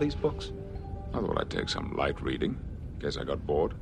[0.00, 0.50] These books?
[1.12, 2.58] I thought I'd take some light reading.
[3.00, 3.74] Guess I got bored.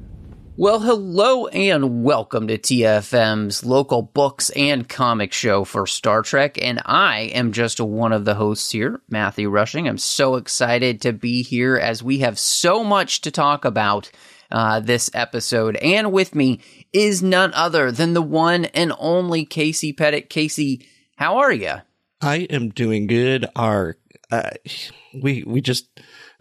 [0.57, 6.59] Well, hello and welcome to TFM's local books and comic show for Star Trek.
[6.61, 9.87] And I am just one of the hosts here, Matthew Rushing.
[9.87, 14.11] I'm so excited to be here as we have so much to talk about
[14.51, 15.77] uh, this episode.
[15.77, 16.59] And with me
[16.93, 20.31] is none other than the one and only Casey Pettitt.
[20.31, 21.75] Casey, how are you?
[22.21, 23.47] I am doing good.
[23.55, 23.98] Our
[24.31, 24.51] uh,
[25.23, 25.89] we we just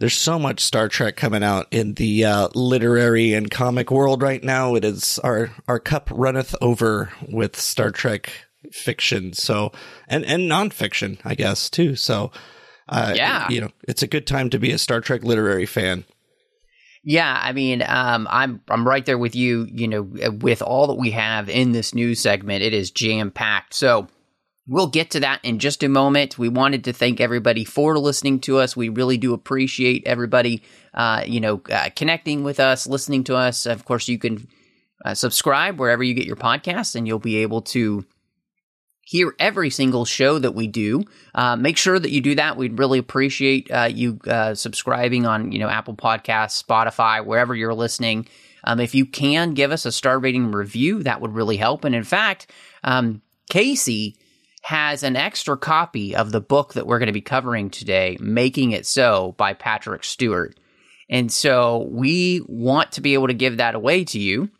[0.00, 4.42] there's so much Star Trek coming out in the uh, literary and comic world right
[4.42, 4.74] now.
[4.74, 8.30] It is our our cup runneth over with Star Trek
[8.72, 9.32] fiction.
[9.32, 9.72] So
[10.08, 11.96] and and nonfiction, I guess too.
[11.96, 12.30] So
[12.88, 13.48] uh, Yeah.
[13.48, 16.04] you know, it's a good time to be a Star Trek literary fan.
[17.04, 19.66] Yeah, I mean, um, I'm I'm right there with you.
[19.70, 20.02] You know,
[20.42, 23.72] with all that we have in this news segment, it is jam packed.
[23.74, 24.08] So
[24.68, 26.38] we'll get to that in just a moment.
[26.38, 28.76] We wanted to thank everybody for listening to us.
[28.76, 30.62] We really do appreciate everybody,
[30.94, 33.66] uh, you know, uh, connecting with us, listening to us.
[33.66, 34.46] Of course, you can
[35.04, 38.04] uh, subscribe wherever you get your podcasts, and you'll be able to
[39.00, 41.02] hear every single show that we do.
[41.34, 42.58] Uh, make sure that you do that.
[42.58, 47.74] We'd really appreciate uh, you uh, subscribing on you know Apple Podcasts, Spotify, wherever you're
[47.74, 48.28] listening.
[48.64, 51.84] Um, if you can give us a star rating review, that would really help.
[51.84, 52.50] And in fact,
[52.84, 54.16] um, Casey
[54.62, 58.72] has an extra copy of the book that we're going to be covering today, Making
[58.72, 60.58] It So by Patrick Stewart.
[61.08, 64.50] And so we want to be able to give that away to you.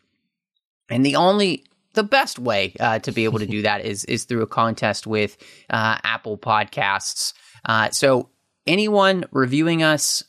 [0.88, 1.64] And the only
[1.94, 5.06] the best way uh, to be able to do that is is through a contest
[5.06, 5.36] with
[5.68, 7.32] uh, Apple Podcasts.
[7.64, 8.30] Uh, so
[8.66, 10.22] anyone reviewing us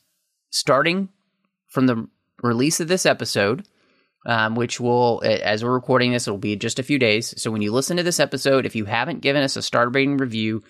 [0.49, 1.09] starting
[1.67, 2.07] from the
[2.41, 3.67] release of this episode,
[4.29, 7.33] um, which will, as we're recording this, it'll be just a few days.
[7.41, 10.17] So when you listen to this episode, if you haven't given us a star rating
[10.17, 10.61] review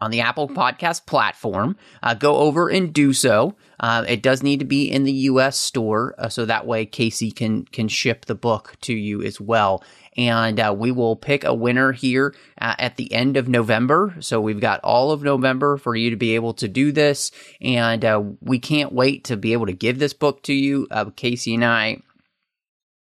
[0.00, 3.56] on the Apple Podcast platform, uh, go over and do so.
[3.80, 5.58] Uh, it does need to be in the U.S.
[5.58, 9.82] store, uh, so that way Casey can can ship the book to you as well.
[10.16, 14.14] And uh, we will pick a winner here uh, at the end of November.
[14.20, 18.04] So we've got all of November for you to be able to do this, and
[18.04, 20.86] uh, we can't wait to be able to give this book to you.
[21.16, 22.02] Casey and I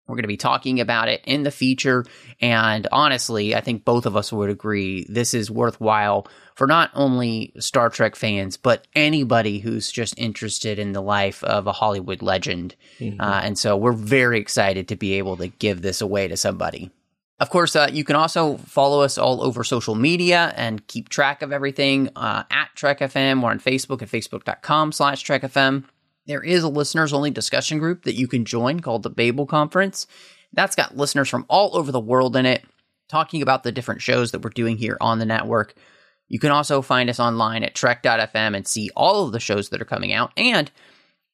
[0.07, 2.05] we're going to be talking about it in the future.
[2.41, 7.53] And honestly, I think both of us would agree this is worthwhile for not only
[7.59, 12.77] Star Trek fans, but anybody who's just interested in the life of a Hollywood legend.
[13.19, 16.91] Uh, and so we're very excited to be able to give this away to somebody.
[17.41, 21.43] Of course, uh, you can also follow us all over social media and keep track
[21.43, 23.43] of everything uh, at Trek FM.
[23.43, 25.85] We're on Facebook at facebook.com slash Trek FM.
[26.27, 30.07] There is a listeners only discussion group that you can join called the Babel Conference.
[30.53, 32.65] That's got listeners from all over the world in it,
[33.09, 35.75] talking about the different shows that we're doing here on the network.
[36.29, 39.83] You can also find us online at trek.fm and see all of the shows that
[39.83, 40.33] are coming out.
[40.37, 40.71] And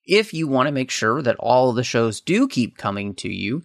[0.04, 3.28] if you want to make sure that all of the shows do keep coming to
[3.28, 3.62] you,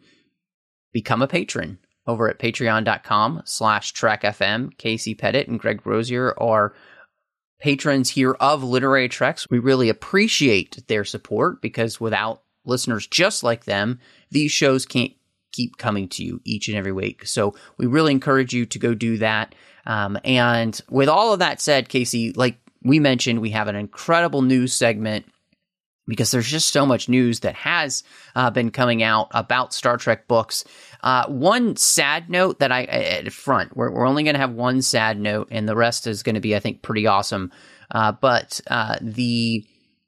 [0.94, 4.78] become a patron over at patreon.com slash trekfm.
[4.78, 6.76] Casey Pettitt and Greg Rozier are
[7.66, 9.50] patrons here of Literary Treks.
[9.50, 14.00] We really appreciate their support because without listeners just like them,
[14.30, 15.14] these shows can't
[15.52, 17.26] keep coming to you each and every week.
[17.26, 19.56] So we really encourage you to go do that.
[19.88, 24.44] Um, and with all of that said, Casey, like we mentioned, we have an incredible
[24.44, 25.26] news segment
[26.08, 28.04] because there's just so much news that has
[28.36, 30.64] uh, been coming out about Star Trek books.
[31.02, 34.82] Uh, one sad note that I at front, we're, we're only going to have one
[34.82, 37.52] sad note, and the rest is going to be, I think, pretty awesome.
[37.92, 39.66] Uh, but uh, the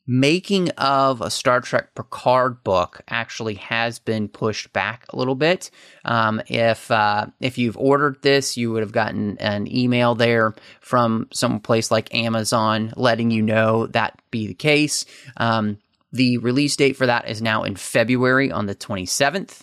[0.08, 5.70] making of a Star Trek Picard book actually has been pushed back a little bit.
[6.06, 11.28] Um, if uh, if you've ordered this, you would have gotten an email there from
[11.34, 15.06] some place like Amazon letting you know that be the case.
[15.36, 15.78] Um,
[16.18, 19.62] the release date for that is now in February on the 27th.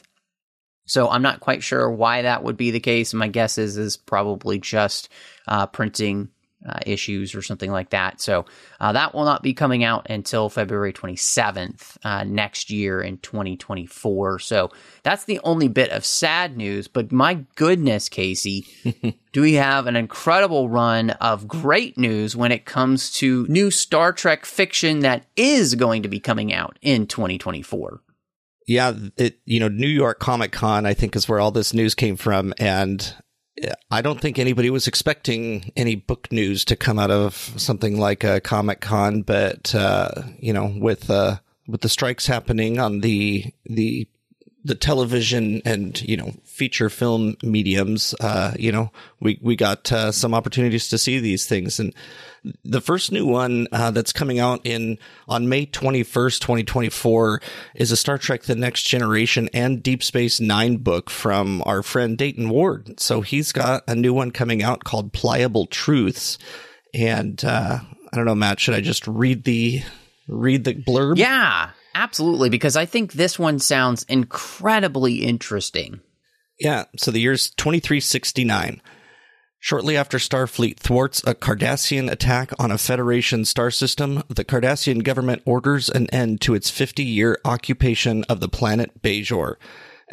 [0.86, 3.14] So I'm not quite sure why that would be the case.
[3.14, 5.08] My guess is is probably just
[5.48, 6.28] uh, printing
[6.68, 8.20] uh, issues or something like that.
[8.20, 8.46] So
[8.80, 14.38] uh, that will not be coming out until February 27th uh, next year in 2024.
[14.38, 14.70] So
[15.02, 16.88] that's the only bit of sad news.
[16.88, 18.66] But my goodness, Casey,
[19.32, 24.12] do we have an incredible run of great news when it comes to new Star
[24.12, 28.00] Trek fiction that is going to be coming out in 2024?
[28.66, 31.94] Yeah, it you know New York Comic Con I think is where all this news
[31.94, 33.14] came from, and
[33.90, 38.24] I don't think anybody was expecting any book news to come out of something like
[38.24, 43.52] a Comic Con, but uh, you know, with uh, with the strikes happening on the
[43.64, 44.08] the
[44.64, 48.90] the television and you know feature film mediums, uh, you know,
[49.20, 51.94] we we got uh, some opportunities to see these things, and
[52.64, 56.88] the first new one uh, that's coming out in on May twenty first, twenty twenty
[56.88, 57.42] four,
[57.74, 62.16] is a Star Trek: The Next Generation and Deep Space Nine book from our friend
[62.16, 62.98] Dayton Ward.
[62.98, 66.38] So he's got a new one coming out called Pliable Truths,
[66.94, 67.80] and uh,
[68.12, 69.82] I don't know, Matt, should I just read the
[70.26, 71.18] read the blurb?
[71.18, 71.70] Yeah.
[71.94, 76.00] Absolutely, because I think this one sounds incredibly interesting.
[76.58, 78.80] Yeah, so the year's 2369.
[79.60, 85.40] Shortly after Starfleet thwarts a Cardassian attack on a Federation star system, the Cardassian government
[85.46, 89.54] orders an end to its 50 year occupation of the planet Bajor.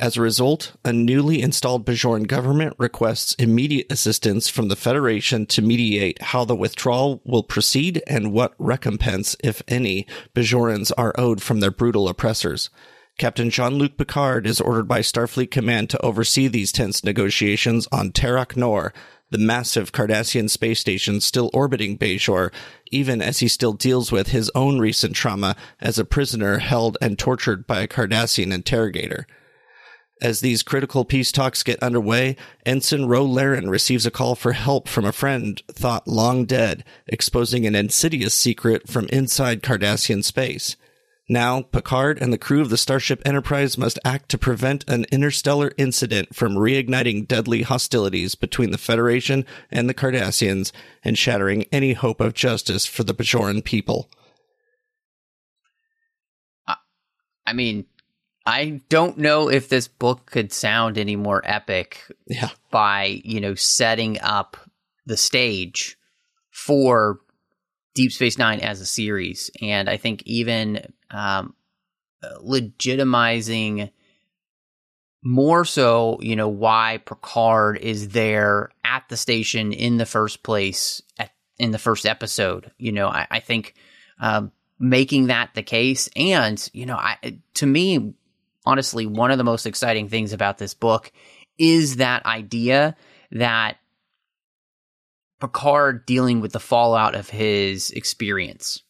[0.01, 5.61] As a result, a newly installed Bajoran government requests immediate assistance from the Federation to
[5.61, 11.59] mediate how the withdrawal will proceed and what recompense, if any, Bajorans are owed from
[11.59, 12.71] their brutal oppressors.
[13.19, 18.11] Captain Jean Luc Picard is ordered by Starfleet Command to oversee these tense negotiations on
[18.11, 18.95] Terok Nor,
[19.29, 22.51] the massive Cardassian space station still orbiting Bajor,
[22.89, 27.19] even as he still deals with his own recent trauma as a prisoner held and
[27.19, 29.27] tortured by a Cardassian interrogator.
[30.21, 34.87] As these critical peace talks get underway, Ensign Ro Laren receives a call for help
[34.87, 40.75] from a friend thought long dead, exposing an insidious secret from inside Cardassian space.
[41.27, 45.71] Now, Picard and the crew of the Starship Enterprise must act to prevent an interstellar
[45.77, 50.71] incident from reigniting deadly hostilities between the Federation and the Cardassians
[51.03, 54.07] and shattering any hope of justice for the Bajoran people.
[57.45, 57.85] I mean,
[58.45, 62.49] I don't know if this book could sound any more epic Yeah.
[62.71, 64.57] by, you know, setting up
[65.05, 65.97] the stage
[66.49, 67.19] for
[67.93, 69.51] Deep Space Nine as a series.
[69.61, 71.53] And I think even um,
[72.43, 73.91] legitimizing
[75.23, 81.01] more so, you know, why Picard is there at the station in the first place
[81.19, 82.71] at, in the first episode.
[82.77, 83.75] You know, I, I think
[84.19, 88.13] um, making that the case, and you know, I to me,
[88.65, 91.11] honestly, one of the most exciting things about this book
[91.57, 92.95] is that idea
[93.31, 93.77] that
[95.39, 98.83] Picard dealing with the fallout of his experience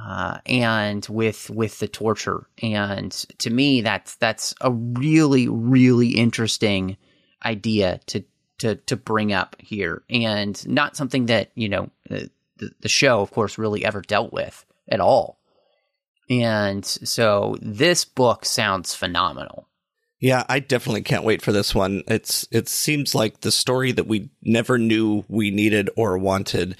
[0.00, 2.46] uh, and with with the torture.
[2.62, 6.96] And to me, that's that's a really really interesting
[7.44, 8.24] idea to
[8.58, 12.30] to to bring up here, and not something that you know the,
[12.80, 15.39] the show, of course, really ever dealt with at all.
[16.30, 19.66] And so this book sounds phenomenal.
[20.20, 22.02] Yeah, I definitely can't wait for this one.
[22.06, 26.76] It's it seems like the story that we never knew we needed or wanted,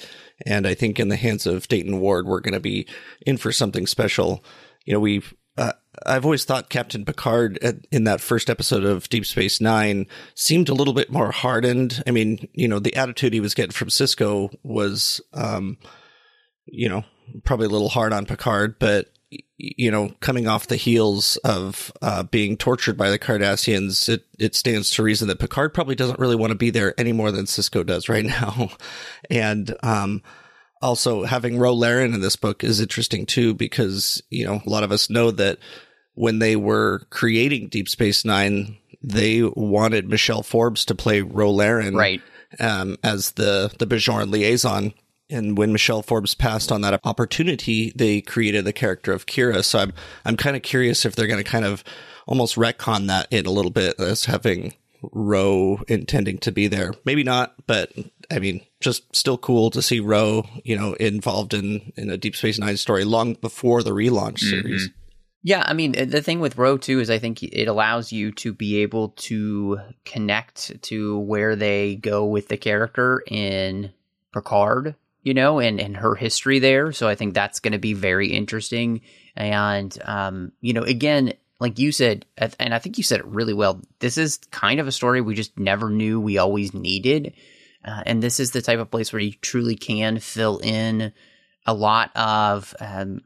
[0.46, 2.86] and I think in the hands of Dayton Ward, we're going to be
[3.22, 4.44] in for something special.
[4.84, 5.72] You know, we've uh,
[6.04, 7.58] I've always thought Captain Picard
[7.90, 12.02] in that first episode of Deep Space Nine seemed a little bit more hardened.
[12.06, 15.78] I mean, you know, the attitude he was getting from Sisko was, um,
[16.66, 17.04] you know,
[17.44, 19.08] probably a little hard on Picard, but
[19.58, 24.54] you know, coming off the heels of uh, being tortured by the Cardassians, it, it
[24.54, 27.44] stands to reason that Picard probably doesn't really want to be there any more than
[27.44, 28.70] Sisko does right now.
[29.30, 30.22] and um,
[30.82, 34.82] also, having Ro Laren in this book is interesting too, because, you know, a lot
[34.82, 35.58] of us know that
[36.14, 41.94] when they were creating Deep Space Nine, they wanted Michelle Forbes to play Ro Laren
[41.94, 42.20] Right.
[42.58, 44.92] um, as the, the Bajoran liaison.
[45.30, 49.64] And when Michelle Forbes passed on that opportunity, they created the character of Kira.
[49.64, 49.92] So I'm
[50.24, 51.84] I'm kind of curious if they're going to kind of
[52.26, 56.92] almost retcon that in a little bit as having Ro intending to be there.
[57.04, 57.92] Maybe not, but
[58.30, 62.36] I mean, just still cool to see Ro, you know, involved in in a Deep
[62.36, 64.60] Space Nine story long before the relaunch mm-hmm.
[64.60, 64.90] series.
[65.42, 68.52] Yeah, I mean, the thing with Ro too is I think it allows you to
[68.52, 73.90] be able to connect to where they go with the character in
[74.34, 76.92] Picard, you know, and, and her history there.
[76.92, 79.02] So I think that's going to be very interesting.
[79.36, 82.24] And, um, you know, again, like you said,
[82.58, 83.80] and I think you said it really well.
[83.98, 87.34] This is kind of a story we just never knew we always needed.
[87.84, 91.12] Uh, and this is the type of place where you truly can fill in
[91.66, 93.20] a lot of um,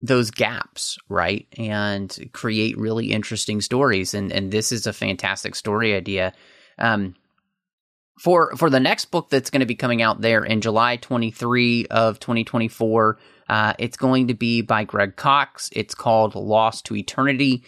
[0.00, 1.46] those gaps, right?
[1.58, 4.14] And create really interesting stories.
[4.14, 6.32] And, and this is a fantastic story idea.
[6.78, 7.14] Um,
[8.18, 11.86] for for the next book that's going to be coming out there in July 23
[11.86, 13.18] of 2024,
[13.48, 15.70] uh, it's going to be by Greg Cox.
[15.72, 17.64] It's called Lost to Eternity.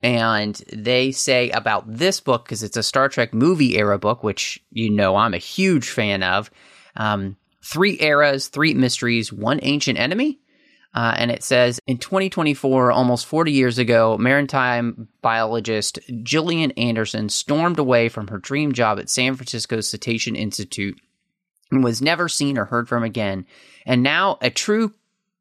[0.00, 4.62] And they say about this book, because it's a Star Trek movie era book, which
[4.70, 6.50] you know I'm a huge fan of.
[6.94, 10.38] Um, three eras, three mysteries, one ancient enemy.
[10.98, 17.78] Uh, and it says in 2024, almost 40 years ago, maritime biologist Gillian Anderson stormed
[17.78, 21.00] away from her dream job at San Francisco's Cetacean Institute
[21.70, 23.46] and was never seen or heard from again.
[23.86, 24.92] And now a true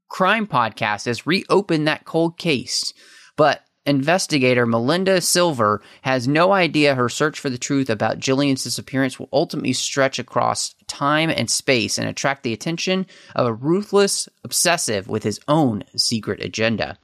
[0.10, 2.94] crime podcast has reopened that cold case.
[3.36, 9.18] But investigator Melinda Silver has no idea her search for the truth about Gillian's disappearance
[9.18, 15.08] will ultimately stretch across time and space and attract the attention of a ruthless obsessive
[15.08, 16.98] with his own secret agenda.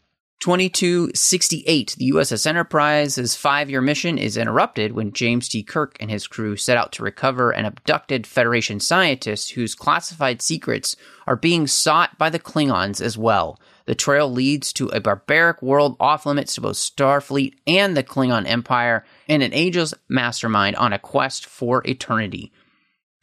[0.43, 5.63] 2268, the USS Enterprise's five year mission is interrupted when James T.
[5.63, 10.97] Kirk and his crew set out to recover an abducted Federation scientist whose classified secrets
[11.27, 13.57] are being sought by the Klingons as well.
[13.85, 18.45] The trail leads to a barbaric world off limits to both Starfleet and the Klingon
[18.45, 22.51] Empire, and an ageless mastermind on a quest for eternity.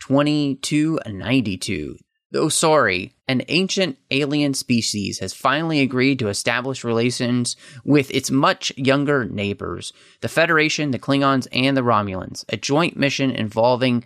[0.00, 1.97] 2292.
[2.33, 8.73] The Osori, an ancient alien species, has finally agreed to establish relations with its much
[8.76, 14.04] younger neighbors, the Federation, the Klingons, and the Romulans, a joint mission involving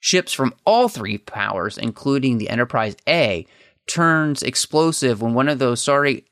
[0.00, 3.46] ships from all three powers, including the Enterprise A,
[3.86, 6.24] turns explosive when one of the Osori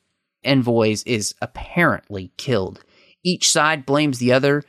[0.43, 2.83] envoys is apparently killed.
[3.23, 4.63] Each side blames the other,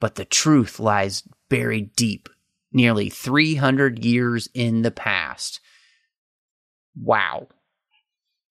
[0.00, 2.28] but the truth lies buried deep,
[2.74, 5.60] nearly 300 years in the past.
[7.00, 7.48] Wow.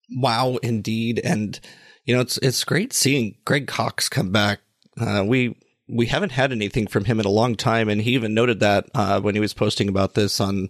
[0.10, 1.22] Wow, indeed.
[1.24, 1.60] And,
[2.06, 4.60] you know, it's, it's great seeing Greg Cox come back.
[5.00, 5.56] Uh, we,
[5.88, 7.89] we haven't had anything from him in a long time.
[7.89, 10.70] And he even noted that, uh, when he was posting about this on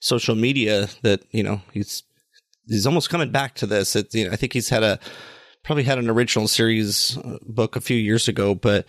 [0.00, 2.02] social media that, you know, he's
[2.68, 3.96] he's almost coming back to this.
[3.96, 4.98] It, you know, I think he's had a
[5.64, 8.86] probably had an original series uh, book a few years ago, but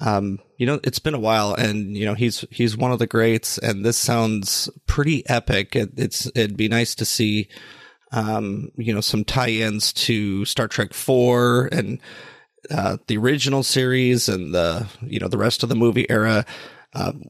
[0.00, 3.06] um, you know, it's been a while, and you know, he's he's one of the
[3.06, 5.74] greats, and this sounds pretty epic.
[5.74, 7.48] It, it's it'd be nice to see,
[8.12, 11.98] um, you know, some tie-ins to Star Trek Four and
[12.70, 16.44] uh, the original series and the you know the rest of the movie era.
[16.92, 17.24] Um,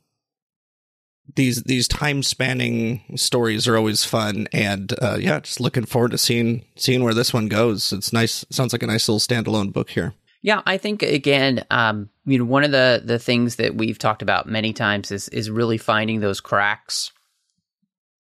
[1.35, 6.19] these these time spanning stories are always fun, and uh, yeah, just looking forward to
[6.19, 7.93] seeing seeing where this one goes.
[7.93, 8.45] It's nice.
[8.51, 10.15] Sounds like a nice little standalone book here.
[10.43, 14.23] Yeah, I think again, um, you know, one of the the things that we've talked
[14.23, 17.13] about many times is is really finding those cracks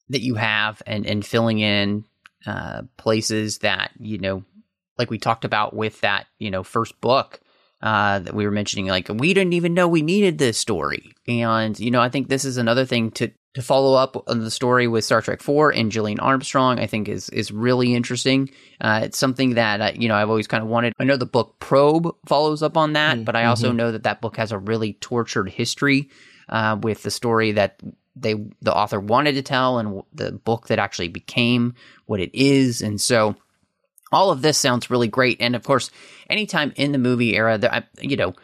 [0.09, 2.05] that you have and and filling in
[2.47, 4.45] uh, places that you know,
[4.97, 7.41] like we talked about with that you know first book
[7.87, 11.13] uh, that we were mentioning, like we didn't even know we needed this story.
[11.29, 14.51] And you know, I think this is another thing to to follow up on the
[14.51, 16.81] story with Star Trek Four and Gillian Armstrong.
[16.81, 18.51] I think is is really interesting.
[18.81, 20.95] Uh, it's something that uh, you know I've always kind of wanted.
[20.99, 23.25] I know the book Probe follows up on that, mm-hmm.
[23.25, 23.77] but I also mm-hmm.
[23.77, 26.11] know that that book has a really tortured history
[26.49, 27.81] uh, with the story that
[28.17, 31.75] they the author wanted to tell and the book that actually became
[32.07, 33.37] what it is, and so
[34.13, 35.41] all of this sounds really great.
[35.41, 35.91] And of course,
[36.31, 38.35] anytime in the movie era, you know,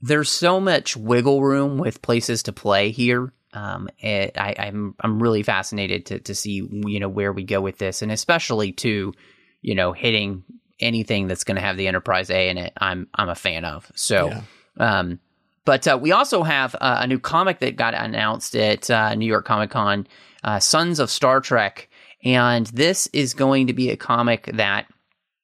[0.00, 3.32] there's so much wiggle room with places to play here.
[3.54, 7.60] Um, it, I, I'm I'm really fascinated to to see you know where we go
[7.60, 9.12] with this, and especially to
[9.62, 10.42] you know hitting
[10.80, 12.72] anything that's going to have the Enterprise A in it.
[12.76, 13.90] I'm I'm a fan of.
[13.94, 14.42] So, yeah.
[14.78, 15.20] um,
[15.64, 19.26] but uh, we also have uh, a new comic that got announced at uh, New
[19.26, 20.06] York Comic Con,
[20.42, 21.88] uh, Sons of Star Trek,
[22.24, 24.86] and this is going to be a comic that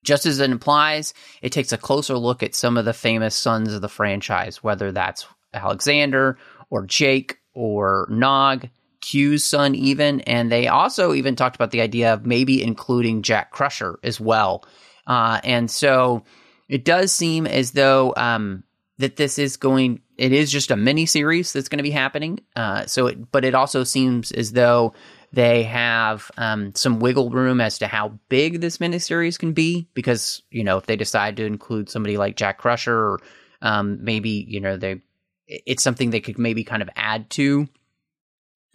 [0.02, 3.72] just as it implies, it takes a closer look at some of the famous sons
[3.72, 6.38] of the franchise, whether that's Alexander
[6.70, 8.68] or Jake or Nog,
[9.00, 10.20] Q's son, even.
[10.22, 14.64] And they also even talked about the idea of maybe including Jack Crusher as well.
[15.06, 16.22] Uh, and so
[16.68, 18.62] it does seem as though um,
[18.98, 22.40] that this is going, it is just a mini series that's going to be happening.
[22.54, 24.94] Uh, so, it, but it also seems as though
[25.32, 30.42] they have um, some wiggle room as to how big this miniseries can be because
[30.50, 33.20] you know if they decide to include somebody like Jack Crusher or
[33.62, 35.00] um, maybe you know they
[35.46, 37.68] it's something they could maybe kind of add to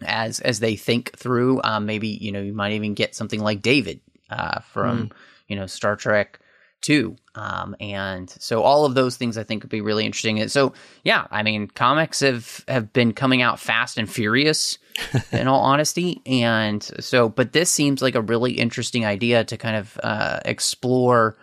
[0.04, 1.60] as as they think through.
[1.62, 5.12] Um, maybe you know you might even get something like David uh, from mm.
[5.48, 6.40] you know Star Trek
[6.82, 7.16] too.
[7.34, 10.40] Um, and so all of those things I think would be really interesting.
[10.40, 10.72] And so
[11.04, 14.78] yeah, I mean, comics have have been coming out fast and furious,
[15.32, 16.22] in all honesty.
[16.26, 21.36] And so, but this seems like a really interesting idea to kind of uh, explore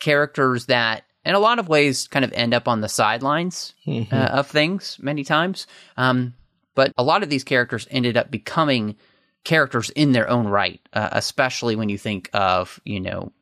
[0.00, 1.04] characters that.
[1.24, 4.10] In a lot of ways, kind of end up on the sidelines Mhm.
[4.10, 5.66] uh, of things many times.
[5.98, 6.32] Um,
[6.74, 8.96] but a lot of these characters ended up becoming
[9.44, 13.32] characters in their own right, uh, especially when you think of you know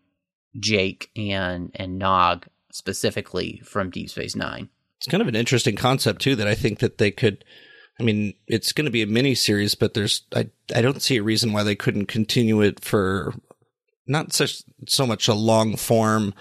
[0.59, 4.69] Jake and and Nog specifically from Deep Space Nine.
[4.99, 7.45] it's kind of an interesting concept too that I think that they could.
[7.99, 11.17] I mean, it's going to be a mini series, but there's I I don't see
[11.17, 13.35] a reason why they couldn't continue it for
[14.07, 16.35] not such so much a long form,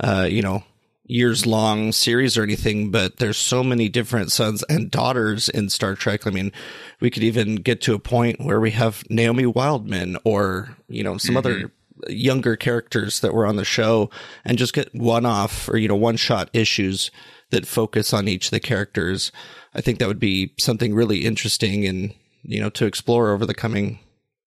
[0.00, 0.62] uh, you know,
[1.04, 2.90] years long series or anything.
[2.90, 6.26] But there's so many different sons and daughters in Star Trek.
[6.26, 6.52] I mean,
[7.00, 11.18] we could even get to a point where we have Naomi Wildman or you know
[11.18, 11.72] some other
[12.08, 14.10] younger characters that were on the show
[14.44, 17.10] and just get one off or you know one shot issues
[17.50, 19.30] that focus on each of the characters
[19.74, 23.54] i think that would be something really interesting and you know to explore over the
[23.54, 23.98] coming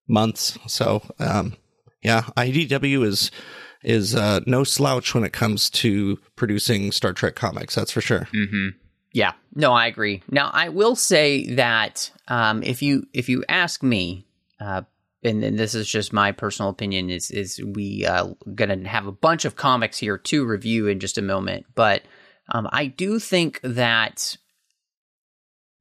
[0.08, 1.56] months so um
[2.04, 3.32] yeah idw is
[3.84, 8.28] is uh no slouch when it comes to producing star trek comics that's for sure
[8.34, 8.78] Mm-hmm.
[9.14, 10.22] Yeah, no, I agree.
[10.30, 14.28] Now, I will say that um, if you if you ask me,
[14.60, 14.84] uh,
[15.28, 19.06] and, and this is just my personal opinion, is is we uh, going to have
[19.06, 22.02] a bunch of comics here to review in just a moment, but
[22.50, 24.38] um, I do think that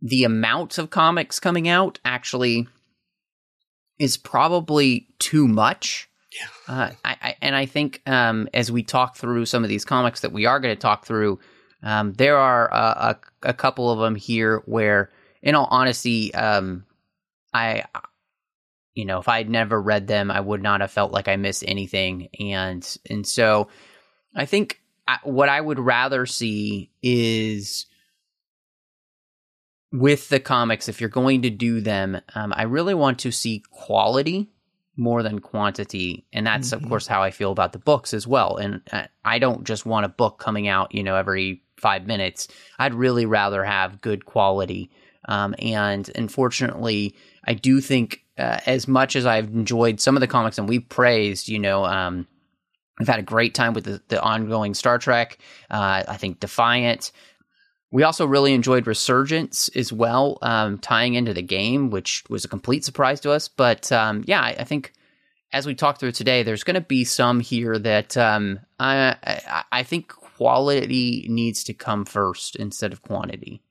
[0.02, 2.68] the amount of comics coming out actually
[3.98, 6.08] is probably too much.
[6.32, 6.74] Yeah.
[6.74, 10.20] Uh, I, I, and I think um, as we talk through some of these comics
[10.20, 11.38] that we are going to talk through,
[11.82, 15.10] um, there are uh, a, a couple of them here where,
[15.40, 16.84] in all honesty, um,
[17.54, 17.84] I,
[18.96, 21.62] you know, if I'd never read them, I would not have felt like I missed
[21.68, 22.28] anything.
[22.40, 23.68] And and so,
[24.34, 27.86] I think I, what I would rather see is
[29.92, 33.62] with the comics, if you're going to do them, um, I really want to see
[33.70, 34.50] quality
[34.96, 38.56] more than quantity, and that's of course how I feel about the books as well.
[38.56, 42.48] And uh, I don't just want a book coming out, you know, every five minutes.
[42.78, 44.90] I'd really rather have good quality.
[45.28, 50.26] Um, and unfortunately, I do think uh, as much as I've enjoyed some of the
[50.26, 52.26] comics and we've praised, you know, um,
[53.00, 55.38] I've had a great time with the, the ongoing Star Trek.
[55.70, 57.12] Uh, I think Defiant.
[57.92, 62.48] We also really enjoyed Resurgence as well, um, tying into the game, which was a
[62.48, 63.48] complete surprise to us.
[63.48, 64.92] But um, yeah, I, I think
[65.52, 69.64] as we talk through today, there's going to be some here that um, I, I,
[69.72, 73.62] I think quality needs to come first instead of quantity.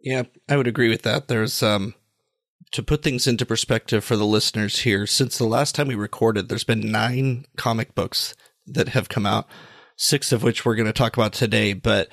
[0.00, 1.28] Yeah, I would agree with that.
[1.28, 1.94] There's um
[2.72, 6.48] to put things into perspective for the listeners here, since the last time we recorded,
[6.48, 8.34] there's been nine comic books
[8.66, 9.46] that have come out,
[9.96, 12.08] six of which we're going to talk about today, but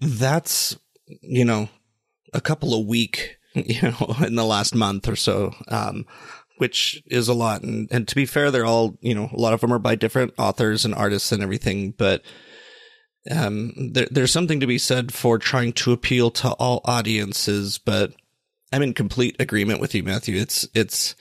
[0.00, 0.76] that's,
[1.22, 1.68] you know,
[2.32, 5.54] a couple a week, you know, in the last month or so.
[5.68, 6.06] Um
[6.58, 7.62] which is a lot.
[7.62, 9.96] And, and to be fair, they're all, you know, a lot of them are by
[9.96, 12.22] different authors and artists and everything, but
[13.30, 18.12] um, there, there's something to be said for trying to appeal to all audiences, but
[18.74, 20.36] I'm in complete agreement with you, Matthew.
[20.36, 21.14] It's, it's,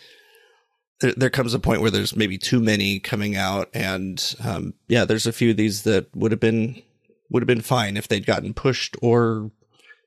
[1.02, 3.70] there, there comes a point where there's maybe too many coming out.
[3.74, 6.82] And, um, yeah, there's a few of these that would have been,
[7.30, 9.52] would have been fine if they'd gotten pushed or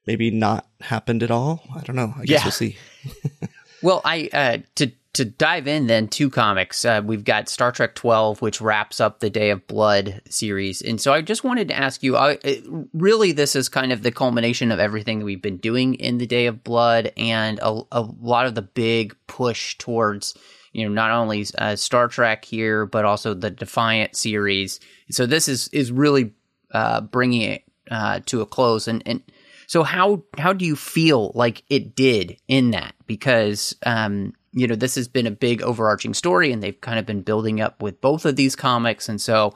[0.07, 1.63] maybe not happened at all.
[1.75, 2.15] I don't know.
[2.17, 2.45] I guess Yeah.
[2.45, 2.77] we'll see.
[3.83, 7.95] Well, I uh, to to dive in then to comics, uh, we've got Star Trek
[7.95, 11.77] Twelve, which wraps up the Day of Blood series, and so I just wanted to
[11.77, 12.17] ask you.
[12.17, 15.95] I, it, really, this is kind of the culmination of everything that we've been doing
[15.95, 20.35] in the Day of Blood, and a, a lot of the big push towards
[20.73, 24.81] you know not only uh, Star Trek here, but also the Defiant series.
[25.11, 26.35] So this is is really
[26.73, 29.23] uh, bringing it uh, to a close, and and
[29.67, 32.95] so how how do you feel like it did in that?
[33.07, 37.05] Because um, you know this has been a big overarching story, and they've kind of
[37.05, 39.55] been building up with both of these comics, and so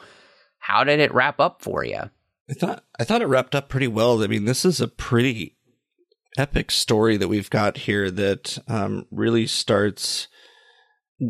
[0.59, 2.03] how did it wrap up for you?
[2.49, 4.23] I thought I thought it wrapped up pretty well.
[4.23, 5.57] I mean, this is a pretty
[6.37, 10.29] epic story that we've got here that um, really starts.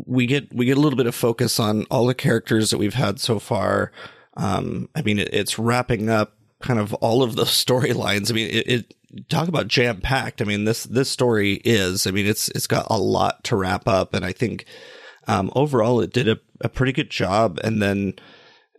[0.05, 2.93] We get we get a little bit of focus on all the characters that we've
[2.93, 3.93] had so far.
[4.35, 8.31] Um, I mean, it, it's wrapping up kind of all of the storylines.
[8.31, 10.41] I mean, it, it talk about jam packed.
[10.41, 12.07] I mean, this this story is.
[12.07, 14.65] I mean, it's it's got a lot to wrap up, and I think
[15.27, 17.59] um, overall it did a, a pretty good job.
[17.63, 18.13] And then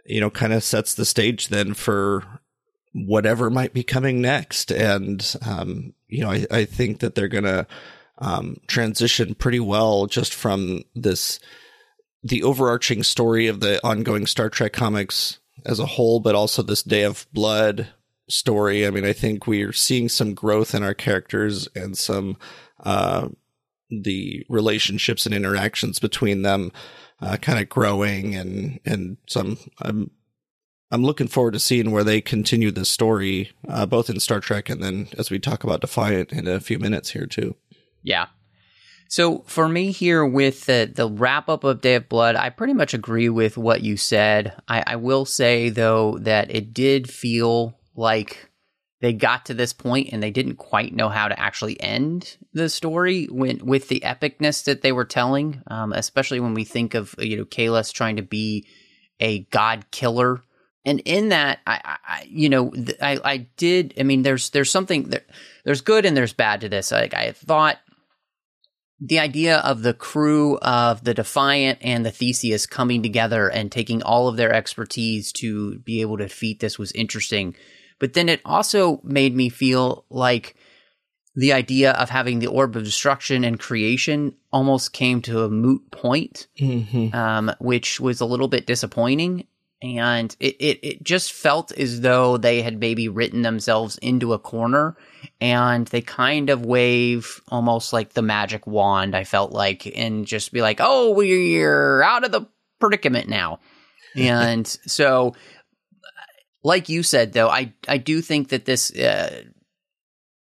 [0.05, 2.25] you know, kind of sets the stage then for
[2.93, 4.71] whatever might be coming next.
[4.71, 7.67] And, um, you know, I, I think that they're to,
[8.19, 11.41] um, transition pretty well just from this
[12.23, 16.83] the overarching story of the ongoing Star Trek comics as a whole, but also this
[16.83, 17.89] Day of Blood
[18.29, 18.87] story.
[18.87, 22.37] I mean, I think we're seeing some growth in our characters and some
[22.81, 23.29] uh,
[23.91, 26.73] the relationships and interactions between them
[27.21, 30.11] uh, kind of growing, and and some I'm
[30.91, 34.69] I'm looking forward to seeing where they continue the story, uh, both in Star Trek
[34.69, 37.57] and then as we talk about Defiant in a few minutes here too.
[38.03, 38.27] Yeah.
[39.13, 42.73] So for me here with the, the wrap up of Day of Blood, I pretty
[42.73, 44.55] much agree with what you said.
[44.67, 48.49] I, I will say though that it did feel like
[49.03, 52.71] they got to this point and they didn't quite know how to actually end the
[52.71, 57.15] story when, with the epicness that they were telling, um, especially when we think of
[57.19, 58.67] you know Kahless trying to be
[59.21, 60.41] a god killer.
[60.87, 63.93] And in that, I, I you know, th- I, I did.
[64.01, 65.27] I mean, there's there's something there,
[65.67, 66.91] there's good and there's bad to this.
[66.91, 67.77] Like I thought,
[69.05, 74.01] the idea of the crew of the Defiant and the Theseus coming together and taking
[74.01, 77.57] all of their expertise to be able to defeat this was interesting.
[77.99, 80.55] But then it also made me feel like
[81.35, 85.91] the idea of having the orb of destruction and creation almost came to a moot
[85.91, 87.13] point, Mm-hmm.
[87.17, 89.49] um, which was a little bit disappointing.
[89.83, 94.39] And it, it, it just felt as though they had maybe written themselves into a
[94.39, 94.97] corner
[95.41, 100.53] and they kind of wave almost like the magic wand, I felt like, and just
[100.53, 102.47] be like, oh, we're out of the
[102.79, 103.61] predicament now.
[104.15, 105.33] And so
[106.63, 109.43] like you said though i i do think that this uh,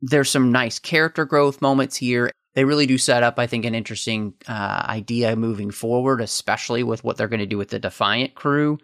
[0.01, 3.75] there's some nice character growth moments here they really do set up i think an
[3.75, 8.35] interesting uh, idea moving forward especially with what they're going to do with the defiant
[8.35, 8.79] crew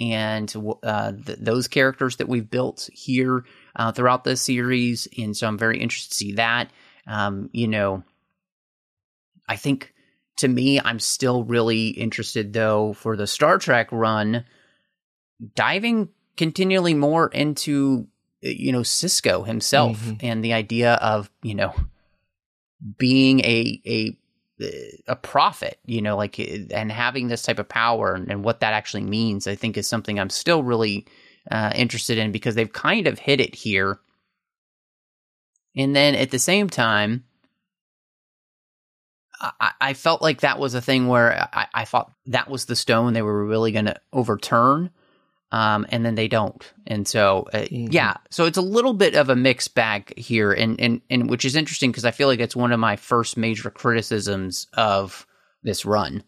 [0.00, 3.44] and uh, th- those characters that we've built here
[3.76, 6.70] uh, throughout this series and so i'm very interested to see that
[7.06, 8.02] um, you know
[9.48, 9.92] i think
[10.36, 14.44] to me i'm still really interested though for the star trek run
[15.54, 18.06] diving continually more into
[18.42, 20.18] you know Sisko himself Mhm.
[20.22, 21.74] and the idea of you know
[22.98, 24.16] being a a
[25.06, 28.74] a prophet, you know, like and having this type of power and, and what that
[28.74, 31.06] actually means, I think is something I'm still really
[31.50, 33.98] uh, interested in because they've kind of hit it here.
[35.76, 37.24] And then at the same time,
[39.40, 42.76] I, I felt like that was a thing where I, I thought that was the
[42.76, 44.90] stone they were really going to overturn
[45.52, 46.72] um, and then they don't.
[46.86, 47.92] And so, uh, Mhm.
[47.92, 51.44] yeah, so it's a little bit of a mixed bag here, and and and which
[51.44, 55.26] is interesting because I feel like it's one of my first major criticisms of
[55.62, 56.22] this run.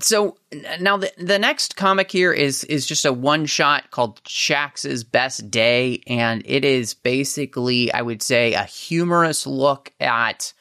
[0.00, 0.36] So
[0.80, 5.50] now the the next comic here is is just a one shot called Shax's Best
[5.50, 10.52] Day, and it is basically I would say a humorous look at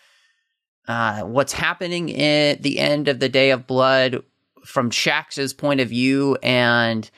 [0.87, 4.23] uh, what's happening at the end of the Day of Blood
[4.65, 6.37] from Shax's point of view.
[6.41, 7.09] And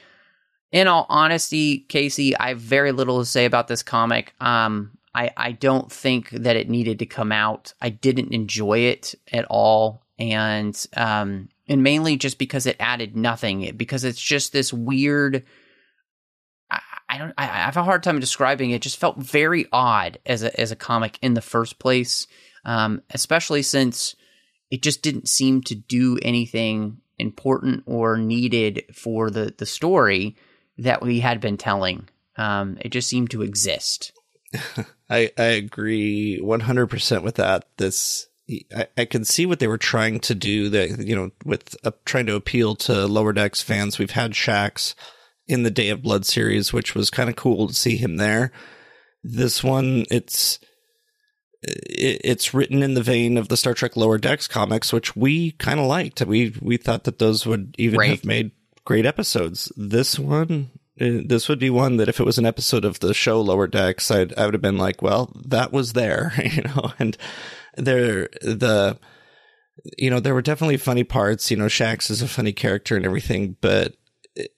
[0.71, 4.33] in all honesty, Casey, I have very little to say about this comic.
[4.39, 7.73] Um, I, I don't think that it needed to come out.
[7.81, 10.03] I didn't enjoy it at all.
[10.17, 15.45] And, um, and mainly just because it added nothing, because it's just this weird.
[17.13, 17.33] I, don't.
[17.37, 18.75] I, I have a hard time describing it.
[18.75, 18.81] it.
[18.81, 22.25] Just felt very odd as a as a comic in the first place,
[22.65, 24.15] um, especially since
[24.71, 30.35] it just didn't seem to do anything important or needed for the the story
[30.77, 32.07] that we had been telling.
[32.35, 34.11] Um, it just seemed to exist.
[35.09, 37.67] I, I agree 100% with that.
[37.77, 38.27] This,
[38.75, 41.91] I, I can see what they were trying to do that, you know, with uh,
[42.05, 43.99] trying to appeal to lower decks fans.
[43.99, 44.95] We've had Shax
[45.47, 48.51] in the Day of Blood series, which was kind of cool to see him there.
[49.23, 50.69] This one, it's, it,
[51.65, 55.79] it's written in the vein of the Star Trek Lower Decks comics, which we kind
[55.79, 56.21] of liked.
[56.21, 58.09] We, we thought that those would even Great.
[58.11, 58.51] have made
[58.85, 59.71] great episodes.
[59.77, 63.13] This one, uh, this would be one that if it was an episode of the
[63.13, 66.91] show Lower Decks, I'd, I would have been like, well, that was there, you know,
[66.99, 67.17] and
[67.77, 68.99] there, the,
[69.97, 73.05] you know, there were definitely funny parts, you know, Shax is a funny character and
[73.05, 73.95] everything, but
[74.35, 74.51] it,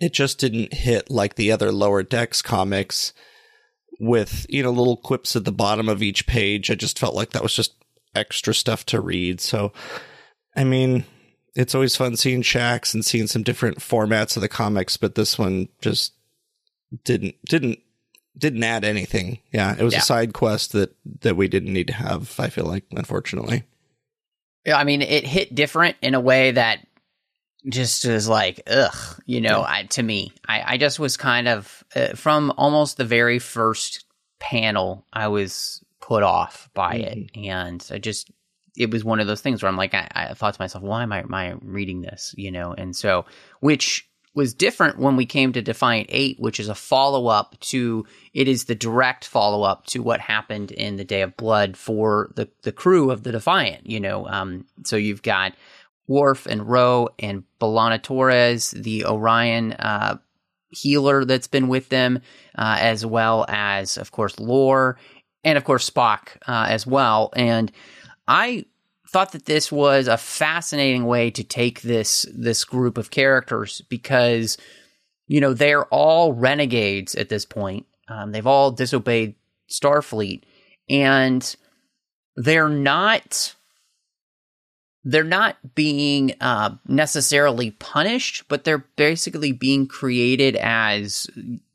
[0.00, 3.12] it just didn't hit like the other Lower Decks comics
[4.00, 6.70] with, you know, little quips at the bottom of each page.
[6.70, 7.74] I just felt like that was just
[8.14, 9.40] extra stuff to read.
[9.40, 9.72] So,
[10.56, 11.04] I mean,
[11.54, 15.38] it's always fun seeing Shax and seeing some different formats of the comics, but this
[15.38, 16.14] one just
[17.04, 17.78] didn't didn't
[18.36, 19.38] didn't add anything.
[19.52, 19.98] Yeah, it was Yeah.
[20.00, 22.34] a side quest that that we didn't need to have.
[22.38, 23.64] I feel like, unfortunately.
[24.64, 26.86] Yeah, I mean, it hit different in a way that
[27.68, 31.84] just is like, ugh, you know, I, to me, I, I just was kind of,
[31.94, 34.04] uh, from almost the very first
[34.38, 37.30] panel, I was put off by it.
[37.36, 38.30] And I just,
[38.76, 41.02] it was one of those things where I'm like, I, I thought to myself, why
[41.02, 42.34] am I, am I reading this?
[42.36, 43.26] You know, and so,
[43.60, 48.06] which was different when we came to Defiant 8, which is a follow up to,
[48.32, 52.30] it is the direct follow up to what happened in the Day of Blood for
[52.36, 54.28] the, the crew of the Defiant, you know.
[54.28, 55.54] Um, so you've got
[56.10, 60.18] Worf and Ro and B'Elanna Torres, the Orion uh,
[60.70, 62.18] healer that's been with them,
[62.58, 64.98] uh, as well as, of course, Lore,
[65.44, 67.32] and of course, Spock uh, as well.
[67.36, 67.70] And
[68.26, 68.64] I
[69.08, 74.58] thought that this was a fascinating way to take this this group of characters because
[75.28, 77.86] you know they're all renegades at this point.
[78.08, 79.36] Um, they've all disobeyed
[79.70, 80.42] Starfleet,
[80.88, 81.54] and
[82.34, 83.54] they're not
[85.04, 91.26] they're not being uh, necessarily punished, but they're basically being created as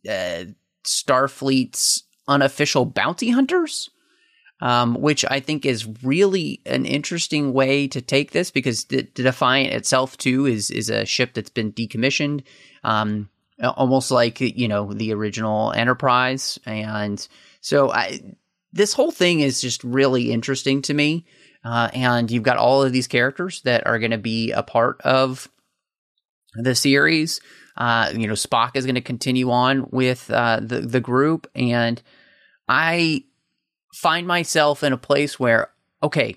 [0.08, 0.46] uh,
[0.84, 3.90] Starfleet's unofficial bounty hunters
[4.62, 9.74] um, which I think is really an interesting way to take this because the, Defiant
[9.74, 12.44] itself too is is a ship that's been decommissioned,
[12.84, 13.30] um,
[13.62, 17.28] almost like you know the original Enterprise, and
[17.62, 18.22] so I,
[18.72, 21.26] this whole thing is just really interesting to me.
[21.66, 25.02] Uh, and you've got all of these characters that are going to be a part
[25.02, 25.50] of
[26.54, 27.42] the series.
[27.76, 32.02] Uh, you know, Spock is going to continue on with uh, the the group, and
[32.70, 33.24] I
[33.94, 35.72] find myself in a place where,
[36.04, 36.36] okay,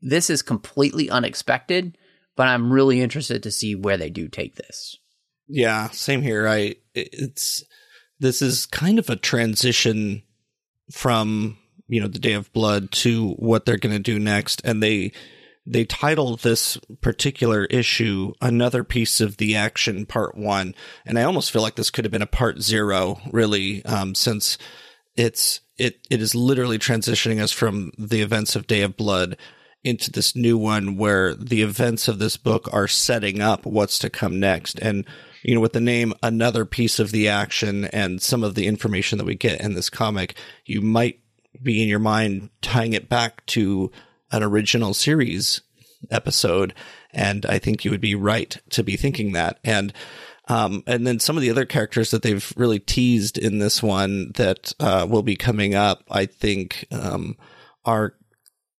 [0.00, 1.98] this is completely unexpected,
[2.36, 4.96] but I'm really interested to see where they do take this.
[5.48, 6.46] Yeah, same here.
[6.46, 7.64] I it's
[8.20, 10.22] this is kind of a transition
[10.92, 14.82] from, you know, the Day of Blood to what they're going to do next and
[14.82, 15.12] they
[15.70, 20.74] they titled this particular issue another piece of the action part 1
[21.04, 24.56] and I almost feel like this could have been a part 0 really um, since
[25.16, 29.36] it's it it is literally transitioning us from the events of Day of Blood
[29.84, 34.10] into this new one where the events of this book are setting up what's to
[34.10, 34.78] come next.
[34.80, 35.04] And
[35.42, 39.18] you know with the name another piece of the action and some of the information
[39.18, 41.20] that we get in this comic you might
[41.62, 43.90] be in your mind tying it back to
[44.30, 45.60] an original series
[46.10, 46.74] episode
[47.12, 49.92] and i think you would be right to be thinking that and
[50.48, 54.32] um, and then some of the other characters that they've really teased in this one
[54.36, 57.36] that uh, will be coming up, I think, um,
[57.84, 58.14] are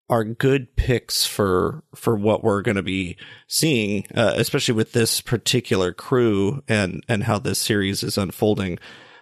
[0.10, 5.22] are good picks for for what we're going to be seeing, uh, especially with this
[5.22, 8.80] particular crew and and how this series is unfolding.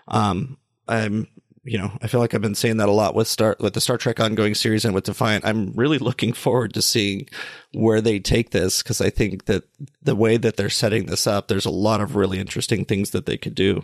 [0.08, 1.28] Um, I'm
[1.68, 3.82] you know, I feel like I've been saying that a lot with Star with the
[3.82, 5.46] Star Trek ongoing series and with Defiant.
[5.46, 7.28] I'm really looking forward to seeing
[7.74, 9.64] where they take this because I think that
[10.02, 13.26] the way that they're setting this up, there's a lot of really interesting things that
[13.26, 13.84] they could do.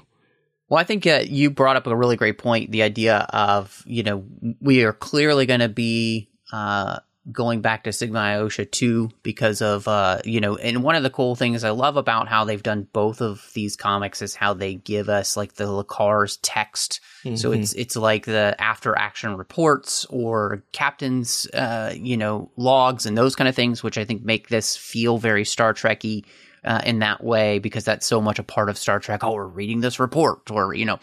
[0.69, 2.71] Well, I think uh, you brought up a really great point.
[2.71, 4.23] The idea of you know
[4.61, 6.99] we are clearly going to be uh,
[7.31, 11.09] going back to Sigma Iotia 2 because of, uh, you know, and one of the
[11.09, 14.75] cool things I love about how they've done both of these comics is how they
[14.75, 16.99] give us like the L'Kar's text.
[17.23, 17.35] Mm-hmm.
[17.35, 23.17] So it's, it's like the after action reports or captain's, uh, you know, logs and
[23.17, 26.25] those kind of things, which I think make this feel very Star Trekky.
[26.65, 29.21] Uh, in that way, because that's so much a part of Star Trek.
[29.21, 30.97] Oh, we're reading this report, or you know,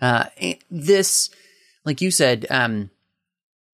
[0.00, 0.24] uh,
[0.72, 1.30] this,
[1.84, 2.90] like you said, um,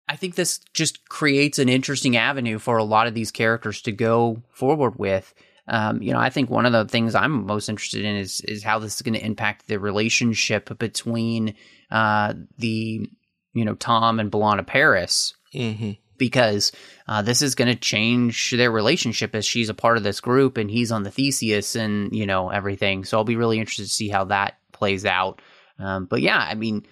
[0.07, 3.91] I think this just creates an interesting avenue for a lot of these characters to
[3.91, 5.33] go forward with.
[5.67, 8.63] Um, you know, I think one of the things I'm most interested in is is
[8.63, 11.55] how this is going to impact the relationship between
[11.91, 13.09] uh, the
[13.53, 15.33] you know Tom and B'Elanna Paris.
[15.53, 15.91] Mm-hmm.
[16.17, 16.71] Because
[17.09, 20.55] uh, this is going to change their relationship as she's a part of this group
[20.55, 23.03] and he's on the Theseus and you know everything.
[23.03, 25.41] So I'll be really interested to see how that plays out.
[25.77, 26.85] Um, but yeah, I mean,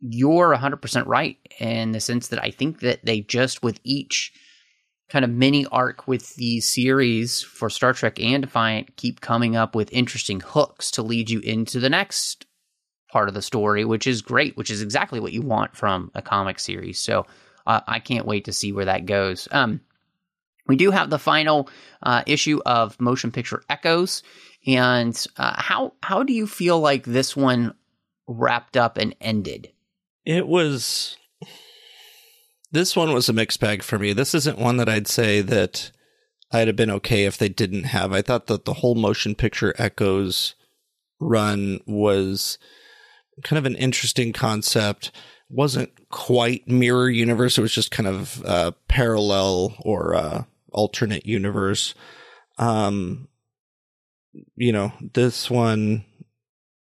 [0.00, 4.32] you're 100% right in the sense that I think that they just, with each
[5.08, 9.74] kind of mini arc with the series for Star Trek and Defiant, keep coming up
[9.74, 12.46] with interesting hooks to lead you into the next
[13.10, 16.22] part of the story, which is great, which is exactly what you want from a
[16.22, 16.98] comic series.
[16.98, 17.26] So
[17.66, 19.46] uh, I can't wait to see where that goes.
[19.52, 19.80] Um,
[20.66, 21.68] we do have the final
[22.02, 24.22] uh, issue of Motion Picture Echoes,
[24.66, 27.74] and uh, how how do you feel like this one
[28.26, 29.70] wrapped up and ended?
[30.24, 31.18] It was.
[32.74, 34.12] This one was a mixed bag for me.
[34.12, 35.92] This isn't one that I'd say that
[36.50, 38.12] I'd have been okay if they didn't have.
[38.12, 40.56] I thought that the whole motion picture echoes
[41.20, 42.58] run was
[43.44, 45.12] kind of an interesting concept.
[45.48, 47.56] wasn't quite mirror universe.
[47.58, 51.94] It was just kind of uh, parallel or uh, alternate universe.
[52.58, 53.28] Um,
[54.56, 56.04] you know, this one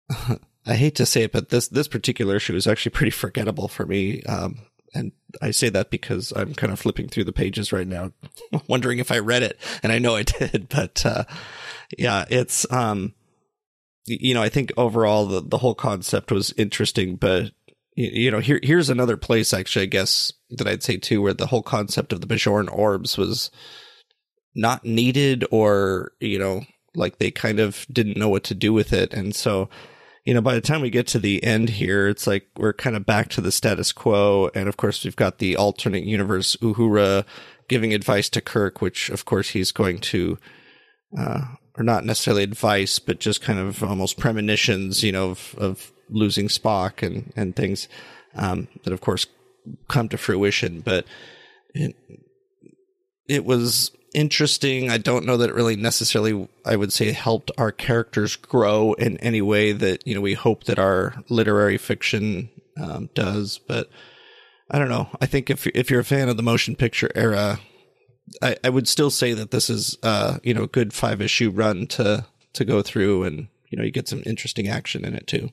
[0.67, 3.87] I hate to say it, but this this particular issue is actually pretty forgettable for
[3.87, 4.23] me.
[4.23, 4.61] Um,
[4.95, 8.13] and I say that because I'm kind of flipping through the pages right now,
[8.69, 11.25] wondering if I read it, and I know I did, but uh,
[11.99, 13.15] yeah, it's um,
[14.07, 17.53] you know, I think overall the the whole concept was interesting, but
[17.97, 21.47] you know, here here's another place actually, I guess that I'd say too, where the
[21.47, 23.51] whole concept of the Bajoran orbs was
[24.55, 28.93] not needed, or you know, like they kind of didn't know what to do with
[28.93, 29.69] it, and so
[30.25, 32.97] you know, by the time we get to the end here, it's like we're kind
[32.97, 34.51] of back to the status quo.
[34.55, 37.25] And of course, we've got the alternate universe Uhura
[37.69, 40.39] giving advice to Kirk, which of course he's going to,
[41.19, 41.43] uh,
[41.77, 46.49] or not necessarily advice, but just kind of almost premonitions, you know, of, of losing
[46.49, 47.87] Spock and, and things,
[48.35, 49.27] um, that of course
[49.89, 50.81] come to fruition.
[50.81, 51.05] But
[51.75, 51.95] it,
[53.29, 54.91] it was interesting.
[54.91, 59.19] I don't know that it really necessarily, I would say, helped our characters grow in
[59.19, 62.51] any way that, you know, we hope that our literary fiction
[62.81, 63.59] um, does.
[63.59, 63.91] But
[64.71, 65.11] I don't know.
[65.21, 67.61] I think if, if you're a fan of the motion picture era,
[68.41, 71.51] I, I would still say that this is, uh, you know, a good five issue
[71.51, 72.25] run to,
[72.55, 75.51] to go through and, you know, you get some interesting action in it too.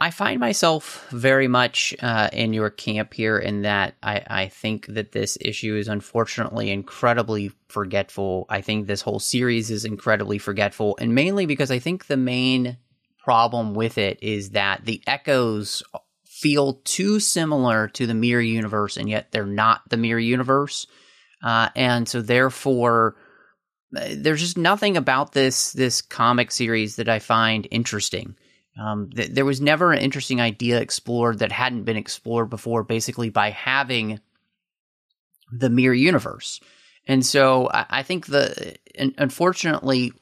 [0.00, 4.86] I find myself very much uh, in your camp here in that I, I think
[4.86, 8.46] that this issue is unfortunately incredibly forgetful.
[8.48, 12.78] I think this whole series is incredibly forgetful, and mainly because I think the main
[13.22, 15.82] problem with it is that the echoes
[16.24, 20.86] feel too similar to the mirror universe, and yet they're not the mirror universe.
[21.42, 23.16] Uh, and so, therefore,
[23.94, 28.34] uh, there's just nothing about this this comic series that I find interesting.
[28.78, 33.30] Um, th- there was never an interesting idea explored that hadn't been explored before, basically
[33.30, 34.20] by having
[35.52, 36.60] the mirror universe.
[37.06, 38.76] And so I, I think the,
[39.18, 40.12] unfortunately,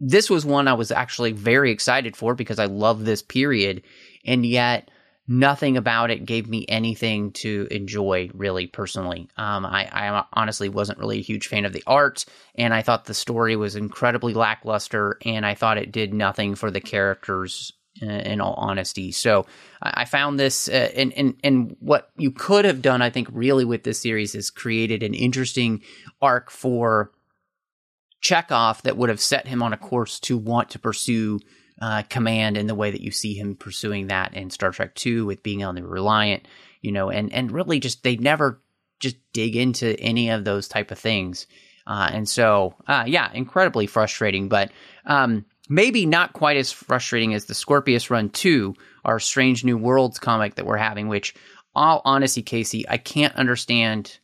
[0.00, 3.82] this was one I was actually very excited for because I love this period,
[4.24, 4.90] and yet
[5.26, 9.28] nothing about it gave me anything to enjoy really personally.
[9.36, 13.06] Um, I, I, honestly wasn't really a huge fan of the art, and I thought
[13.06, 17.72] the story was incredibly lackluster, and I thought it did nothing for the characters.
[18.00, 19.46] In all honesty, so
[19.80, 23.28] I, I found this, uh, and and and what you could have done, I think,
[23.30, 25.80] really with this series is created an interesting
[26.20, 27.12] arc for
[28.20, 31.38] Chekov that would have set him on a course to want to pursue
[31.80, 35.26] uh, command in the way that you see him pursuing that in Star Trek Two
[35.26, 36.46] with being on the Reliant,
[36.80, 38.60] you know, and and really just they never
[39.00, 41.46] just dig into any of those type of things,
[41.86, 44.70] uh, and so uh, yeah, incredibly frustrating, but
[45.06, 50.18] um, maybe not quite as frustrating as the Scorpius Run Two, our Strange New Worlds
[50.18, 51.34] comic that we're having, which
[51.74, 54.18] all honesty, Casey, I can't understand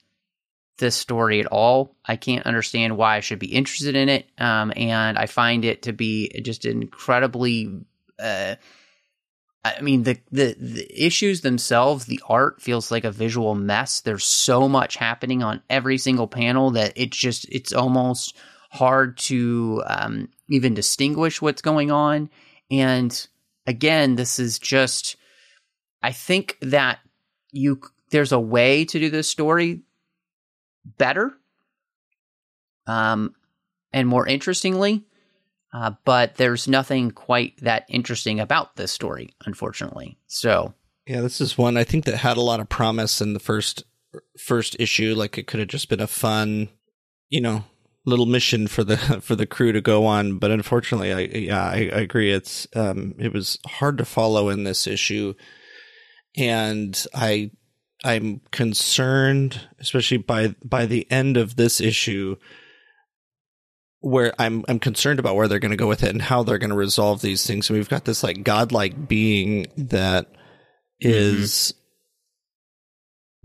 [0.81, 1.97] this story at all.
[2.05, 4.27] I can't understand why I should be interested in it.
[4.39, 7.85] Um, and I find it to be just incredibly.
[8.19, 8.57] Uh,
[9.63, 14.01] I mean, the, the the issues themselves, the art feels like a visual mess.
[14.01, 18.37] There's so much happening on every single panel that it's just it's almost
[18.71, 22.31] hard to um, even distinguish what's going on.
[22.71, 23.27] And
[23.67, 25.17] again, this is just.
[26.03, 26.99] I think that
[27.53, 29.83] you there's a way to do this story
[30.99, 31.33] better
[32.87, 33.35] um,
[33.93, 35.05] and more interestingly.
[35.73, 40.19] Uh, but there's nothing quite that interesting about this story, unfortunately.
[40.27, 40.75] So,
[41.07, 43.85] yeah, this is one I think that had a lot of promise in the first
[44.37, 45.15] first issue.
[45.15, 46.71] Like it could have just been a fun,
[47.29, 47.65] you know,
[48.05, 50.39] little mission for the for the crew to go on.
[50.39, 52.33] But unfortunately, I yeah, I, I agree.
[52.33, 55.35] It's um, it was hard to follow in this issue,
[56.37, 57.53] and I
[58.05, 62.37] I'm concerned, especially by by the end of this issue,
[64.01, 66.59] where I'm I'm concerned about where they're going to go with it and how they're
[66.59, 67.69] going to resolve these things.
[67.69, 70.29] And we've got this like godlike being that
[70.99, 71.75] is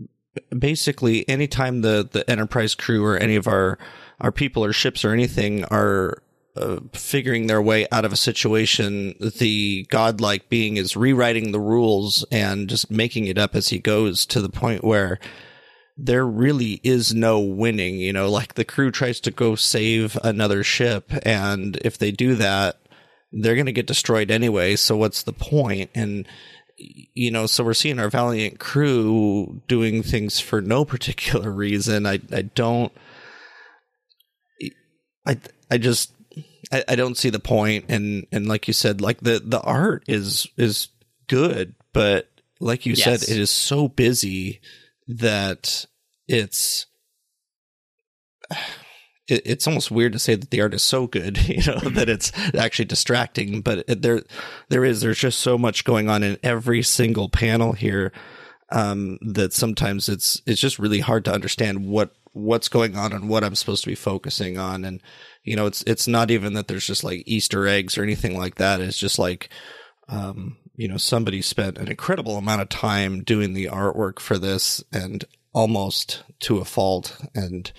[0.00, 0.58] mm-hmm.
[0.58, 3.78] basically anytime the the Enterprise crew or any of our
[4.20, 6.22] our people or ships or anything are
[6.56, 12.24] uh, figuring their way out of a situation, the godlike being is rewriting the rules
[12.30, 15.18] and just making it up as he goes to the point where
[15.96, 17.96] there really is no winning.
[17.96, 22.34] You know, like the crew tries to go save another ship, and if they do
[22.36, 22.78] that,
[23.32, 24.76] they're going to get destroyed anyway.
[24.76, 25.90] So what's the point?
[25.94, 26.26] And
[26.78, 32.06] you know, so we're seeing our valiant crew doing things for no particular reason.
[32.06, 32.92] I I don't.
[35.26, 35.38] I
[35.70, 36.12] I just
[36.72, 40.04] I, I don't see the point, and and like you said, like the the art
[40.08, 40.88] is is
[41.28, 42.28] good, but
[42.60, 43.04] like you yes.
[43.04, 44.60] said, it is so busy
[45.08, 45.86] that
[46.28, 46.86] it's
[49.28, 52.08] it, it's almost weird to say that the art is so good, you know, that
[52.08, 53.60] it's actually distracting.
[53.60, 54.22] But it, there
[54.68, 58.12] there is there's just so much going on in every single panel here.
[58.70, 63.28] um, that sometimes it's it's just really hard to understand what what's going on and
[63.28, 64.84] what I'm supposed to be focusing on.
[64.84, 65.00] And
[65.46, 68.56] you know, it's it's not even that there's just like Easter eggs or anything like
[68.56, 68.80] that.
[68.80, 69.48] It's just like
[70.08, 74.84] um, you know, somebody spent an incredible amount of time doing the artwork for this
[74.92, 77.72] and almost to a fault and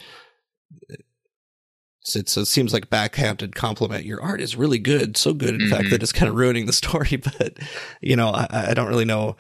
[2.16, 4.06] it's, it seems like backhanded compliment.
[4.06, 5.72] Your art is really good, so good, in mm-hmm.
[5.72, 7.18] fact, that it's kind of ruining the story.
[7.18, 7.58] But
[8.02, 9.36] you know, I, I don't really know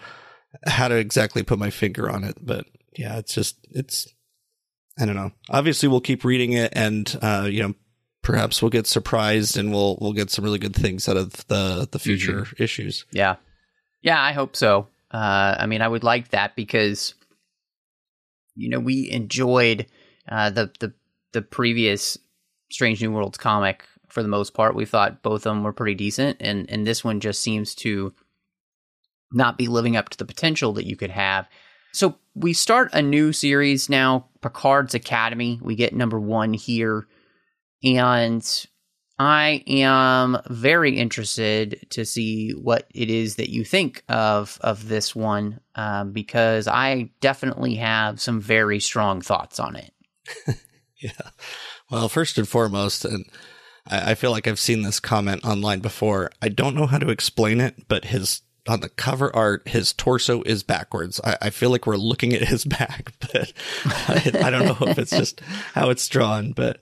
[0.65, 2.37] how to exactly put my finger on it.
[2.41, 2.65] But
[2.97, 4.07] yeah, it's just it's
[4.99, 5.31] I don't know.
[5.49, 7.73] Obviously, we'll keep reading it, and uh, you know,
[8.27, 11.87] perhaps we'll get surprised, and we'll we'll get some really good things out of the
[11.89, 12.61] the future mm-hmm.
[12.61, 13.05] issues.
[13.11, 13.37] Yeah,
[14.01, 14.89] yeah, I hope so.
[15.11, 17.13] Uh, I mean, I would like that because
[18.53, 19.87] you know we enjoyed
[20.27, 20.93] uh, the the
[21.31, 22.17] the previous
[22.69, 24.75] Strange New Worlds comic for the most part.
[24.75, 28.13] We thought both of them were pretty decent, and and this one just seems to
[29.31, 31.47] not be living up to the potential that you could have.
[31.93, 35.59] So we start a new series now, Picard's Academy.
[35.61, 37.07] We get number one here,
[37.83, 38.67] and
[39.19, 45.15] I am very interested to see what it is that you think of of this
[45.15, 49.91] one, um, because I definitely have some very strong thoughts on it.
[51.01, 51.11] yeah.
[51.89, 53.25] Well, first and foremost, and
[53.87, 56.31] I, I feel like I've seen this comment online before.
[56.41, 60.41] I don't know how to explain it, but his on the cover art, his torso
[60.43, 61.21] is backwards.
[61.23, 63.51] I, I feel like we're looking at his back, but
[63.85, 65.41] I, I, don't know if it's just
[65.73, 66.51] how it's drawn.
[66.51, 66.79] But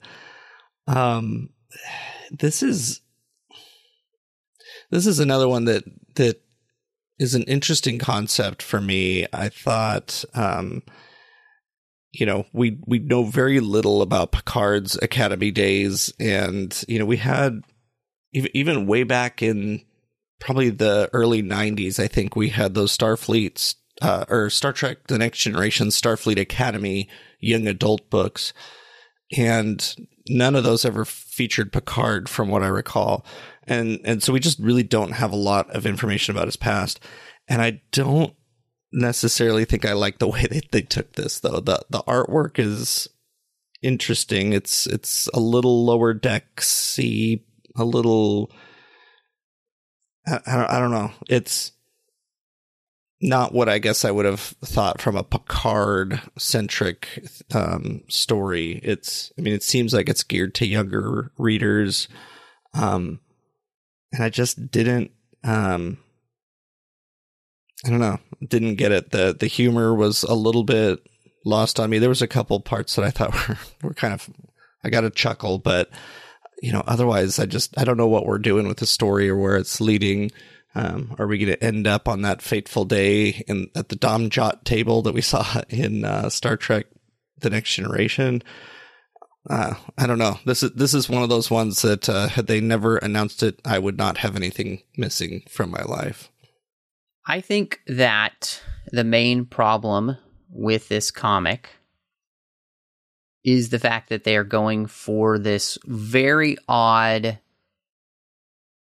[0.86, 1.50] um,
[2.30, 3.00] this is
[4.90, 5.84] this is another one that
[6.14, 6.42] that
[7.18, 9.26] is an interesting concept for me.
[9.32, 10.82] I thought um,
[12.18, 17.18] you know, we we know very little about Picard's Academy days, and you know, we
[17.18, 17.60] had
[18.32, 19.84] even way back in
[20.40, 21.98] probably the early '90s.
[21.98, 27.08] I think we had those Starfleet uh, or Star Trek: The Next Generation Starfleet Academy
[27.38, 28.52] young adult books,
[29.36, 29.94] and
[30.28, 33.24] none of those ever featured Picard, from what I recall.
[33.64, 37.00] And and so we just really don't have a lot of information about his past,
[37.48, 38.34] and I don't
[38.92, 41.60] necessarily think I like the way they, they took this though.
[41.60, 43.08] The the artwork is
[43.82, 44.52] interesting.
[44.52, 47.42] It's it's a little lower decksy,
[47.76, 48.50] a little
[50.26, 51.12] I, I don't know.
[51.28, 51.72] It's
[53.20, 58.80] not what I guess I would have thought from a Picard centric um, story.
[58.82, 62.08] It's, I mean, it seems like it's geared to younger readers.
[62.74, 63.20] Um,
[64.12, 65.12] and I just didn't,
[65.44, 65.98] um,
[67.84, 69.10] I don't know, didn't get it.
[69.10, 71.00] the The humor was a little bit
[71.44, 71.98] lost on me.
[71.98, 74.28] There was a couple parts that I thought were were kind of
[74.84, 75.90] I got a chuckle, but
[76.62, 79.36] you know, otherwise, I just I don't know what we're doing with the story or
[79.36, 80.30] where it's leading.
[80.76, 84.28] Um, are we going to end up on that fateful day in at the Dom
[84.28, 86.86] Jot table that we saw in uh, Star Trek:
[87.40, 88.42] The Next Generation?
[89.48, 90.38] Uh, I don't know.
[90.44, 93.58] This is this is one of those ones that uh, had they never announced it,
[93.64, 96.30] I would not have anything missing from my life.
[97.26, 98.62] I think that
[98.92, 100.18] the main problem
[100.50, 101.70] with this comic
[103.44, 107.38] is the fact that they are going for this very odd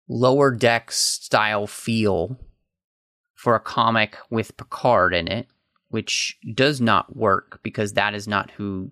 [0.09, 2.39] lower deck style feel
[3.35, 5.49] for a comic with Picard in it,
[5.89, 8.91] which does not work because that is not who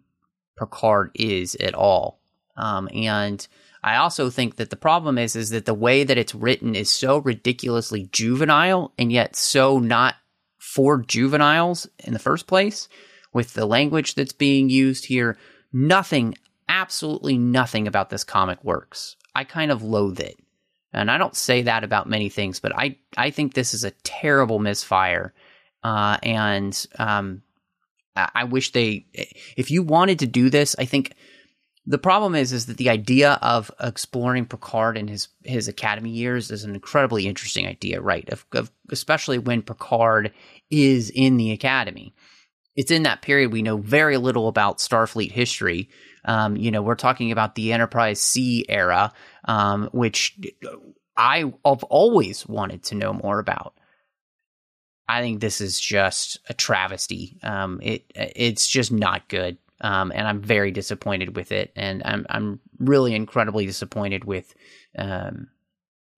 [0.58, 2.20] Picard is at all.
[2.56, 3.46] Um, and
[3.82, 6.90] I also think that the problem is is that the way that it's written is
[6.90, 10.14] so ridiculously juvenile and yet so not
[10.58, 12.88] for juveniles in the first place
[13.32, 15.36] with the language that's being used here.
[15.72, 16.36] Nothing,
[16.68, 19.16] absolutely nothing about this comic works.
[19.34, 20.36] I kind of loathe it.
[20.92, 23.92] And I don't say that about many things, but I, I think this is a
[24.02, 25.32] terrible misfire.
[25.82, 27.42] Uh, and um,
[28.14, 29.06] I wish they,
[29.56, 31.14] if you wanted to do this, I think
[31.86, 36.50] the problem is is that the idea of exploring Picard in his his academy years
[36.50, 38.28] is an incredibly interesting idea, right?
[38.30, 40.32] Of, of, especially when Picard
[40.70, 42.14] is in the academy.
[42.76, 45.88] It's in that period we know very little about Starfleet history.
[46.24, 49.12] Um, you know, we're talking about the Enterprise C era,
[49.44, 50.38] um, which
[51.16, 53.74] I've always wanted to know more about.
[55.08, 57.38] I think this is just a travesty.
[57.42, 62.24] Um, it it's just not good um, and I'm very disappointed with it, and I'm
[62.30, 64.54] I'm really incredibly disappointed with
[64.96, 65.48] um,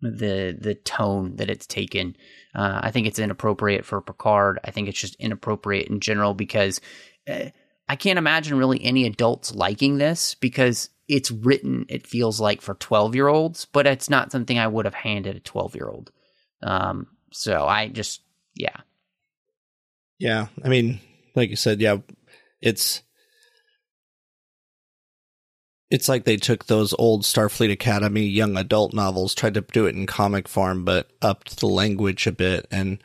[0.03, 2.15] the the tone that it's taken.
[2.55, 4.61] Uh, I think it's inappropriate for Picard.
[4.65, 6.81] I think it's just inappropriate in general because
[7.29, 7.47] uh,
[7.89, 11.87] I can't imagine really any adults liking this because it's written.
[11.89, 15.37] It feels like for twelve year olds, but it's not something I would have handed
[15.37, 16.11] a twelve year old.
[16.63, 18.23] Um, so I just
[18.55, 18.77] yeah
[20.19, 21.01] Yeah, I mean,
[21.35, 21.99] like you said, yeah,
[22.63, 23.03] it's
[25.91, 29.95] it's like they took those old Starfleet Academy young adult novels, tried to do it
[29.95, 32.67] in comic form, but upped the language a bit.
[32.71, 32.99] And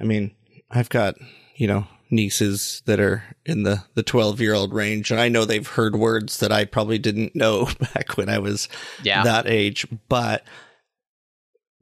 [0.00, 0.34] I mean,
[0.70, 1.16] I've got
[1.56, 5.44] you know nieces that are in the the 12 year old range and i know
[5.44, 8.68] they've heard words that i probably didn't know back when i was
[9.02, 9.24] Yeah.
[9.24, 10.44] that age but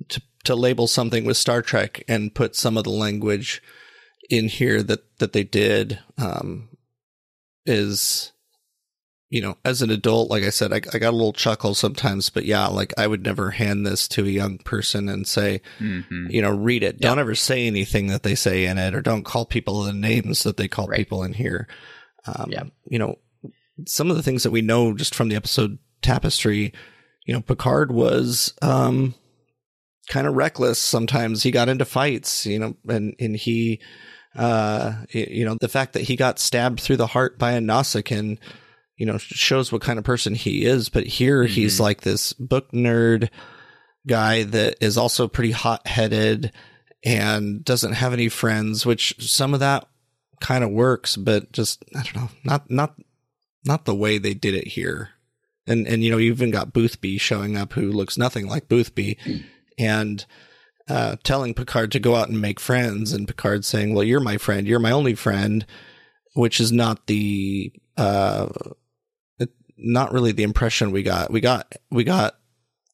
[0.08, 3.62] to to label something with star trek and put some of the language
[4.30, 6.68] in here that that they did um
[7.66, 8.31] is
[9.32, 12.28] you know as an adult like i said I, I got a little chuckle sometimes
[12.28, 16.26] but yeah like i would never hand this to a young person and say Mm-hmm.
[16.30, 17.00] you know, read it.
[17.00, 20.42] Don't ever say anything that they say in it, or don't call people the names
[20.42, 20.98] that they call Right.
[20.98, 21.66] people in here.
[22.26, 22.64] Um, Yeah.
[22.88, 23.14] You know,
[23.86, 26.72] some of the things that we know just from the episode Tapestry,
[27.26, 29.14] you know, Picard was um,
[30.08, 30.78] kind of reckless.
[30.78, 33.80] Sometimes he got into fights, you know, and and he,
[34.36, 38.38] uh, you know, the fact that he got stabbed through the heart by a Nausicaan,
[38.96, 40.88] you know, shows what kind of person he is.
[40.88, 43.30] But here he's like this book nerd
[44.06, 46.52] guy that is also pretty hot headed
[47.04, 49.86] and doesn't have any friends, which some of that
[50.40, 52.94] kind of works, but just I don't know, not not
[53.64, 55.10] not the way they did it here.
[55.66, 59.18] And and you know, you even got Boothby showing up who looks nothing like Boothby
[59.78, 60.24] and
[60.88, 64.36] uh, telling Picard to go out and make friends, and Picard saying, "Well, you're my
[64.36, 64.66] friend.
[64.66, 65.64] You're my only friend,"
[66.34, 68.48] which is not the uh,
[69.82, 71.30] not really the impression we got.
[71.30, 72.36] We got we got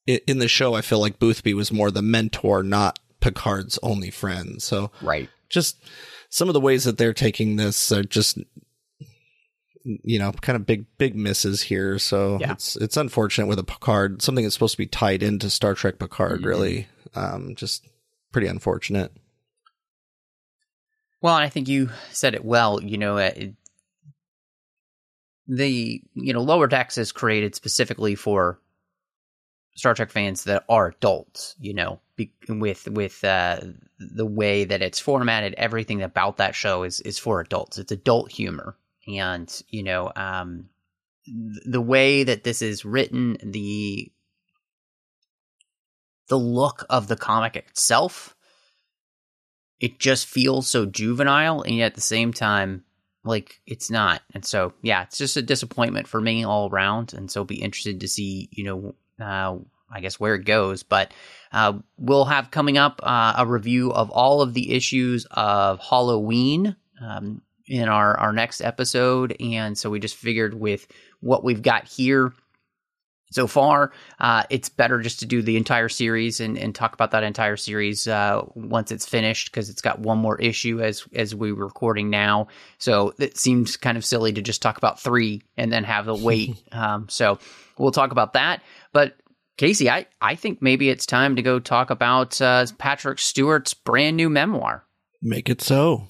[0.07, 0.73] in the show.
[0.73, 4.61] I feel like Boothby was more the mentor, not Picard's only friend.
[4.61, 5.29] So Right.
[5.49, 5.77] just
[6.29, 8.37] some of the ways that they're taking this are just
[9.83, 12.51] you know kind of big big misses here so Yeah.
[12.51, 15.97] it's it's unfortunate with a picard something that's supposed to be tied into star trek
[15.99, 16.45] picard Mhm.
[16.45, 17.87] really um just
[18.31, 19.11] pretty unfortunate
[21.21, 22.81] Well, I think you said it well.
[22.81, 23.53] You know, uh, it,
[25.49, 28.59] the you know lower decks is created specifically for
[29.75, 31.55] Star Trek fans that are adults.
[31.59, 33.61] You know, be, with with uh,
[33.99, 37.79] the way that it's formatted, everything about that show is is for adults.
[37.79, 38.77] It's adult humor,
[39.07, 40.69] and you know, um,
[41.25, 44.11] th- the way that this is written, the
[46.27, 48.35] the look of the comic itself
[49.79, 52.83] it just feels so juvenile and yet at the same time
[53.23, 54.21] like it's not.
[54.33, 57.13] And so yeah it's just a disappointment for me all around.
[57.13, 59.57] And so be interested to see you know uh,
[59.91, 60.83] i guess where it goes.
[60.83, 61.13] But
[61.51, 66.75] uh, we'll have coming up uh, a review of all of the issues of halloween
[67.01, 69.35] um, in our our next episode.
[69.39, 70.87] And so we just figured with
[71.21, 72.33] what we've got here
[73.31, 77.11] so far, uh, it's better just to do the entire series and, and talk about
[77.11, 81.35] that entire series uh, once it's finished because it's got one more issue as as
[81.35, 82.47] we're recording now.
[82.79, 86.15] So it seems kind of silly to just talk about three and then have the
[86.23, 86.55] wait.
[86.71, 87.39] um, so
[87.77, 88.63] we'll talk about that.
[88.93, 89.15] But
[89.57, 94.15] Casey, I, I think maybe it's time to go talk about uh, Patrick Stewart's brand
[94.15, 94.85] new memoir.
[95.21, 96.07] make it so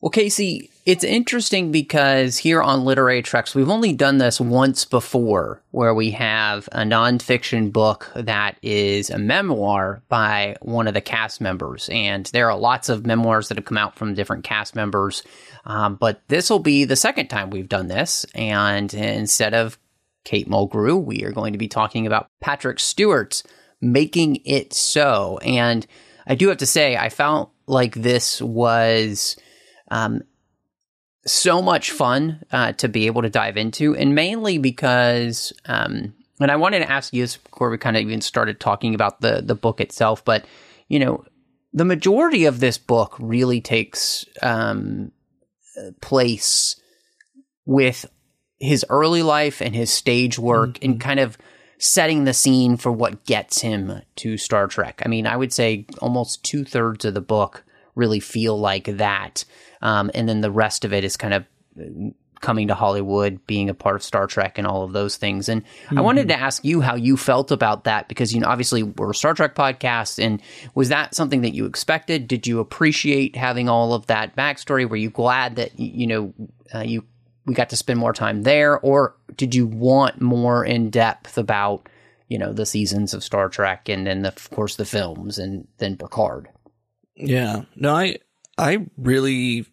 [0.00, 5.62] Well, Casey, it's interesting because here on Literary Treks, we've only done this once before,
[5.70, 11.40] where we have a nonfiction book that is a memoir by one of the cast
[11.40, 11.88] members.
[11.90, 15.22] And there are lots of memoirs that have come out from different cast members.
[15.64, 18.26] Um, but this will be the second time we've done this.
[18.34, 19.78] And instead of
[20.24, 23.42] Kate Mulgrew, we are going to be talking about Patrick Stewart's
[23.80, 25.38] Making It So.
[25.38, 25.86] And
[26.26, 29.36] I do have to say, I felt like this was
[29.90, 30.22] um,
[31.26, 36.50] so much fun uh, to be able to dive into, and mainly because, um, and
[36.50, 39.42] I wanted to ask you this before we kind of even started talking about the
[39.44, 40.44] the book itself, but
[40.88, 41.24] you know,
[41.72, 45.12] the majority of this book really takes um,
[46.00, 46.80] place
[47.66, 48.06] with
[48.58, 51.36] his early life and his stage work and kind of
[51.78, 55.02] setting the scene for what gets him to Star Trek.
[55.04, 57.64] I mean, I would say almost two thirds of the book
[57.94, 59.44] really feel like that.
[59.84, 61.44] Um, and then the rest of it is kind of
[62.40, 65.48] coming to Hollywood, being a part of Star Trek and all of those things.
[65.48, 65.62] And
[65.96, 69.12] I wanted to ask you how you felt about that because, you know, obviously we're
[69.12, 70.22] a Star Trek podcast.
[70.22, 70.42] And
[70.74, 72.28] was that something that you expected?
[72.28, 74.88] Did you appreciate having all of that backstory?
[74.88, 76.34] Were you glad that, you know,
[76.74, 77.04] uh, you,
[77.46, 78.78] we got to spend more time there?
[78.78, 81.88] Or did you want more in depth about,
[82.28, 85.66] you know, the seasons of Star Trek and then, the, of course, the films and
[85.78, 86.48] then Picard?
[87.16, 87.62] Yeah.
[87.74, 88.18] No, I
[88.58, 89.66] I really I-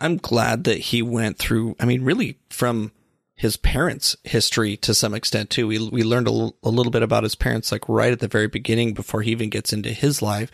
[0.00, 2.92] I'm glad that he went through I mean really from
[3.34, 5.66] his parents' history to some extent too.
[5.66, 8.28] We we learned a, l- a little bit about his parents like right at the
[8.28, 10.50] very beginning before he even gets into his life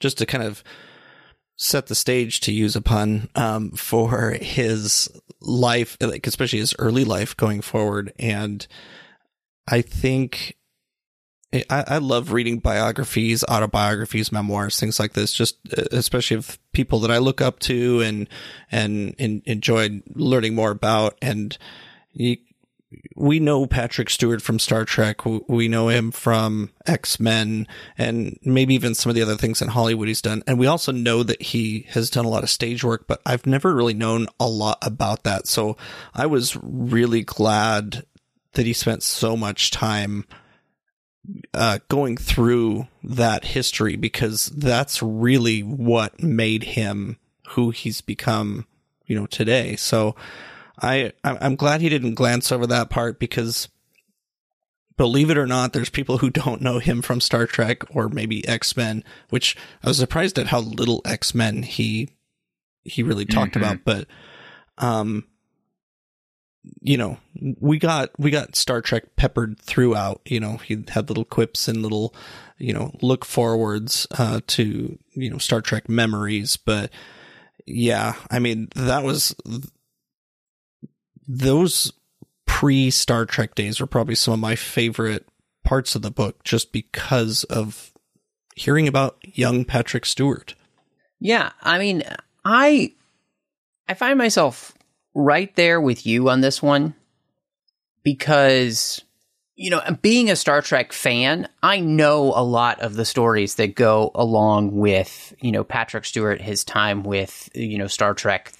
[0.00, 0.62] just to kind of
[1.56, 5.08] set the stage to use a pun um, for his
[5.40, 8.12] life, like especially his early life going forward.
[8.18, 8.64] And
[9.66, 10.56] I think
[11.52, 15.32] I, I love reading biographies, autobiographies, memoirs, things like this.
[15.32, 18.28] Just uh, especially of people that I look up to and
[18.70, 21.16] and, and enjoy learning more about.
[21.22, 21.56] And
[22.12, 22.36] you,
[23.16, 25.24] we know Patrick Stewart from Star Trek.
[25.24, 29.68] We know him from X Men and maybe even some of the other things in
[29.68, 30.42] Hollywood he's done.
[30.46, 33.46] And we also know that he has done a lot of stage work, but I've
[33.46, 35.46] never really known a lot about that.
[35.46, 35.76] So
[36.14, 38.04] I was really glad
[38.52, 40.24] that he spent so much time
[41.54, 47.18] uh, going through that history because that's really what made him
[47.50, 48.66] who he's become,
[49.06, 49.76] you know, today.
[49.76, 50.14] So
[50.80, 53.68] I I'm glad he didn't glance over that part because
[54.96, 58.46] believe it or not, there's people who don't know him from Star Trek or maybe
[58.46, 62.10] X Men, which I was surprised at how little X Men he
[62.84, 63.64] he really talked mm-hmm.
[63.64, 63.84] about.
[63.84, 64.06] But
[64.76, 65.24] um,
[66.80, 67.18] you know,
[67.60, 70.20] we got we got Star Trek peppered throughout.
[70.24, 72.14] You know, he had little quips and little
[72.58, 76.90] you know look forwards uh, to you know Star Trek memories, but
[77.66, 79.34] yeah, I mean that was
[81.26, 81.92] those
[82.46, 85.28] pre Star Trek days are probably some of my favorite
[85.64, 87.92] parts of the book just because of
[88.56, 90.54] hearing about young Patrick Stewart.
[91.20, 92.02] Yeah, I mean,
[92.44, 92.92] I
[93.88, 94.77] I find myself
[95.18, 96.94] right there with you on this one
[98.02, 99.02] because
[99.60, 103.74] you know, being a Star Trek fan, I know a lot of the stories that
[103.74, 108.52] go along with, you know, Patrick Stewart, his time with, you know, Star Trek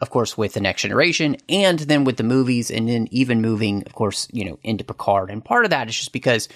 [0.00, 3.82] of course, with the next generation and then with the movies and then even moving,
[3.86, 5.30] of course, you know, into Picard.
[5.30, 6.48] And part of that is just because,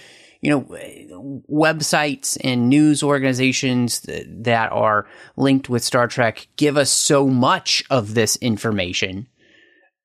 [0.42, 7.28] you know, websites and news organizations that are linked with Star Trek give us so
[7.28, 9.26] much of this information.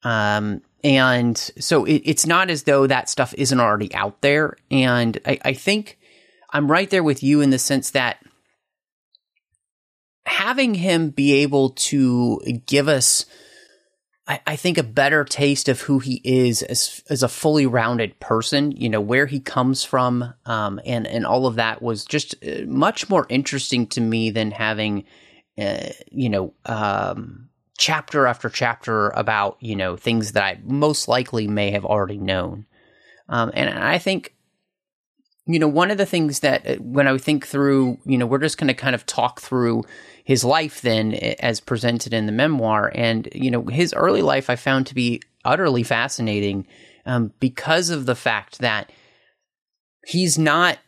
[0.06, 4.56] Um, and so it, it's not as though that stuff isn't already out there.
[4.70, 5.98] And I, I think
[6.52, 8.24] I'm right there with you in the sense that
[10.28, 13.26] having him be able to give us,
[14.28, 18.20] I, I, think, a better taste of who he is as as a fully rounded
[18.20, 18.72] person.
[18.72, 22.66] You know where he comes from, um, and and all of that was just uh,
[22.68, 25.06] much more interesting to me than having,
[25.58, 31.48] uh, you know, um, chapter after chapter about you know things that I most likely
[31.48, 32.66] may have already known.
[33.28, 34.36] Um, and I think
[35.48, 38.40] you know, one of the things that uh, when I think through, you know, we're
[38.40, 39.84] just going to kind of talk through
[40.24, 42.92] his life then as presented in the memoir.
[42.96, 46.66] And, you know, his early life I found to be utterly fascinating
[47.06, 48.92] um, because of the fact that
[50.08, 50.80] he's not,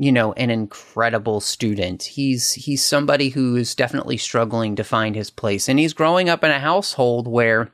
[0.00, 2.04] you know, an incredible student.
[2.04, 6.42] He's he's somebody who is definitely struggling to find his place, and he's growing up
[6.42, 7.70] in a household where,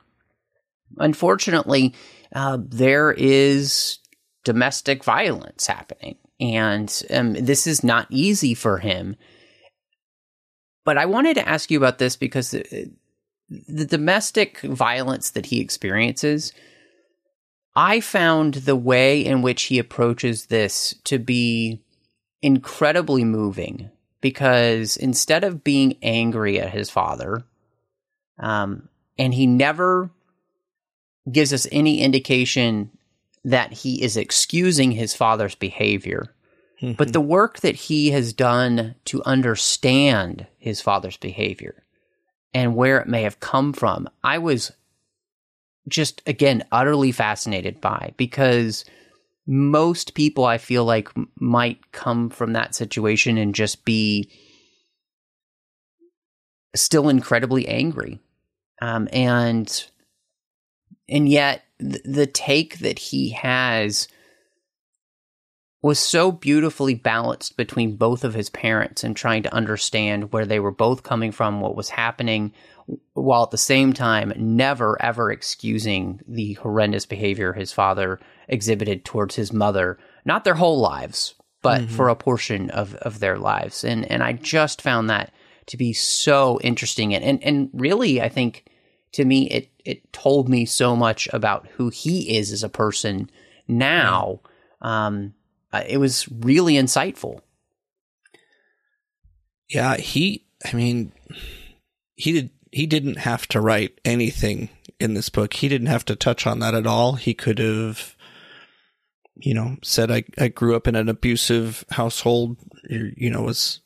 [0.97, 1.95] unfortunately,
[2.35, 3.99] uh, there is
[4.43, 9.15] domestic violence happening, and um, this is not easy for him.
[10.83, 12.91] But I wanted to ask you about this because the,
[13.69, 16.51] the domestic violence that he experiences,
[17.73, 21.83] I found the way in which he approaches this to be
[22.41, 23.89] incredibly moving
[24.21, 27.43] because instead of being angry at his father,
[28.39, 30.11] um, and he never
[31.31, 32.91] gives us any indication
[33.43, 36.33] that he is excusing his father's behavior.
[36.81, 36.93] Mm-hmm.
[36.93, 41.83] But the work that he has done to understand his father's behavior
[42.53, 44.71] and where it may have come from, I was
[45.87, 48.85] just, again, utterly fascinated by because
[49.47, 54.29] most people I feel like might come from that situation and just be
[56.75, 58.19] still incredibly angry.
[58.81, 59.85] Um, and,
[61.09, 64.07] and yet the, the take that he has
[65.81, 70.59] was so beautifully balanced between both of his parents and trying to understand where they
[70.59, 72.51] were both coming from, what was happening,
[73.13, 79.35] while at the same time never ever excusing the horrendous behavior his father exhibited towards
[79.35, 81.95] his mother, not their whole lives, but mm-hmm.
[81.95, 83.83] for a portion of, of their lives.
[83.83, 85.33] And and I just found that
[85.67, 88.65] to be so interesting and, and and really I think
[89.13, 93.29] to me it it told me so much about who he is as a person
[93.67, 94.41] now.
[94.81, 95.33] Um,
[95.71, 97.39] uh, it was really insightful.
[99.69, 100.45] Yeah, he.
[100.65, 101.11] I mean,
[102.15, 102.49] he did.
[102.71, 105.53] He didn't have to write anything in this book.
[105.53, 107.13] He didn't have to touch on that at all.
[107.13, 108.15] He could have,
[109.35, 112.57] you know, said, "I I grew up in an abusive household.
[112.89, 113.81] You know, was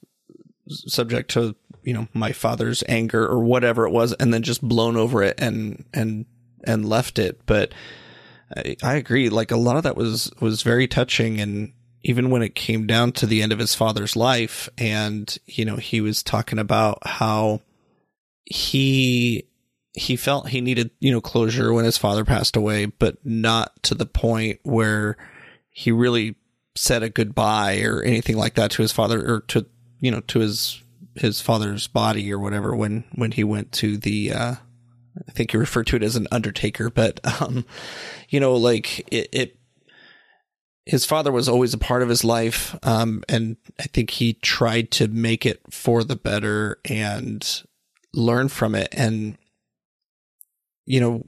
[0.67, 4.95] subject to you know, my father's anger or whatever it was, and then just blown
[4.95, 6.25] over it and, and,
[6.63, 7.41] and left it.
[7.45, 7.73] But
[8.55, 9.29] I, I agree.
[9.29, 11.39] Like a lot of that was, was very touching.
[11.39, 11.73] And
[12.03, 15.77] even when it came down to the end of his father's life and, you know,
[15.77, 17.61] he was talking about how
[18.45, 19.47] he,
[19.93, 23.95] he felt he needed, you know, closure when his father passed away, but not to
[23.95, 25.17] the point where
[25.69, 26.35] he really
[26.75, 29.65] said a goodbye or anything like that to his father or to,
[29.99, 30.81] you know, to his,
[31.15, 34.55] his father's body or whatever when, when he went to the, uh,
[35.27, 37.65] I think you referred to it as an undertaker, but, um,
[38.29, 39.57] you know, like it, it
[40.85, 42.77] his father was always a part of his life.
[42.83, 47.63] Um, and I think he tried to make it for the better and
[48.13, 48.89] learn from it.
[48.91, 49.37] And,
[50.85, 51.25] you know,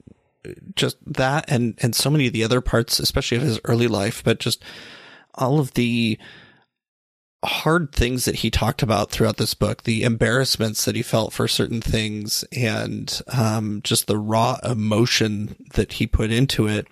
[0.74, 4.22] just that and, and so many of the other parts, especially of his early life,
[4.22, 4.62] but just
[5.34, 6.18] all of the
[7.44, 11.46] hard things that he talked about throughout this book, the embarrassments that he felt for
[11.46, 16.86] certain things and, um, just the raw emotion that he put into it.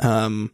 [0.00, 0.50] Um,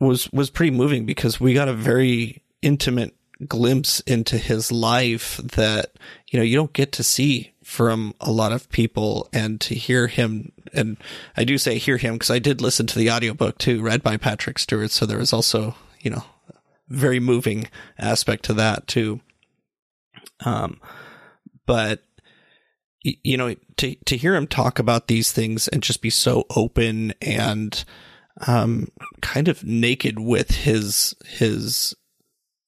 [0.00, 3.14] was was pretty moving because we got a very intimate
[3.46, 5.92] glimpse into his life that
[6.28, 10.06] you know you don't get to see from a lot of people and to hear
[10.06, 10.96] him and
[11.36, 14.16] I do say hear him because I did listen to the audiobook too read by
[14.16, 14.90] Patrick Stewart.
[14.90, 16.24] So there was also you know
[16.88, 17.68] very moving
[17.98, 19.20] aspect to that too.
[20.44, 20.80] Um
[21.66, 22.02] but
[23.02, 27.14] you know to to hear him talk about these things and just be so open
[27.22, 27.84] and
[28.46, 28.88] um,
[29.20, 31.94] kind of naked with his his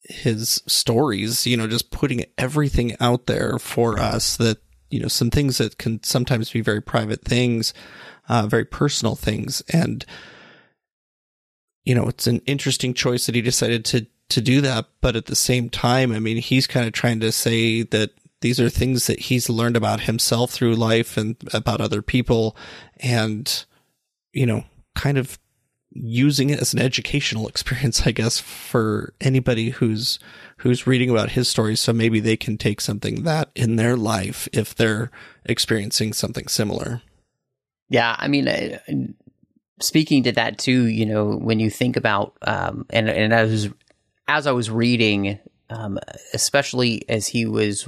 [0.05, 1.47] his stories.
[1.47, 4.37] You know, just putting everything out there for us.
[4.37, 4.59] That
[4.91, 7.73] you know, some things that can sometimes be very private things,
[8.29, 10.05] uh, very personal things, and
[11.85, 14.87] you know, it's an interesting choice that he decided to to do that.
[15.01, 18.61] But at the same time, I mean, he's kind of trying to say that these
[18.61, 22.57] are things that he's learned about himself through life and about other people,
[23.01, 23.65] and
[24.33, 25.39] you know, kind of
[25.95, 30.19] using it as an educational experience, I guess, for anybody who's
[30.59, 31.81] who's reading about his stories.
[31.81, 35.11] So maybe they can take something that in their life if they're
[35.45, 37.03] experiencing something similar.
[37.89, 39.15] Yeah, I mean,
[39.81, 43.69] speaking to that too, you know, when you think about um, and and as
[44.29, 45.39] as I was reading,
[45.69, 45.99] um,
[46.33, 47.87] especially as he was,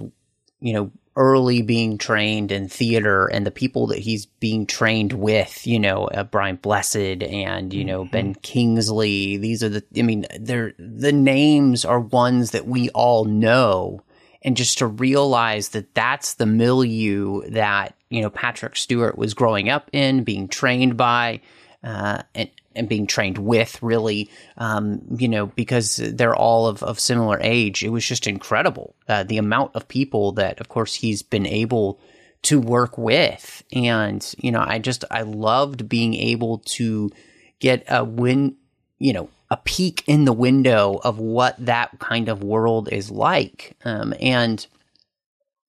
[0.60, 5.66] you know, early being trained in theater and the people that he's being trained with,
[5.66, 8.10] you know, uh, Brian Blessed and, you know, mm-hmm.
[8.10, 9.36] Ben Kingsley.
[9.36, 14.02] These are the, I mean, they're, the names are ones that we all know.
[14.42, 19.68] And just to realize that that's the milieu that, you know, Patrick Stewart was growing
[19.68, 21.40] up in, being trained by,
[21.82, 26.98] uh, and, and being trained with really, um, you know, because they're all of, of
[27.00, 27.82] similar age.
[27.82, 28.94] It was just incredible.
[29.08, 32.00] Uh, the amount of people that, of course, he's been able
[32.42, 33.62] to work with.
[33.72, 37.10] And, you know, I just, I loved being able to
[37.58, 38.56] get a win,
[38.98, 43.76] you know, a peek in the window of what that kind of world is like.
[43.84, 44.66] Um, and,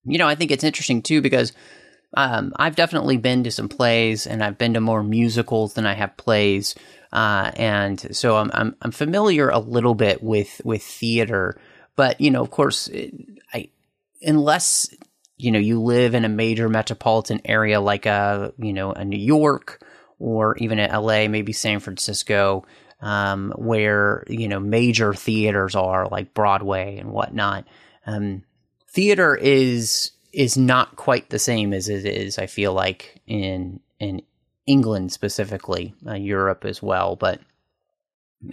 [0.04, 1.52] you know, I think it's interesting too because
[2.16, 5.94] um, I've definitely been to some plays and I've been to more musicals than I
[5.94, 6.74] have plays.
[7.12, 11.58] Uh, and so I'm, I'm, I'm familiar a little bit with with theater,
[11.94, 12.90] but you know, of course,
[13.52, 13.68] I
[14.22, 14.88] unless
[15.36, 19.18] you know you live in a major metropolitan area like a you know a New
[19.18, 19.82] York
[20.18, 22.64] or even a LA, maybe San Francisco,
[23.00, 27.66] um, where you know major theaters are like Broadway and whatnot.
[28.06, 28.42] Um,
[28.88, 32.38] theater is is not quite the same as it is.
[32.38, 34.22] I feel like in in
[34.66, 37.16] England specifically, uh, Europe as well.
[37.16, 37.40] But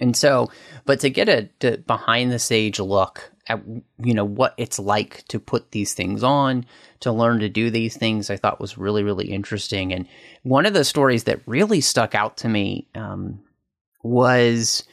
[0.00, 0.50] and so,
[0.84, 3.62] but to get a to behind the stage look at
[3.98, 6.64] you know what it's like to put these things on,
[7.00, 9.92] to learn to do these things, I thought was really really interesting.
[9.92, 10.06] And
[10.42, 13.40] one of the stories that really stuck out to me um,
[14.02, 14.84] was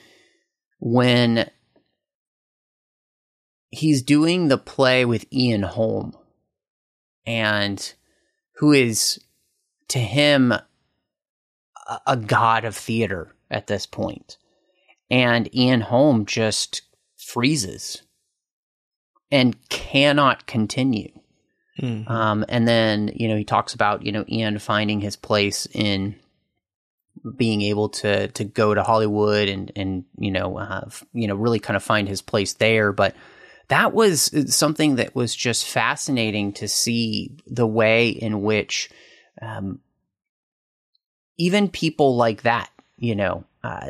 [0.80, 1.49] when
[3.69, 6.13] he's doing the play with Ian Holm,
[7.26, 7.93] and
[8.55, 9.19] who is
[9.88, 10.53] to him
[12.05, 14.37] a god of theater at this point.
[15.09, 16.83] And Ian Holm just
[17.17, 18.03] freezes
[19.29, 21.11] and cannot continue.
[21.81, 22.11] Mm-hmm.
[22.11, 26.15] Um, and then, you know, he talks about, you know, Ian finding his place in
[27.35, 31.59] being able to to go to Hollywood and and you know have you know really
[31.59, 33.15] kind of find his place there but
[33.67, 38.89] that was something that was just fascinating to see the way in which
[39.41, 39.79] um,
[41.41, 43.89] even people like that, you know, uh,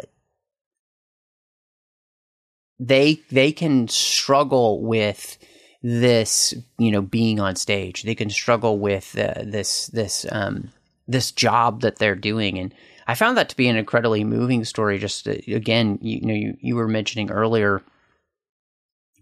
[2.80, 5.38] they they can struggle with
[5.84, 8.04] this, you know, being on stage.
[8.04, 10.72] They can struggle with uh, this this um,
[11.10, 12.74] this job that they're doing, and
[13.06, 14.98] I found that to be an incredibly moving story.
[14.98, 17.84] Just uh, again, you, you know, you, you were mentioning earlier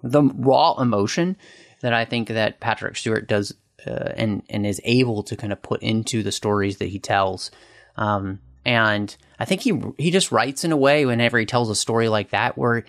[0.04, 1.36] the raw emotion
[1.82, 3.56] that I think that Patrick Stewart does
[3.88, 7.50] uh, and and is able to kind of put into the stories that he tells.
[8.00, 11.76] Um, and I think he he just writes in a way whenever he tells a
[11.76, 12.86] story like that where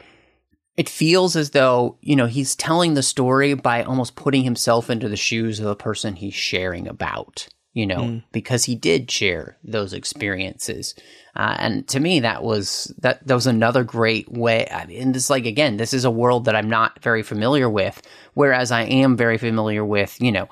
[0.77, 5.09] it feels as though you know he's telling the story by almost putting himself into
[5.09, 8.23] the shoes of the person he's sharing about you know mm.
[8.31, 10.95] because he did share those experiences
[11.35, 15.15] uh, and to me that was that that was another great way I mean, and
[15.15, 18.01] this like again this is a world that i'm not very familiar with
[18.35, 20.49] whereas i am very familiar with you know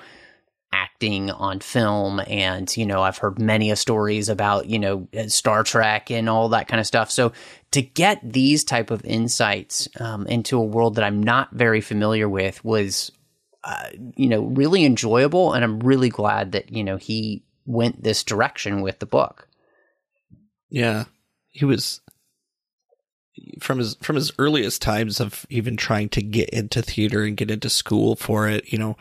[0.72, 5.64] acting on film and you know i've heard many of stories about you know star
[5.64, 7.10] trek and all that kind of stuff.
[7.10, 7.32] So
[7.70, 12.28] to get these type of insights um, into a world that i'm not very familiar
[12.28, 13.12] with was
[13.64, 18.24] uh, you know really enjoyable and i'm really glad that you know he went this
[18.24, 19.46] direction with the book.
[20.70, 21.04] Yeah.
[21.50, 22.00] He was
[23.60, 27.52] from his from his earliest times of even trying to get into theater and get
[27.52, 28.96] into school for it you know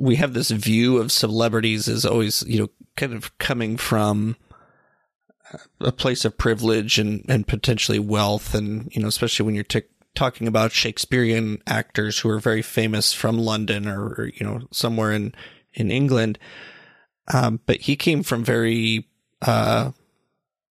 [0.00, 4.36] we have this view of celebrities as always, you know, kind of coming from
[5.80, 8.54] a place of privilege and, and potentially wealth.
[8.54, 9.82] And, you know, especially when you're t-
[10.14, 15.12] talking about Shakespearean actors who are very famous from London or, or you know, somewhere
[15.12, 15.34] in,
[15.74, 16.38] in England.
[17.32, 19.06] Um, but he came from very,
[19.42, 19.92] uh,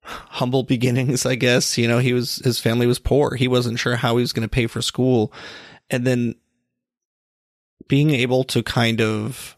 [0.02, 1.78] humble beginnings, I guess.
[1.78, 3.36] You know, he was, his family was poor.
[3.36, 5.32] He wasn't sure how he was going to pay for school.
[5.92, 6.34] And then
[7.90, 9.58] being able to kind of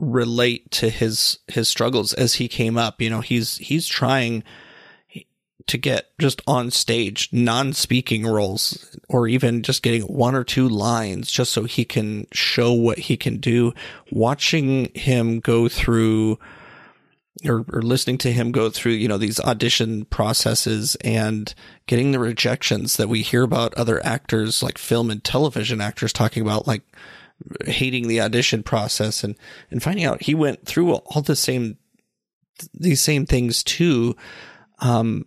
[0.00, 4.42] relate to his his struggles as he came up you know he's he's trying
[5.66, 11.30] to get just on stage non-speaking roles or even just getting one or two lines
[11.30, 13.72] just so he can show what he can do.
[14.10, 16.38] Watching him go through
[17.46, 21.54] or, or listening to him go through you know these audition processes and
[21.86, 26.42] getting the rejections that we hear about other actors like film and television actors talking
[26.42, 26.82] about like
[27.64, 29.36] hating the audition process and
[29.70, 31.76] and finding out he went through all the same
[32.74, 34.14] these same things too.
[34.80, 35.26] Um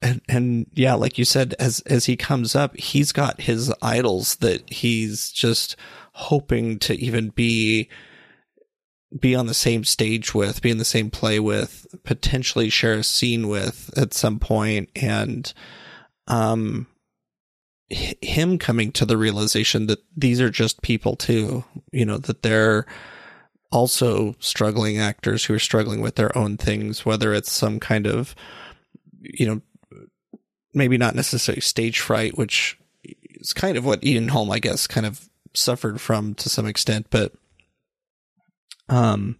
[0.00, 4.36] and and yeah like you said as as he comes up he's got his idols
[4.36, 5.76] that he's just
[6.12, 7.88] hoping to even be
[9.18, 13.04] be on the same stage with be in the same play with potentially share a
[13.04, 15.54] scene with at some point and
[16.26, 16.86] um
[17.90, 22.84] him coming to the realization that these are just people too, you know, that they're
[23.72, 28.34] also struggling actors who are struggling with their own things, whether it's some kind of,
[29.20, 29.62] you know,
[30.74, 35.06] maybe not necessarily stage fright, which is kind of what Ian Holm, I guess, kind
[35.06, 37.32] of suffered from to some extent, but,
[38.88, 39.36] um,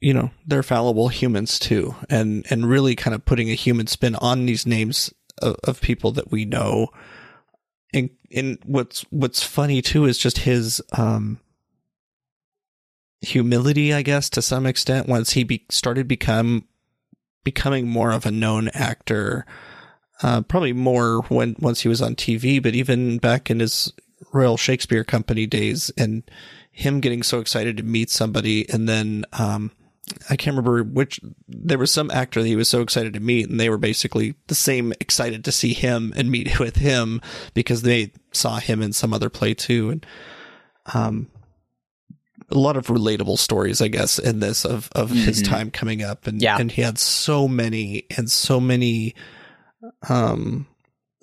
[0.00, 4.14] you know, they're fallible humans too, and, and really kind of putting a human spin
[4.16, 5.12] on these names
[5.42, 6.88] of, of people that we know.
[7.92, 11.40] And, and what's what's funny too is just his um,
[13.20, 15.08] humility, I guess, to some extent.
[15.08, 16.64] Once he be, started become
[17.44, 19.46] becoming more of a known actor,
[20.22, 23.92] uh, probably more when once he was on TV, but even back in his
[24.32, 26.22] Royal Shakespeare Company days, and
[26.78, 29.72] him getting so excited to meet somebody, and then um,
[30.30, 33.48] I can't remember which there was some actor that he was so excited to meet
[33.48, 37.20] and they were basically the same excited to see him and meet with him
[37.52, 40.06] because they saw him in some other play too and
[40.94, 41.28] um
[42.50, 45.24] a lot of relatable stories I guess in this of of mm-hmm.
[45.24, 46.58] his time coming up and yeah.
[46.58, 49.14] and he had so many and so many
[50.08, 50.66] um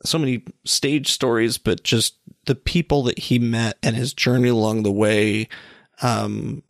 [0.06, 4.84] so many stage stories but just the people that he met and his journey along
[4.84, 5.48] the way
[6.02, 6.62] um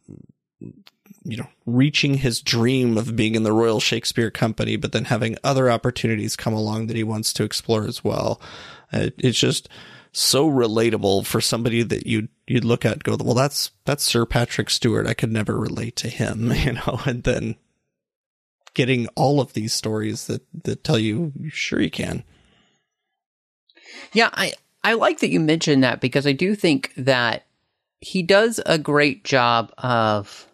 [1.26, 5.38] you know, reaching his dream of being in the Royal Shakespeare Company, but then having
[5.44, 8.40] other opportunities come along that he wants to explore as well.
[8.94, 9.68] Uh, it's just
[10.12, 14.26] so relatable for somebody that you'd you'd look at and go, well, that's that's Sir
[14.26, 15.08] Patrick Stewart.
[15.08, 17.56] I could never relate to him, you know, and then
[18.76, 22.24] getting all of these stories that that tell you, sure you can.
[24.14, 27.46] Yeah, I I like that you mentioned that because I do think that
[28.02, 30.48] he does a great job of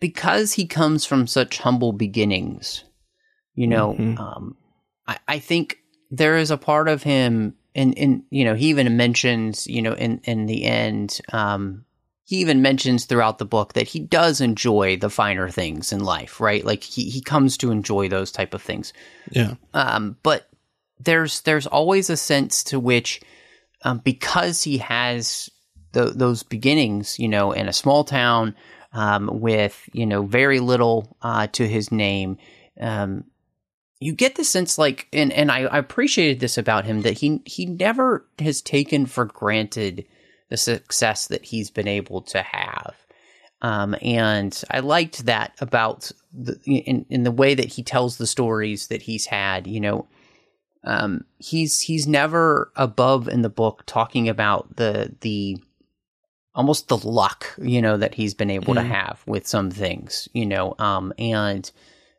[0.00, 2.84] because he comes from such humble beginnings,
[3.54, 4.20] you know, mm-hmm.
[4.20, 4.56] um,
[5.06, 5.78] I, I, think
[6.10, 9.92] there is a part of him, and in you know, he even mentions, you know,
[9.92, 11.84] in in the end, um,
[12.30, 16.38] he even mentions throughout the book that he does enjoy the finer things in life,
[16.38, 16.64] right?
[16.64, 18.92] Like he he comes to enjoy those type of things.
[19.32, 19.54] Yeah.
[19.74, 20.48] Um, but
[21.00, 23.20] there's there's always a sense to which
[23.82, 25.50] um, because he has
[25.92, 28.54] th- those beginnings, you know, in a small town
[28.92, 32.38] um, with you know very little uh, to his name.
[32.80, 33.24] Um,
[33.98, 37.42] you get the sense like and, and I, I appreciated this about him that he
[37.44, 40.06] he never has taken for granted
[40.50, 42.94] the success that he's been able to have
[43.62, 48.26] um, and I liked that about the in, in the way that he tells the
[48.26, 50.06] stories that he's had you know
[50.84, 55.58] um, he's he's never above in the book talking about the the
[56.54, 58.78] almost the luck you know that he's been able mm.
[58.78, 61.70] to have with some things you know um, and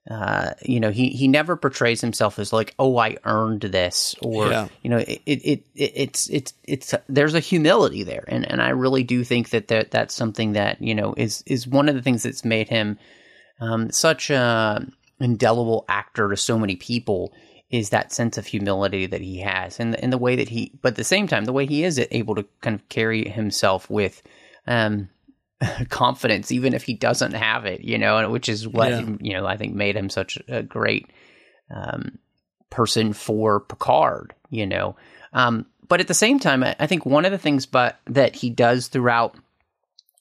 [0.09, 4.49] uh, you know, he, he never portrays himself as like, oh, I earned this, or
[4.49, 4.67] yeah.
[4.81, 8.69] you know, it, it, it, it's it's it's there's a humility there, and and I
[8.69, 12.01] really do think that that that's something that you know is is one of the
[12.01, 12.97] things that's made him
[13.59, 14.83] um, such a
[15.19, 17.31] indelible actor to so many people
[17.69, 20.89] is that sense of humility that he has, and in the way that he, but
[20.89, 24.23] at the same time, the way he is able to kind of carry himself with.
[24.65, 25.09] Um,
[25.89, 29.15] confidence, even if he doesn't have it, you know, which is what, yeah.
[29.19, 31.07] you know, I think made him such a great
[31.73, 32.17] um,
[32.69, 34.95] person for Picard, you know.
[35.33, 38.49] Um, but at the same time, I think one of the things but that he
[38.49, 39.35] does throughout,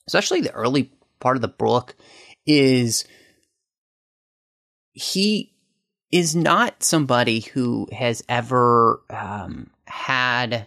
[0.07, 1.95] especially the early part of the book,
[2.47, 3.05] is
[4.93, 5.53] he
[6.11, 10.66] is not somebody who has ever um, had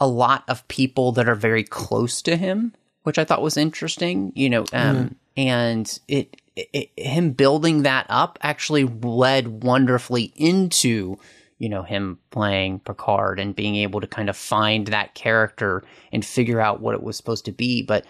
[0.00, 2.72] a lot of people that are very close to him
[3.08, 4.32] which I thought was interesting.
[4.34, 5.12] You know, um, mm-hmm.
[5.38, 11.16] and it, it, him building that up actually led wonderfully into
[11.58, 15.82] you know him playing Picard and being able to kind of find that character
[16.12, 17.82] and figure out what it was supposed to be.
[17.82, 18.04] But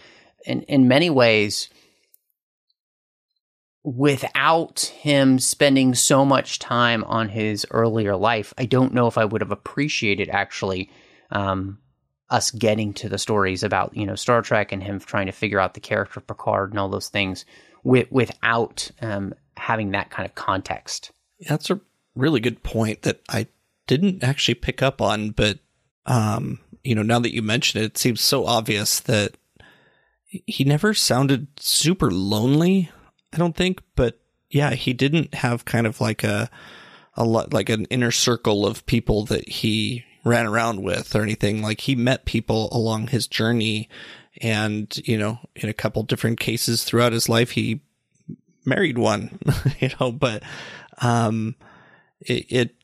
[0.44, 1.68] in in many ways,
[3.84, 9.26] without him spending so much time on his earlier life, I don't know if I
[9.26, 10.90] would have appreciated actually
[11.30, 11.78] um,
[12.30, 15.60] us getting to the stories about you know Star Trek and him trying to figure
[15.60, 17.44] out the character of Picard and all those things
[17.82, 21.10] with, without um, having that kind of context.
[21.48, 21.80] That's a
[22.14, 23.46] really good point that I
[23.86, 25.58] didn't actually pick up on, but
[26.06, 29.36] um, you know, now that you mention it, it seems so obvious that
[30.26, 32.90] he never sounded super lonely.
[33.32, 34.20] I don't think, but
[34.50, 36.50] yeah, he didn't have kind of like a
[37.14, 41.62] a lot like an inner circle of people that he ran around with or anything.
[41.62, 43.88] Like he met people along his journey
[44.40, 47.80] and, you know, in a couple different cases throughout his life, he
[48.64, 49.38] married one,
[49.80, 50.42] you know, but,
[51.00, 51.56] um,
[52.20, 52.74] it, it,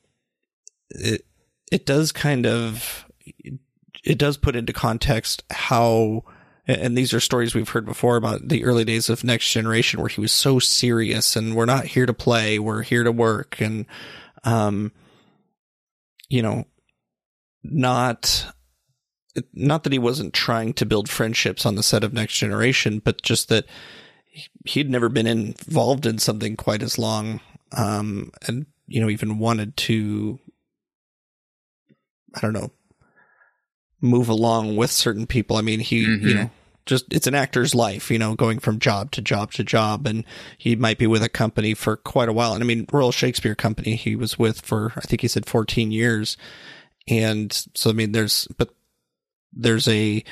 [0.91, 1.27] it,
[1.71, 3.05] it does kind of,
[4.03, 6.25] it does put into context how,
[6.67, 10.09] and these are stories we've heard before about the early days of next generation where
[10.09, 13.85] he was so serious and we're not here to play we're here to work and
[14.45, 14.91] um
[16.31, 16.65] you know
[17.65, 18.47] not
[19.53, 23.23] not that he wasn't trying to build friendships on the set of Next Generation, but
[23.23, 23.65] just that
[24.65, 27.41] he'd never been involved in something quite as long,
[27.73, 30.39] um, and you know even wanted to,
[32.35, 32.71] I don't know,
[34.01, 35.57] move along with certain people.
[35.57, 36.29] I mean, he mm-hmm.
[36.29, 36.51] you know
[36.87, 40.25] just it's an actor's life, you know, going from job to job to job, and
[40.59, 42.53] he might be with a company for quite a while.
[42.53, 45.91] And I mean, Royal Shakespeare Company he was with for I think he said fourteen
[45.91, 46.37] years
[47.07, 48.71] and so, I mean, there's, but
[49.53, 50.25] there's a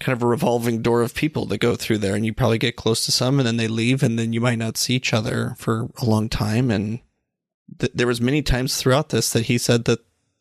[0.00, 2.76] kind of a revolving door of people that go through there and you probably get
[2.76, 5.54] close to some and then they leave and then you might not see each other
[5.58, 6.70] for a long time.
[6.70, 7.00] And
[7.78, 9.98] th- there was many times throughout this that he said that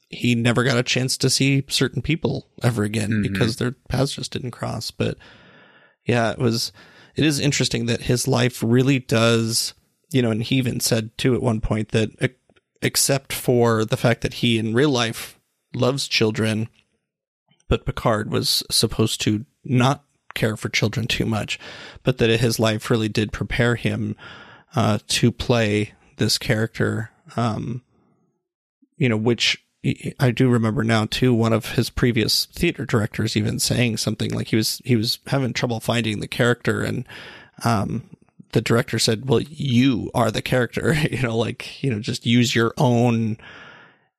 [0.10, 3.34] he never got a chance to see certain people ever again mm-hmm.
[3.34, 4.92] because their paths just didn't cross.
[4.92, 5.18] But
[6.06, 6.72] yeah, it was,
[7.16, 9.74] it is interesting that his life really does,
[10.12, 12.12] you know, and he even said too at one point that
[12.82, 15.37] except for the fact that he in real life
[15.74, 16.70] loves children,
[17.68, 20.04] but Picard was supposed to not
[20.34, 21.60] care for children too much,
[22.04, 24.16] but that his life really did prepare him
[24.76, 27.12] uh, to play this character.
[27.36, 27.84] Um,
[28.98, 29.64] you know, which
[30.20, 31.34] I do remember now too.
[31.34, 35.54] One of his previous theater directors even saying something like he was he was having
[35.54, 37.08] trouble finding the character, and
[37.64, 38.10] um,
[38.52, 40.94] the director said, "Well, you are the character.
[41.12, 43.38] you know, like you know, just use your own."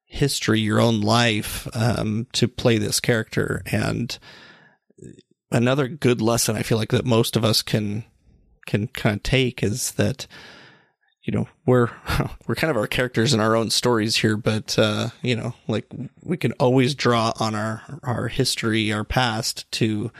[0.08, 3.62] History, your own life, um, to play this character.
[3.70, 4.18] And
[5.52, 8.04] another good lesson I feel like that most of us can,
[8.66, 10.26] can kind of take is that,
[11.22, 11.90] you know, we're,
[12.46, 15.86] we're kind of our characters in our own stories here, but, uh, you know, like
[16.22, 20.10] we can always draw on our, our history, our past to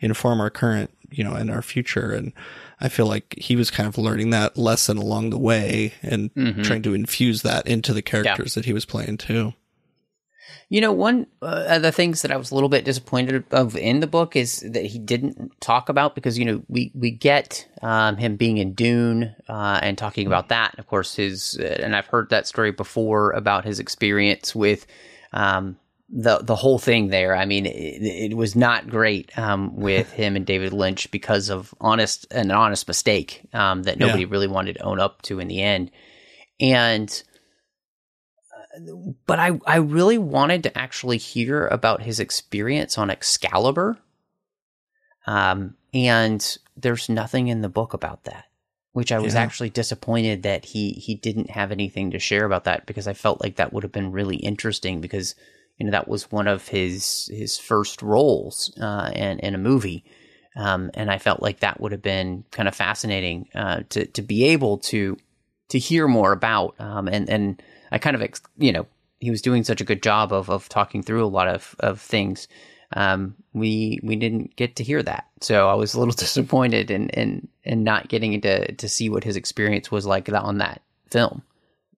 [0.00, 2.10] inform our current, you know, and our future.
[2.10, 2.32] And,
[2.80, 6.62] I feel like he was kind of learning that lesson along the way and mm-hmm.
[6.62, 8.60] trying to infuse that into the characters yeah.
[8.60, 9.54] that he was playing too.
[10.68, 13.76] You know, one uh, of the things that I was a little bit disappointed of
[13.76, 17.68] in the book is that he didn't talk about because you know we we get
[17.82, 20.72] um, him being in Dune uh, and talking about that.
[20.72, 24.86] And of course, his uh, and I've heard that story before about his experience with
[25.32, 25.76] um,
[26.08, 27.34] the the whole thing there.
[27.36, 31.74] I mean, it, it was not great um, with him and David Lynch because of
[31.80, 34.30] honest an honest mistake um, that nobody Yeah.
[34.30, 35.90] really wanted to own up to in the end,
[36.60, 37.22] and
[39.26, 43.98] but I, I really wanted to actually hear about his experience on Excalibur.
[45.26, 48.44] Um, and there's nothing in the book about that,
[48.92, 49.44] which I was Yeah.
[49.44, 53.42] actually disappointed that he, he didn't have anything to share about that because I felt
[53.42, 55.34] like that would have been really interesting because,
[55.78, 60.04] you know, that was one of his, his first roles, uh, in, in a movie.
[60.56, 64.22] Um, and I felt like that would have been kind of fascinating, uh, to, to
[64.22, 65.18] be able to,
[65.68, 66.74] to hear more about.
[66.78, 67.62] Um, and, and
[67.92, 68.86] I kind of, ex- you know,
[69.20, 72.00] he was doing such a good job of, of talking through a lot of, of
[72.00, 72.48] things.
[72.92, 75.26] Um, we, we didn't get to hear that.
[75.40, 79.24] So I was a little disappointed in, in, in not getting to, to see what
[79.24, 81.42] his experience was like on that film.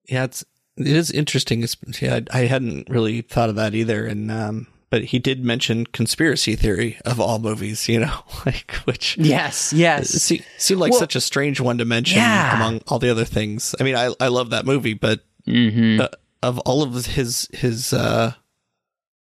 [0.07, 0.43] Yeah, it's
[0.79, 1.63] it is interesting.
[1.63, 4.05] It's, yeah, I, I hadn't really thought of that either.
[4.05, 7.87] And um, but he did mention conspiracy theory of all movies.
[7.89, 9.71] You know, like which Yes.
[9.73, 10.09] Yes.
[10.09, 12.55] se- seemed like Well- such a strange one to mention Yeah.
[12.55, 13.75] among all the other things.
[13.79, 16.01] I mean, I I love that movie, but Mm-hmm.
[16.01, 16.07] uh,
[16.43, 18.33] of all of his his uh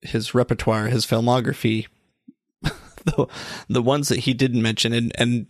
[0.01, 1.87] his repertoire, his filmography,
[3.05, 3.27] the
[3.69, 5.47] the ones that he didn't mention, and and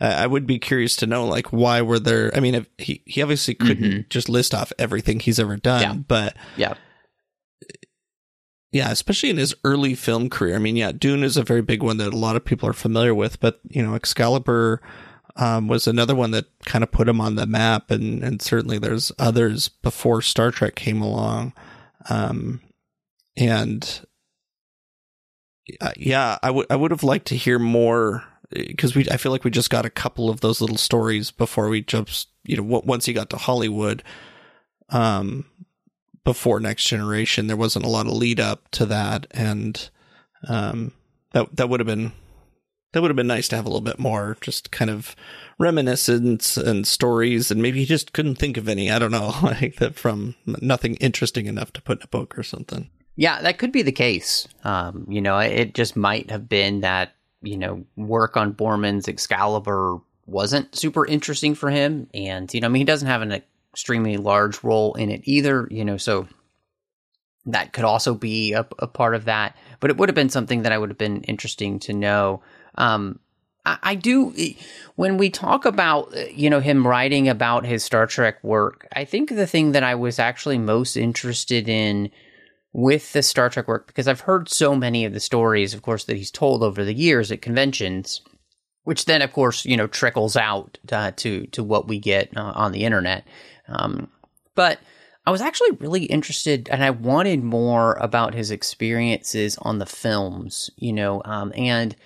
[0.00, 2.30] uh, I would be curious to know like why were there?
[2.34, 5.92] I mean, if he he obviously couldn't just list off everything he's ever done, Yeah.
[5.94, 6.74] but Yeah.
[8.72, 10.56] yeah, especially in his early film career.
[10.56, 12.72] I mean, yeah, Dune is a very big one that a lot of people are
[12.72, 14.80] familiar with, but you know, Excalibur
[15.36, 18.78] um, was another one that kind of put him on the map, and and certainly
[18.78, 21.52] there's others before Star Trek came along,
[22.08, 22.60] um,
[23.36, 24.00] and
[25.80, 28.24] uh, yeah, I would I would have liked to hear more
[28.54, 31.68] because we I feel like we just got a couple of those little stories before
[31.68, 34.02] we jumped, you know, once he got to Hollywood.
[34.90, 35.46] Um,
[36.24, 39.90] before Next Generation, there wasn't a lot of lead up to that, and
[40.48, 40.92] um,
[41.32, 42.12] that that would have been
[42.94, 45.16] that would have been nice to have a little bit more, just kind of
[45.58, 48.90] reminiscence and stories, and maybe he just couldn't think of any.
[48.90, 52.42] I don't know, like that from nothing interesting enough to put in a book or
[52.42, 52.90] something.
[53.16, 54.48] Yeah, that could be the case.
[54.64, 57.14] Um, you know, it just might have been that,
[57.44, 62.08] you know, work on Boorman's Excalibur wasn't super interesting for him.
[62.14, 63.42] And, you know, I mean, he doesn't have an
[63.72, 66.26] extremely large role in it either, you know, so
[67.46, 69.56] that could also be a, a part of that.
[69.80, 72.42] But it would have been something that I would have been interesting to know.
[72.76, 73.18] Um,
[73.66, 74.34] I, I do,
[74.94, 79.28] when we talk about, you know, him writing about his Star Trek work, I think
[79.28, 82.10] the thing that I was actually most interested in
[82.74, 86.04] with the Star Trek work because I've heard so many of the stories, of course,
[86.04, 88.20] that he's told over the years at conventions,
[88.82, 92.52] which then, of course, you know, trickles out uh, to to what we get uh,
[92.54, 93.26] on the internet.
[93.68, 94.08] Um,
[94.56, 94.80] but
[95.24, 100.68] I was actually really interested, and I wanted more about his experiences on the films,
[100.76, 101.96] you know, um, and.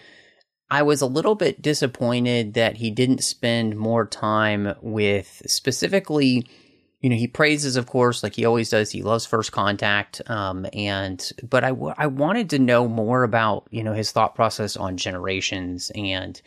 [0.71, 6.47] I was a little bit disappointed that he didn't spend more time with specifically
[7.01, 8.91] you know he praises of course like he always does.
[8.91, 10.21] He loves first contact.
[10.27, 14.35] Um and but I, w- I wanted to know more about you know his thought
[14.35, 16.41] process on generations and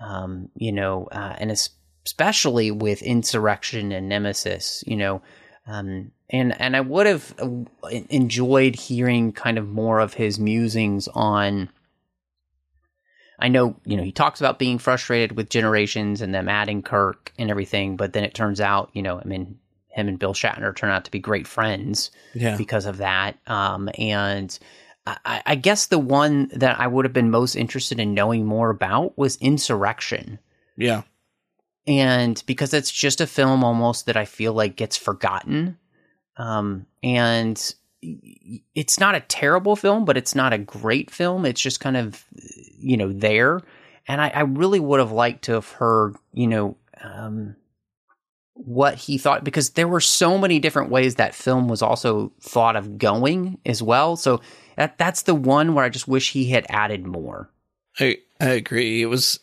[0.00, 5.22] um you know uh, and especially with insurrection and nemesis you know
[5.66, 11.08] um and and i would have uh, enjoyed hearing kind of more of his musings
[11.08, 11.68] on
[13.38, 17.32] I know, you know, he talks about being frustrated with generations and them adding Kirk
[17.38, 19.58] and everything, but then it turns out, you know, I mean,
[19.96, 23.38] him and Bill Shatner turn out to be great friends Yeah, because of that.
[23.46, 24.56] Um, and
[25.06, 28.70] I, I guess the one that I would have been most interested in knowing more
[28.70, 30.38] about was Insurrection.
[30.76, 31.02] yeah,
[31.86, 35.78] And because it's just a film almost that I feel like gets forgotten.
[36.36, 37.74] Um, and
[38.74, 41.46] it's not a terrible film, but it's not a great film.
[41.46, 42.24] It's just kind of,
[42.78, 43.60] you know, there.
[44.06, 47.56] And I, I really would have liked to have heard, you know, um,
[48.56, 52.74] what he thought because there were so many different ways that film was also thought
[52.74, 54.16] of going as well.
[54.16, 54.40] So
[54.76, 57.50] that that's the one where I just wish he had added more.
[58.00, 59.02] I I agree.
[59.02, 59.38] It was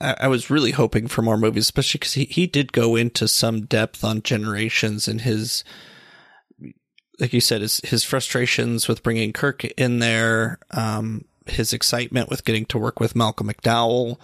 [0.00, 3.28] I, I was really hoping for more movies, especially because he he did go into
[3.28, 5.64] some depth on generations and his
[7.18, 12.44] like you said, his his frustrations with bringing Kirk in there, um, his excitement with
[12.44, 14.18] getting to work with Malcolm McDowell,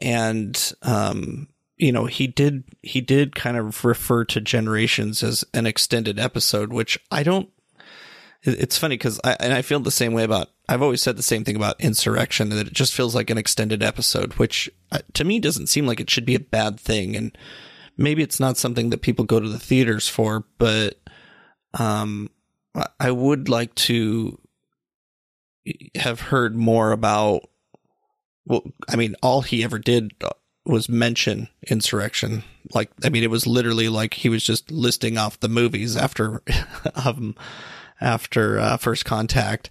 [0.00, 1.46] and um,
[1.82, 6.72] you know, he did he did kind of refer to generations as an extended episode,
[6.72, 7.48] which I don't.
[8.44, 10.50] it's funny because I and I feel the same way about.
[10.68, 13.82] I've always said the same thing about Insurrection that it just feels like an extended
[13.82, 17.16] episode, which uh, to me doesn't seem like it should be a bad thing.
[17.16, 17.36] And
[17.96, 21.00] maybe it's not something that people go to the theaters for, but
[21.74, 22.30] um,
[22.76, 24.38] I- I would like to
[25.96, 27.42] have heard more about.
[28.46, 30.12] Well, I mean, all he ever did
[30.64, 32.44] was mention insurrection.
[32.74, 36.42] Like, I mean, it was literally like he was just listing off the movies after,
[36.94, 37.34] um,
[38.00, 39.70] after uh, First Contact.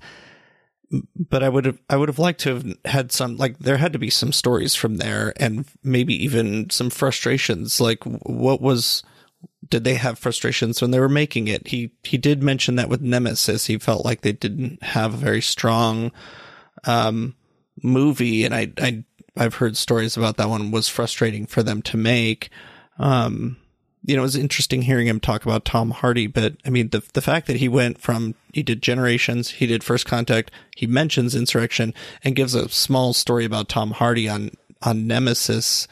[1.16, 3.94] But I would have, I would have liked to have had some, like, there had
[3.94, 7.80] to be some stories from there, and maybe even some frustrations.
[7.80, 9.02] Like, what was,
[9.70, 11.70] did they have frustrations when they were making it?
[11.70, 15.42] He he did mention that with Nemesis, he felt like they didn't have a very
[15.42, 16.12] strong,
[16.84, 17.36] um,
[17.84, 19.04] movie, and I I
[19.38, 22.50] I've heard stories about that one was frustrating for them to make.
[23.00, 23.58] Um,
[24.04, 27.04] you know, it was interesting hearing him talk about Tom Hardy, but I mean, the
[27.14, 31.36] the fact that he went from he did Generations, he did First Contact, he mentions
[31.36, 31.94] Insurrection,
[32.24, 34.52] and gives a small story about Tom Hardy on
[34.82, 35.88] on Nemesis.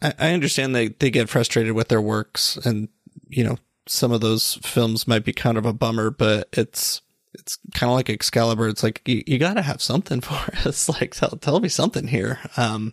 [0.00, 2.88] I, I understand they they get frustrated with their works, and
[3.28, 7.02] you know, some of those films might be kind of a bummer, but it's
[7.34, 8.68] it's kind of like Excalibur.
[8.68, 10.88] It's like you, you got to have something for us.
[10.88, 12.38] Like tell tell me something here.
[12.56, 12.92] Um,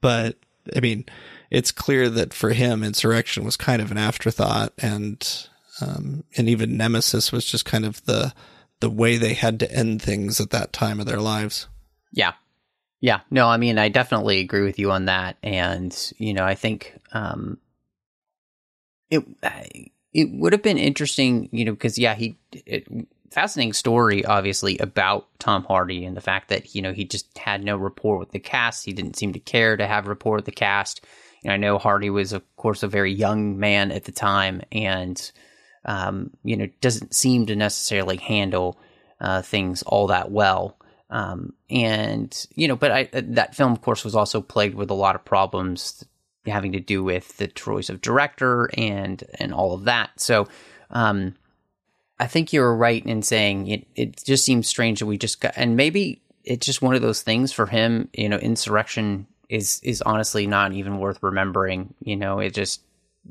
[0.00, 0.36] but
[0.74, 1.06] I mean,
[1.50, 5.48] it's clear that for him, Insurrection was kind of an afterthought, and
[5.80, 8.32] um, and even Nemesis was just kind of the
[8.80, 11.68] the way they had to end things at that time of their lives.
[12.12, 12.34] Yeah.
[13.00, 13.20] Yeah.
[13.30, 15.36] No, I mean, I definitely agree with you on that.
[15.42, 17.58] And, you know, I think um,
[19.10, 19.24] it
[20.12, 22.86] it would have been interesting, you know, because, yeah, he, it,
[23.34, 27.64] fascinating story, obviously, about Tom Hardy and the fact that, you know, he just had
[27.64, 28.84] no rapport with the cast.
[28.84, 31.04] He didn't seem to care to have rapport with the cast.
[31.44, 35.30] Know, I know Hardy was, of course, a very young man at the time and,
[35.84, 38.78] um, you know, doesn't seem to necessarily handle
[39.20, 40.78] uh, things all that well.
[41.10, 44.94] Um, and you know, but I, that film, of course, was also plagued with a
[44.94, 46.04] lot of problems
[46.46, 50.10] having to do with the choice of director and and all of that.
[50.18, 50.48] So,
[50.90, 51.34] um,
[52.18, 53.86] I think you were right in saying it.
[53.96, 57.22] It just seems strange that we just got, and maybe it's just one of those
[57.22, 58.08] things for him.
[58.12, 61.94] You know, insurrection is is honestly not even worth remembering.
[62.00, 62.82] You know, it just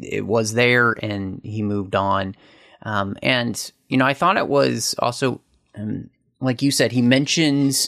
[0.02, 2.36] it was there and he moved on.
[2.82, 5.42] Um, and you know, I thought it was also.
[5.76, 7.88] Um, like you said, he mentions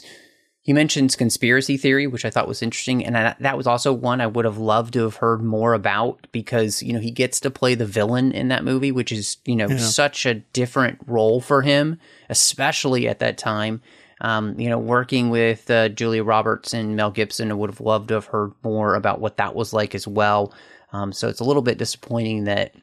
[0.66, 4.20] he mentions conspiracy theory, which I thought was interesting, and I, that was also one
[4.20, 7.52] I would have loved to have heard more about because you know he gets to
[7.52, 9.76] play the villain in that movie, which is you know yeah.
[9.76, 13.80] such a different role for him, especially at that time.
[14.20, 18.08] Um, you know, working with uh, Julia Roberts and Mel Gibson, I would have loved
[18.08, 20.52] to have heard more about what that was like as well.
[20.92, 22.74] Um, so it's a little bit disappointing that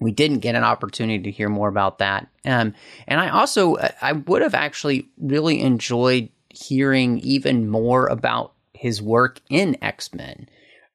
[0.00, 2.28] we didn't get an opportunity to hear more about that.
[2.46, 2.72] Um,
[3.06, 9.40] and I also, I would have actually really enjoyed hearing even more about his work
[9.50, 10.48] in X Men.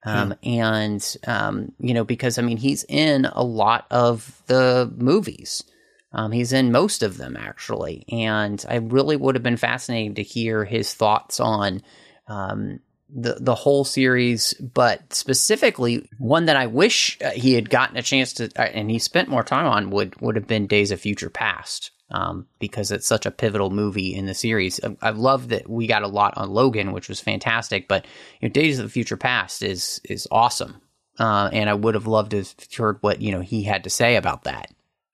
[0.06, 0.50] Um, hmm.
[0.50, 5.64] And, um, you know, because I mean, he's in a lot of the movies.
[6.12, 8.06] Um, he's in most of them, actually.
[8.12, 11.82] And I really would have been fascinated to hear his thoughts on,
[12.28, 12.80] um,
[13.16, 18.02] the the whole series, but specifically one that I wish uh, he had gotten a
[18.02, 21.00] chance to, uh, and he spent more time on would would have been Days of
[21.00, 24.80] Future Past, um, because it's such a pivotal movie in the series.
[24.84, 28.06] I, I love that we got a lot on Logan, which was fantastic, but
[28.40, 30.82] you know, Days of the Future Past is is awesome,
[31.20, 33.90] uh, and I would have loved to have heard what you know he had to
[33.90, 34.72] say about that.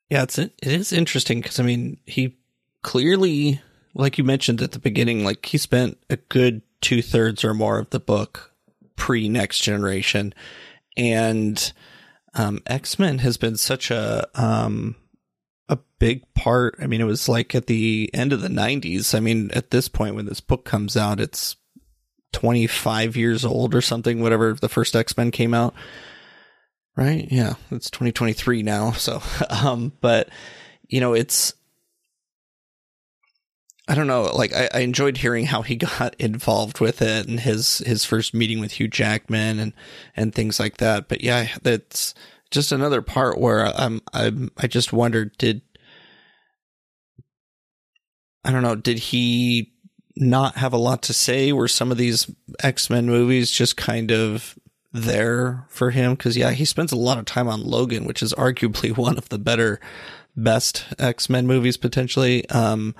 [0.09, 2.37] Yeah, it's it is interesting because I mean he
[2.81, 3.61] clearly,
[3.93, 7.79] like you mentioned at the beginning, like he spent a good two thirds or more
[7.79, 8.53] of the book
[8.95, 10.33] pre Next Generation,
[10.97, 11.71] and
[12.33, 14.95] um, X Men has been such a um,
[15.69, 16.75] a big part.
[16.81, 19.15] I mean, it was like at the end of the '90s.
[19.15, 21.55] I mean, at this point when this book comes out, it's
[22.33, 24.21] 25 years old or something.
[24.21, 25.73] Whatever the first X Men came out,
[26.95, 27.27] right?
[27.31, 28.91] Yeah, it's 2023 now.
[28.97, 30.29] So, um, but
[30.87, 31.53] you know, it's
[33.89, 34.23] I don't know.
[34.23, 38.33] Like I, I, enjoyed hearing how he got involved with it and his his first
[38.35, 39.73] meeting with Hugh Jackman and
[40.15, 41.07] and things like that.
[41.07, 42.13] But yeah, that's
[42.51, 45.61] just another part where I'm I'm I just wondered did
[48.43, 49.73] I don't know did he
[50.19, 51.51] not have a lot to say?
[51.51, 52.29] Were some of these
[52.61, 54.57] X Men movies just kind of
[54.91, 56.13] there for him?
[56.13, 59.29] Because yeah, he spends a lot of time on Logan, which is arguably one of
[59.29, 59.79] the better,
[60.35, 62.47] best X Men movies potentially.
[62.49, 62.95] Um,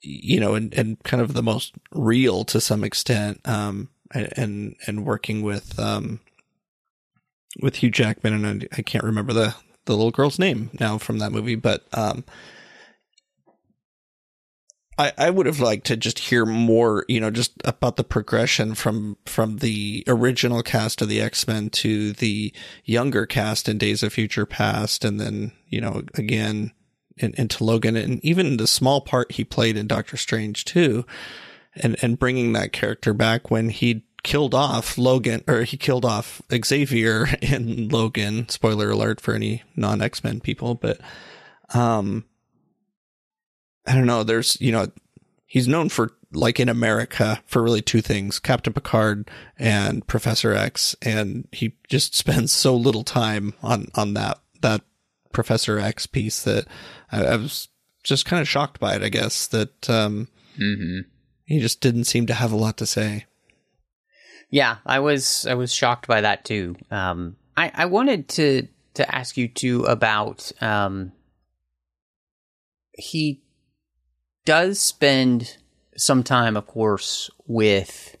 [0.00, 5.04] you know, and, and kind of the most real to some extent, um, and, and
[5.04, 6.20] working with, um,
[7.60, 9.54] with Hugh Jackman and I, I can't remember the,
[9.86, 12.24] the little girl's name now from that movie, but, um,
[14.98, 18.74] I, I would have liked to just hear more, you know, just about the progression
[18.74, 22.52] from from the original cast of the X Men to the
[22.84, 26.72] younger cast in Days of Future Past, and then you know again
[27.16, 31.06] in, into Logan, and even the small part he played in Doctor Strange too,
[31.76, 36.42] and and bringing that character back when he killed off Logan or he killed off
[36.64, 38.46] Xavier in Logan.
[38.50, 41.00] Spoiler alert for any non X Men people, but
[41.74, 42.24] um
[43.86, 44.22] I don't know.
[44.22, 44.88] There's, you know,
[45.46, 50.94] he's known for like in America for really two things, Captain Picard and Professor X.
[51.00, 54.82] And he just spends so little time on, on that, that
[55.32, 56.66] Professor X piece that
[57.10, 57.68] I, I was
[58.04, 60.28] just kind of shocked by it, I guess, that, um,
[60.60, 61.08] Mm-hmm.
[61.44, 63.24] he just didn't seem to have a lot to say.
[64.50, 66.76] Yeah, I was I was shocked by that too.
[66.90, 71.12] Um, I I wanted to to ask you too about um,
[72.92, 73.42] he
[74.44, 75.58] does spend
[75.96, 78.16] some time, of course, with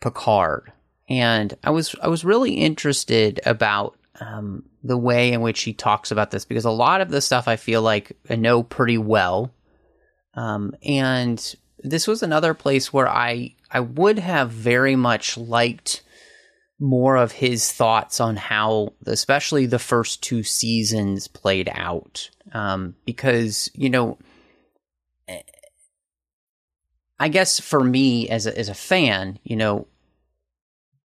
[0.00, 0.72] Picard,
[1.08, 6.10] and I was I was really interested about um, the way in which he talks
[6.10, 9.52] about this because a lot of the stuff I feel like I know pretty well,
[10.32, 16.02] um, and this was another place where I I would have very much liked
[16.78, 23.70] more of his thoughts on how, especially the first two seasons played out, um, because
[23.74, 24.18] you know,
[27.18, 29.86] I guess for me as a, as a fan, you know,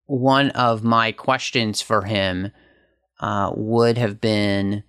[0.06, 2.50] one of my questions for him
[3.20, 4.82] uh, would have been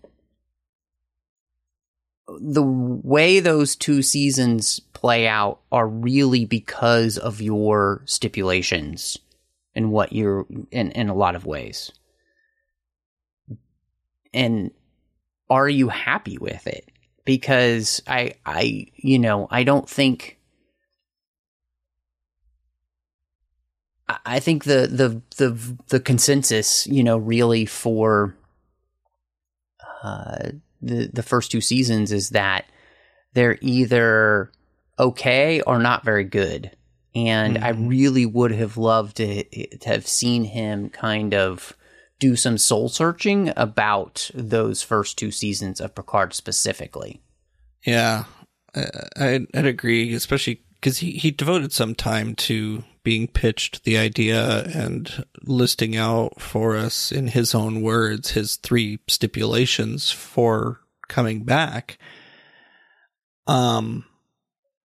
[2.39, 9.17] the way those two seasons play out are really because of your stipulations
[9.73, 11.91] and what you're in in a lot of ways.
[14.33, 14.71] And
[15.49, 16.89] are you happy with it?
[17.25, 20.37] Because I I you know, I don't think
[24.25, 28.35] I- think the the the the consensus, you know, really for
[30.03, 30.51] uh
[30.81, 32.65] the the first two seasons is that
[33.33, 34.51] they're either
[34.99, 36.71] okay or not very good.
[37.13, 37.87] And I mm-hmm.
[37.87, 41.75] really would have loved to, to have seen him kind of
[42.19, 47.21] do some soul searching about those first two seasons of Picard specifically.
[47.85, 48.25] Yeah,
[48.75, 48.85] I-
[49.17, 54.63] I'd, I'd agree, especially because he, he devoted some time to being pitched the idea
[54.63, 61.99] and listing out for us in his own words his three stipulations for coming back.
[63.45, 64.05] Um,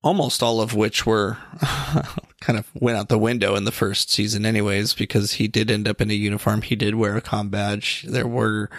[0.03, 1.37] almost all of which were
[2.41, 5.87] kind of went out the window in the first season, anyways, because he did end
[5.87, 6.63] up in a uniform.
[6.63, 8.05] He did wear a com badge.
[8.09, 8.71] There were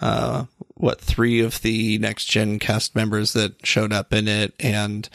[0.00, 5.08] uh, what three of the next gen cast members that showed up in it, and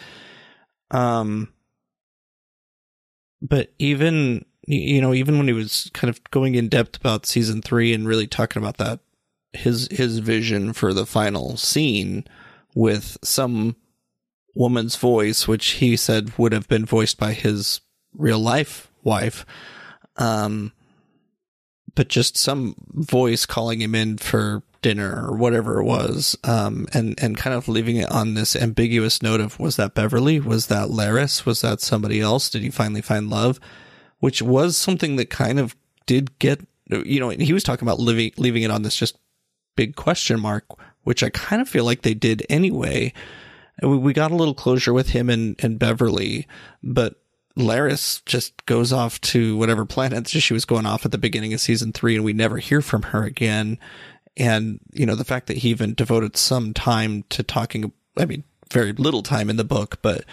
[0.92, 1.52] um,
[3.42, 7.62] but even you know even when he was kind of going in depth about season
[7.62, 9.00] three and really talking about that
[9.54, 12.26] his his vision for the final scene
[12.74, 13.76] with some
[14.56, 17.82] woman's voice, which he said would have been voiced by his
[18.14, 19.46] real life wife.
[20.18, 20.74] Um,
[21.96, 26.38] but just some voice calling him in for dinner or whatever it was.
[26.44, 30.40] Um, and, and kind of leaving it on this ambiguous note of, was that Beverly?
[30.40, 31.46] Was that Laris?
[31.46, 32.50] Was that somebody else?
[32.50, 33.60] Did he finally find love?
[34.20, 35.76] Which was something that kind of
[36.06, 39.18] did get, you know, he was talking about living, leaving it on this just
[39.76, 40.66] big question mark,
[41.04, 43.14] which I kind of feel like they did anyway.
[43.82, 46.48] We, we got a little closure with him and, and Beverly,
[46.84, 47.16] but
[47.58, 51.60] Laris just goes off to whatever planet she was going off at the beginning of
[51.60, 53.78] season three, and we never hear from her again.
[54.38, 58.44] And, you know, the fact that he even devoted some time to talking, I mean,
[58.72, 60.24] very little time in the book, but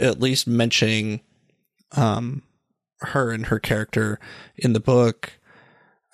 [0.00, 1.20] at least mentioning,
[1.92, 2.42] um,
[3.00, 4.18] her and her character
[4.56, 5.34] in the book,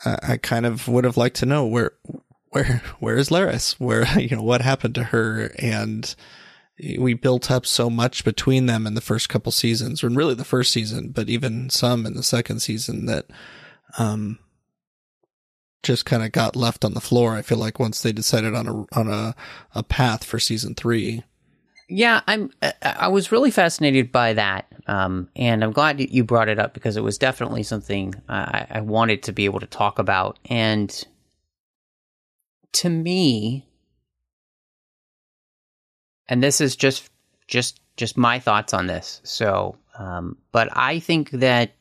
[0.04, 1.92] uh, I kind of would have liked to know where,
[2.50, 3.74] where, where is Laris?
[3.74, 5.52] Where, you know, what happened to her?
[5.58, 6.14] And,
[6.98, 10.44] we built up so much between them in the first couple seasons, and really the
[10.44, 13.26] first season, but even some in the second season that
[13.98, 14.38] um
[15.82, 17.34] just kind of got left on the floor.
[17.36, 19.34] I feel like once they decided on a on a
[19.74, 21.24] a path for season three.
[21.88, 22.50] Yeah, I'm.
[22.82, 26.96] I- was really fascinated by that, um, and I'm glad you brought it up because
[26.96, 30.38] it was definitely something I, I wanted to be able to talk about.
[30.46, 31.04] And
[32.72, 33.66] to me,
[36.28, 37.10] and this is just
[37.46, 39.20] just just my thoughts on this.
[39.24, 41.72] So, um, but I think that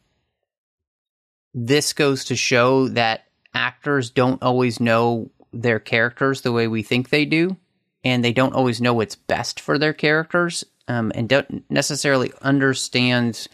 [1.54, 7.10] this goes to show that actors don't always know their characters the way we think
[7.10, 7.58] they do,
[8.04, 13.48] and they don't always know what's best for their characters um, and don't necessarily understand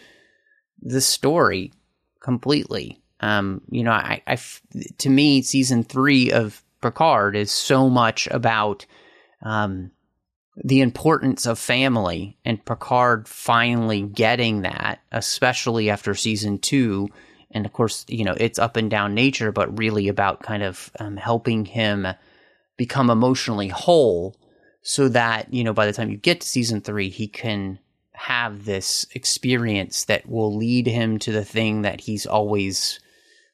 [0.81, 1.73] the story
[2.19, 3.01] completely.
[3.19, 4.37] Um, you know, I, I
[4.99, 8.85] to me, season three of Picard is so much about
[9.41, 9.91] um,
[10.63, 17.07] the importance of family, and Picard finally getting that, especially after season two.
[17.57, 20.91] And of course, you know, it's up and down nature, but really about kind of
[20.99, 22.05] um, helping him
[22.77, 24.35] become emotionally whole
[24.83, 27.79] so that, you know, by the time you get to season three, he can
[28.13, 32.99] have this experience that will lead him to the thing that he's always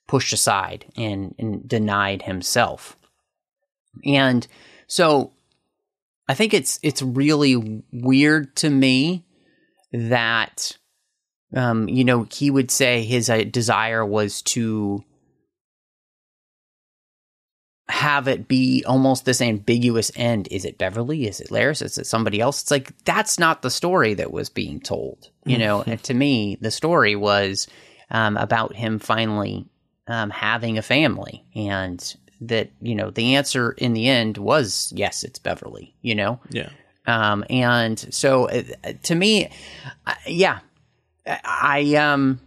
[0.06, 2.98] pushed aside and, and denied himself.
[4.06, 4.46] And
[4.88, 5.32] so
[6.28, 9.26] I think it's it's really weird to me
[9.94, 10.78] that
[11.56, 15.04] um, you know he would say his uh, desire was to
[17.90, 20.48] have it be almost this ambiguous end.
[20.50, 21.28] Is it Beverly?
[21.28, 21.82] Is it Laris?
[21.82, 22.62] Is it somebody else?
[22.62, 25.30] It's like that's not the story that was being told.
[25.46, 27.68] You know, and to me, the story was
[28.10, 29.66] um, about him finally
[30.08, 35.24] um, having a family, and that you know the answer in the end was yes,
[35.24, 35.94] it's Beverly.
[36.02, 36.70] You know, Yeah.
[37.06, 38.64] um, and so uh,
[39.04, 39.50] to me,
[40.08, 40.60] uh, yeah,
[41.26, 42.40] I um,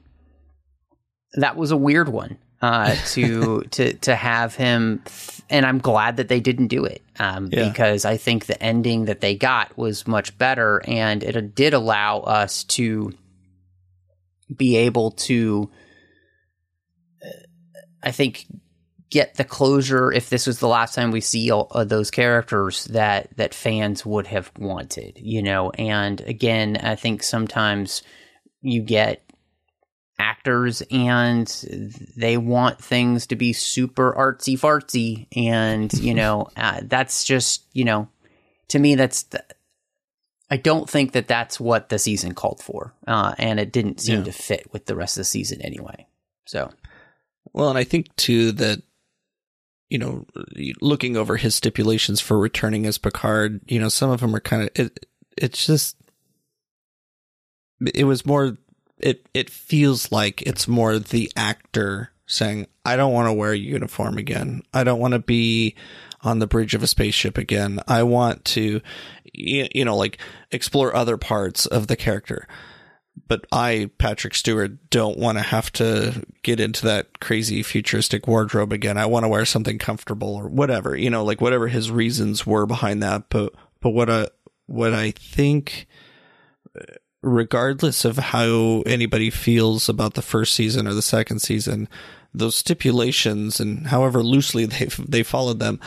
[1.34, 5.02] that was a weird one uh, to to to have him,
[5.50, 7.68] and I'm glad that they didn't do it um, Yeah.
[7.68, 12.20] because I think the ending that they got was much better, and it did allow
[12.20, 13.12] us to
[14.54, 15.68] be able to,
[17.24, 17.28] uh,
[18.02, 18.46] I think,
[19.10, 22.84] get the closure if this was the last time we see all of those characters
[22.86, 28.02] that that fans would have wanted you know and again i think sometimes
[28.66, 29.22] you get
[30.18, 31.46] actors and
[32.16, 37.84] they want things to be super artsy fartsy and you know uh, that's just you
[37.84, 38.08] know
[38.68, 39.44] to me that's the,
[40.50, 44.18] i don't think that that's what the season called for uh, and it didn't seem
[44.20, 44.24] Yeah.
[44.24, 46.06] to fit with the rest of the season anyway
[46.46, 46.70] so
[47.52, 48.82] Well, and I think too that
[49.88, 50.26] you know,
[50.80, 54.62] looking over his stipulations for returning as Picard, you know, some of them are kind
[54.64, 55.06] of it.
[55.36, 55.96] It's just
[57.94, 58.56] it was more.
[58.98, 63.56] It it feels like it's more the actor saying, "I don't want to wear a
[63.56, 64.62] uniform again.
[64.72, 65.74] I don't want to be."
[66.22, 67.78] on the bridge of a spaceship again.
[67.86, 68.80] I want to,
[69.32, 70.18] you know, like
[70.50, 72.48] explore other parts of the character
[73.28, 78.72] but I, Patrick Stewart, don't want to have to get into that crazy futuristic wardrobe
[78.72, 78.98] again.
[78.98, 82.66] I want to wear something comfortable or whatever, you know, like whatever his reasons were
[82.66, 83.28] behind that.
[83.28, 84.28] But, but what I,
[84.66, 85.86] what I think,
[87.22, 91.88] regardless of how anybody feels about the first season or the second season,
[92.32, 95.80] those stipulations and however loosely they they followed them,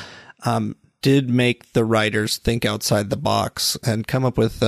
[0.46, 4.62] um, did make the writers think outside the box and come up with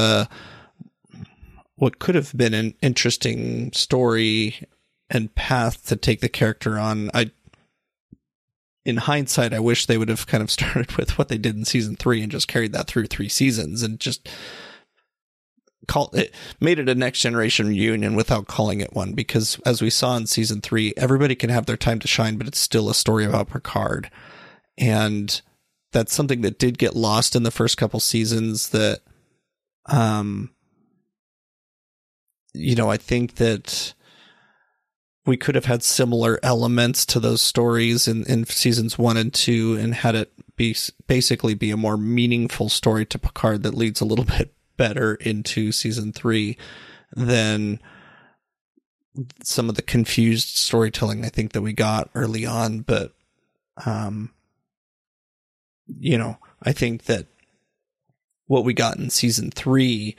[1.76, 4.68] what could have been an interesting story
[5.10, 7.10] and path to take the character on.
[7.14, 7.32] I,
[8.86, 11.66] in hindsight, I wish they would have kind of started with what they did in
[11.66, 14.30] season three and just carried that through three seasons and just
[15.88, 19.90] call it made it a next generation reunion without calling it one because as we
[19.90, 22.94] saw in season three everybody can have their time to shine but it's still a
[22.94, 24.10] story about picard
[24.78, 25.42] and
[25.92, 29.02] that's something that did get lost in the first couple seasons that
[29.88, 30.52] um
[32.54, 33.94] you know i think that
[35.26, 39.78] we could have had similar elements to those stories in, in seasons one and two
[39.80, 40.76] and had it be
[41.08, 45.72] basically be a more meaningful story to Picard that leads a little bit better into
[45.72, 46.58] season three
[47.16, 47.80] than
[49.44, 52.80] some of the confused storytelling I think that we got early on.
[52.80, 53.14] But,
[53.86, 54.32] um,
[55.86, 57.28] you know, I think that
[58.48, 60.16] what we got in season three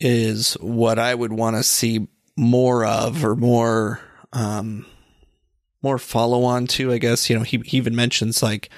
[0.00, 4.00] is what I would want to see more of or more
[4.32, 4.86] um
[5.82, 8.70] more follow on to i guess you know he, he even mentions like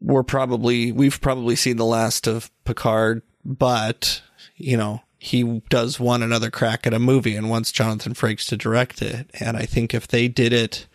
[0.00, 4.22] we're probably we've probably seen the last of picard but
[4.56, 8.56] you know he does want another crack at a movie and wants jonathan frakes to
[8.56, 10.86] direct it and i think if they did it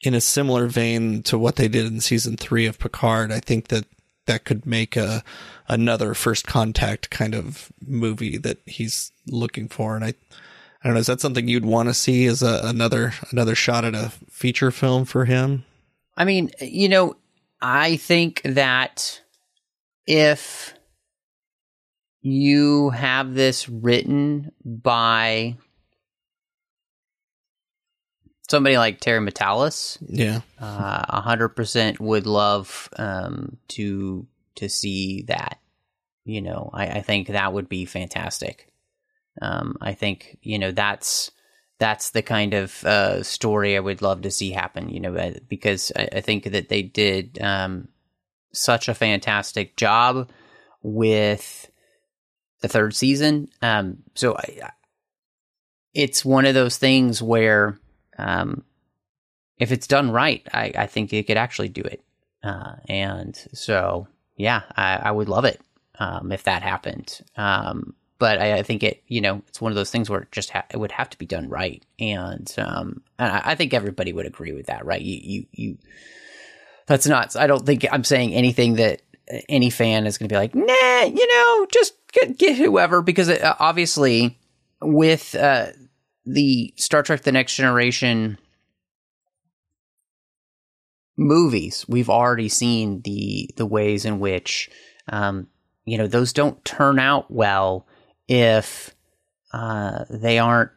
[0.00, 3.68] in a similar vein to what they did in season three of picard i think
[3.68, 3.84] that
[4.26, 5.22] that could make a
[5.68, 10.14] another first contact kind of movie that he's looking for and i
[10.86, 11.00] I don't know.
[11.00, 14.70] Is that something you'd want to see as a, another another shot at a feature
[14.70, 15.64] film for him?
[16.16, 17.16] I mean, you know,
[17.60, 19.20] I think that
[20.06, 20.75] if
[22.26, 25.56] you have this written by
[28.50, 34.26] somebody like Terry Matalas, Yeah, uh, a hundred percent would love um, to
[34.56, 35.60] to see that.
[36.24, 38.72] You know, I, I think that would be fantastic.
[39.40, 41.30] Um, I think you know that's
[41.78, 44.88] that's the kind of uh, story I would love to see happen.
[44.88, 47.86] You know, uh, because I, I think that they did um,
[48.52, 50.28] such a fantastic job
[50.82, 51.70] with
[52.60, 53.48] the third season.
[53.62, 54.70] Um, so I,
[55.94, 57.78] it's one of those things where
[58.18, 58.64] um,
[59.58, 62.02] if it's done right, I, I think it could actually do it.
[62.42, 64.06] Uh, and so,
[64.36, 65.60] yeah, I, I would love it
[65.98, 67.20] um, if that happened.
[67.36, 70.50] Um, but I, think it, you know, it's one of those things where it just
[70.50, 74.24] ha- it would have to be done right, and um, and I, think everybody would
[74.24, 75.02] agree with that, right?
[75.02, 75.78] You, you, you.
[76.86, 77.36] That's nuts.
[77.36, 79.02] I don't think I'm saying anything that
[79.50, 83.28] any fan is going to be like, nah, you know, just get, get whoever, because
[83.28, 84.38] it, uh, obviously
[84.80, 85.68] with uh,
[86.24, 88.38] the Star Trek: The Next Generation
[91.16, 94.70] movies, we've already seen the the ways in which
[95.08, 95.48] um,
[95.84, 97.86] you know those don't turn out well
[98.28, 98.94] if
[99.52, 100.72] uh, they aren't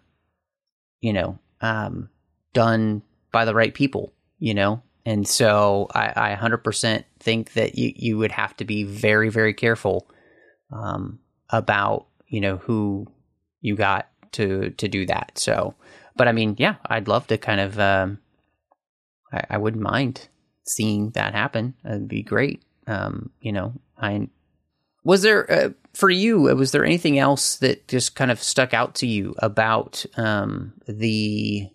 [1.02, 2.10] you know um,
[2.54, 3.02] done
[3.32, 4.14] by the right people.
[4.42, 8.84] You know, and so I, I 100% think that you you would have to be
[8.84, 10.08] very very careful
[10.72, 11.20] um,
[11.50, 13.08] about you know who
[13.62, 15.32] you got to to do that.
[15.36, 15.76] So,
[16.16, 17.80] but I mean, yeah, I'd love to kind of.
[17.80, 18.20] Um,
[19.32, 20.28] I, I wouldn't mind
[20.66, 21.76] seeing that happen.
[21.86, 22.64] It'd be great.
[22.88, 24.30] Um, you know, I
[25.04, 26.42] was there uh, for you.
[26.42, 31.68] Was there anything else that just kind of stuck out to you about um, the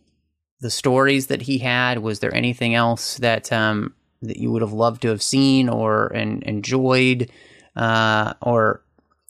[0.60, 1.98] the stories that he had?
[1.98, 6.06] Was there anything else that um, that you would have loved to have seen or
[6.08, 7.30] and enjoyed,
[7.76, 8.83] uh, or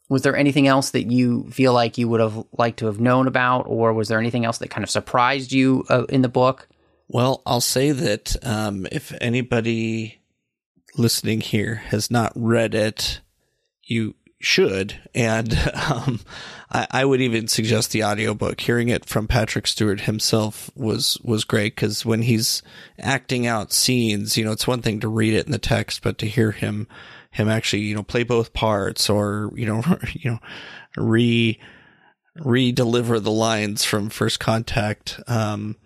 [0.09, 3.27] was there anything else that you feel like you would have liked to have known
[3.27, 6.69] about, or was there anything else that kind of surprised you uh, in the book?
[7.09, 10.21] Well, I'll say that um, if anybody
[10.97, 13.21] listening here has not read it,
[13.83, 15.01] you should.
[15.15, 15.55] And
[15.91, 16.21] um,
[16.71, 18.61] I, I, would even suggest the audiobook.
[18.61, 22.63] Hearing it from Patrick Stewart himself was was great because when he's
[22.99, 26.19] acting out scenes, you know, it's one thing to read it in the text, but
[26.19, 26.87] to hear him
[27.35, 29.83] him actually, you know, play both parts or you know,
[30.13, 30.39] you know,
[30.97, 31.59] re
[32.37, 35.21] re deliver the lines from First Contact.
[35.27, 35.77] Um,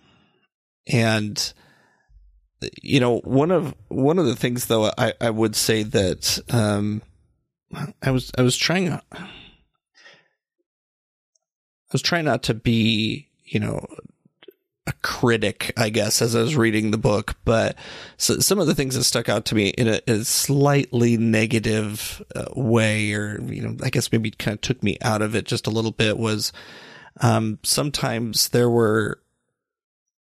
[0.87, 1.53] and
[2.83, 7.03] you know one of one of the things though I, I would say that um
[8.03, 9.01] I was I was trying I
[11.93, 13.87] was trying not to be you know
[14.89, 17.77] a critic I guess as I was reading the book but
[18.17, 22.23] so, some of the things that stuck out to me in a, a slightly negative
[22.35, 25.45] uh, way or you know I guess maybe kind of took me out of it
[25.45, 26.53] just a little bit was
[27.21, 29.21] um sometimes there were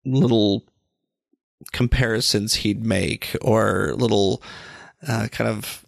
[0.04, 0.64] little
[1.72, 4.42] comparisons he'd make or little
[5.08, 5.81] uh, kind of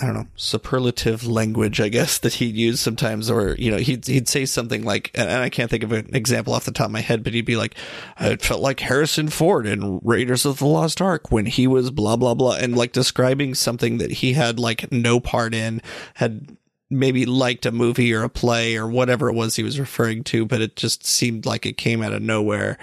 [0.00, 4.06] I don't know superlative language I guess that he'd use sometimes or you know he'd
[4.06, 6.92] he'd say something like and I can't think of an example off the top of
[6.92, 7.74] my head but he'd be like
[8.18, 12.16] it felt like Harrison Ford in Raiders of the Lost Ark when he was blah
[12.16, 15.82] blah blah and like describing something that he had like no part in
[16.14, 16.56] had
[16.90, 20.46] maybe liked a movie or a play or whatever it was he was referring to,
[20.46, 22.78] but it just seemed like it came out of nowhere.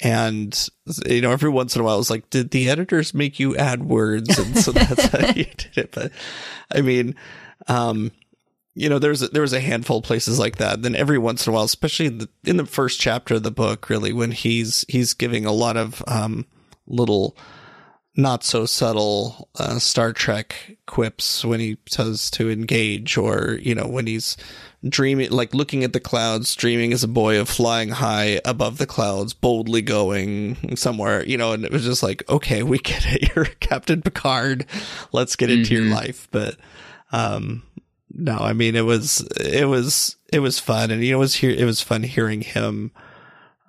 [0.00, 0.68] And
[1.06, 3.56] you know, every once in a while, I was like, "Did the editors make you
[3.56, 5.92] add words?" And so that's how you did it.
[5.92, 6.12] But
[6.70, 7.14] I mean,
[7.66, 8.10] um,
[8.74, 10.82] you know, there's a, there was a handful of places like that.
[10.82, 13.50] Then every once in a while, especially in the, in the first chapter of the
[13.50, 16.44] book, really, when he's he's giving a lot of um,
[16.86, 17.36] little
[18.16, 23.86] not so subtle uh, Star Trek quips when he says to engage, or you know
[23.86, 24.36] when he's
[24.88, 28.86] dreaming, like looking at the clouds, dreaming as a boy of flying high above the
[28.86, 31.52] clouds, boldly going somewhere, you know.
[31.52, 33.30] And it was just like, okay, we get it.
[33.36, 34.66] You're Captain Picard.
[35.12, 35.84] Let's get into mm-hmm.
[35.84, 36.28] your life.
[36.30, 36.56] But
[37.12, 37.62] um,
[38.12, 41.34] no, I mean it was it was it was fun, and you know it was
[41.36, 42.92] here it was fun hearing him.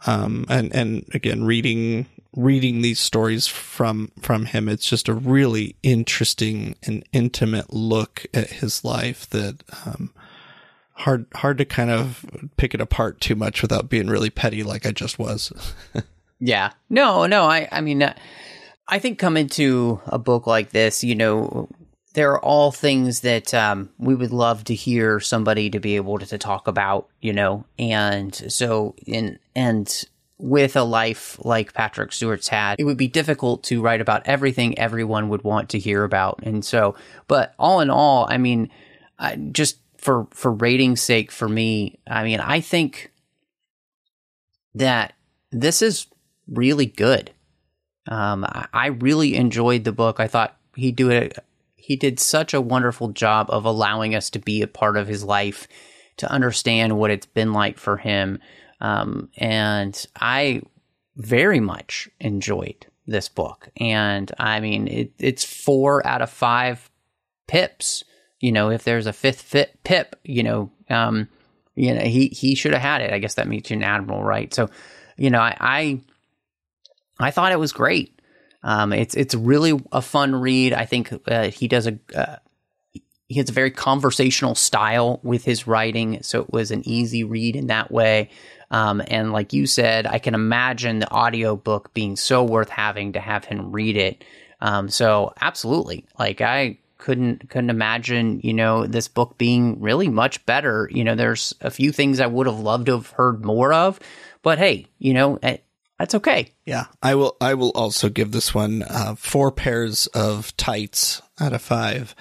[0.05, 2.05] Um, and and again reading
[2.35, 8.49] reading these stories from from him it's just a really interesting and intimate look at
[8.49, 10.13] his life that um,
[10.97, 12.25] hard hard to kind of
[12.57, 15.51] pick it apart too much without being really petty like I just was.
[16.39, 16.71] yeah.
[16.89, 18.15] No, no, I I mean uh,
[18.87, 21.69] I think coming to a book like this, you know,
[22.13, 26.17] there are all things that um, we would love to hear somebody to be able
[26.17, 30.05] to, to talk about, you know, and so in and
[30.39, 34.77] with a life like Patrick Stewart's had, it would be difficult to write about everything
[34.77, 36.39] everyone would want to hear about.
[36.43, 36.95] And so,
[37.27, 38.69] but all in all, I mean,
[39.17, 43.11] I, just for for rating's sake, for me, I mean, I think
[44.75, 45.13] that
[45.51, 46.07] this is
[46.47, 47.31] really good.
[48.07, 50.19] Um, I, I really enjoyed the book.
[50.19, 51.31] I thought he'd do a
[51.75, 55.23] he did such a wonderful job of allowing us to be a part of his
[55.23, 55.67] life,
[56.17, 58.39] to understand what it's been like for him.
[58.79, 60.61] Um, and I
[61.15, 63.69] very much enjoyed this book.
[63.77, 66.89] And I mean, it, it's four out of five
[67.47, 68.03] pips.
[68.39, 71.27] You know, if there's a fifth fit pip, you know, um,
[71.75, 73.13] you know, he, he should have had it.
[73.13, 74.53] I guess that makes you an admiral, right?
[74.53, 74.69] So,
[75.15, 76.01] you know, I, I,
[77.19, 78.17] I thought it was great.
[78.63, 80.73] Um, it's it's really a fun read.
[80.73, 82.37] I think uh, he does a uh,
[83.27, 87.55] he has a very conversational style with his writing, so it was an easy read
[87.55, 88.29] in that way.
[88.69, 93.19] Um, and like you said, I can imagine the audiobook being so worth having to
[93.19, 94.23] have him read it.
[94.59, 100.45] Um, so absolutely, like I couldn't couldn't imagine you know this book being really much
[100.45, 100.89] better.
[100.91, 103.99] You know, there's a few things I would have loved to have heard more of,
[104.41, 105.57] but hey, you know, eh,
[105.99, 106.53] that's okay.
[106.65, 107.37] Yeah, I will.
[107.41, 112.15] I will also give this one uh, four pairs of tights out of five.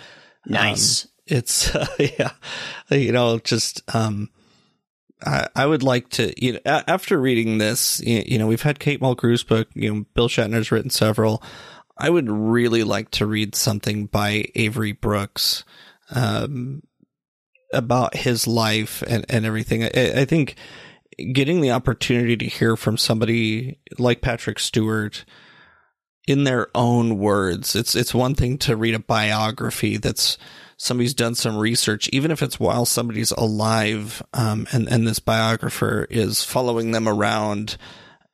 [0.46, 1.04] Nice.
[1.04, 2.32] Um, it's uh, yeah,
[2.90, 4.30] you know, just um,
[5.24, 8.78] I, I would like to you know after reading this, you, you know, we've had
[8.78, 9.68] Kate Mulgrew's book.
[9.74, 11.42] You know, Bill Shatner's written several.
[11.98, 15.64] I would really like to read something by Avery Brooks.
[16.14, 16.82] Um,
[17.72, 19.84] about his life and, and everything.
[19.84, 20.56] I, I think
[21.32, 25.24] getting the opportunity to hear from somebody like Patrick Stewart
[26.26, 27.76] in their own words.
[27.76, 30.38] It's it's one thing to read a biography that's
[30.76, 36.06] somebody's done some research, even if it's while somebody's alive, um, and and this biographer
[36.10, 37.76] is following them around.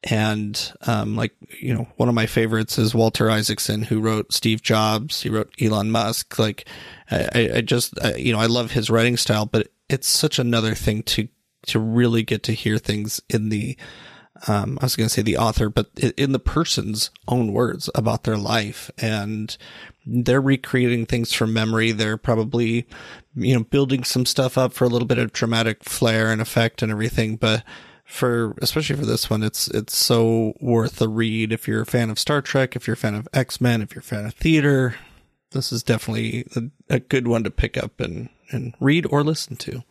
[0.04, 4.60] And um, like you know, one of my favorites is Walter Isaacson, who wrote Steve
[4.60, 5.22] Jobs.
[5.22, 6.38] He wrote Elon Musk.
[6.38, 6.66] Like,
[7.10, 10.74] I, I just I, you know, I love his writing style, but it's such another
[10.74, 11.28] thing to
[11.66, 13.76] to really get to hear things in the
[14.48, 18.24] um, I was going to say the author, but in the person's own words about
[18.24, 18.90] their life.
[18.98, 19.56] And
[20.06, 21.92] they're recreating things from memory.
[21.92, 22.86] They're probably,
[23.34, 26.82] you know, building some stuff up for a little bit of dramatic flair and effect
[26.82, 27.36] and everything.
[27.36, 27.64] But
[28.04, 31.52] for, especially for this one, it's, it's so worth a read.
[31.52, 34.00] If you're a fan of Star Trek, if you're a fan of X-Men, if you're
[34.00, 34.96] a fan of theater,
[35.52, 39.56] this is definitely a, a good one to pick up and, and read or listen
[39.56, 39.82] to.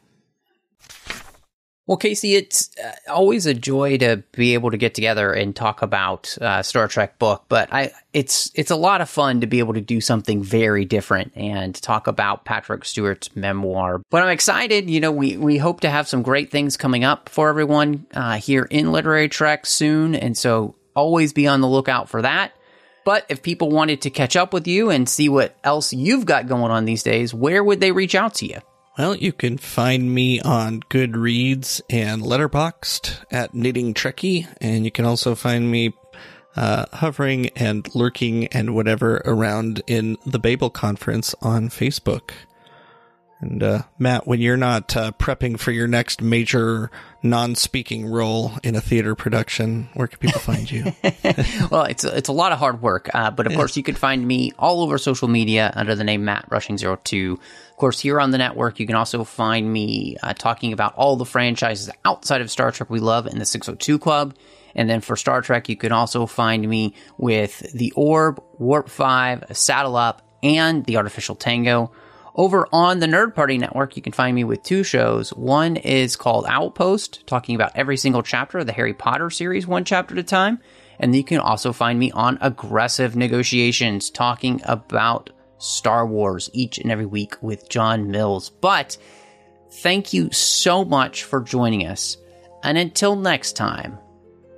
[1.92, 5.82] Well, Casey, it's uh, always a joy to be able to get together and talk
[5.82, 9.60] about uh, Star Trek book, but I it's it's a lot of fun to be
[9.60, 14.02] able to do something very different and talk about Patrick Stewart's memoir.
[14.10, 14.90] But I'm excited.
[14.90, 18.38] You know, we we hope to have some great things coming up for everyone uh,
[18.38, 22.54] here in Literary Trek soon, and so always be on the lookout for that.
[23.04, 26.48] But if people wanted to catch up with you and see what else you've got
[26.48, 28.62] going on these days, where would they reach out to you?
[28.98, 35.06] Well, you can find me on Goodreads and Letterboxd at Knitting Trekkie, and you can
[35.06, 35.94] also find me
[36.58, 42.32] uh, hovering and lurking and whatever around in the Babel Conference on Facebook.
[43.42, 46.92] And uh, Matt, when you're not uh, prepping for your next major
[47.24, 50.94] non-speaking role in a theater production, where can people find you?
[51.72, 53.58] well, it's a, it's a lot of hard work, uh, but of yeah.
[53.58, 57.40] course you can find me all over social media under the name Matt Rushing 02
[57.82, 61.26] course, here on the network, you can also find me uh, talking about all the
[61.26, 64.36] franchises outside of Star Trek we love in the 602 Club.
[64.76, 69.46] And then for Star Trek, you can also find me with The Orb, Warp 5,
[69.54, 71.92] Saddle Up, and The Artificial Tango.
[72.36, 75.32] Over on the Nerd Party Network, you can find me with two shows.
[75.32, 79.84] One is called Outpost, talking about every single chapter of the Harry Potter series, one
[79.84, 80.60] chapter at a time.
[81.00, 86.92] And you can also find me on Aggressive Negotiations, talking about Star Wars each and
[86.92, 88.50] every week with John Mills.
[88.50, 88.98] But
[89.82, 92.18] thank you so much for joining us.
[92.64, 93.98] And until next time,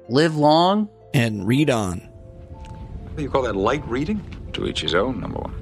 [0.10, 2.00] live long and read on.
[2.00, 4.22] What do you call that light reading?
[4.54, 5.56] To each his own, number one.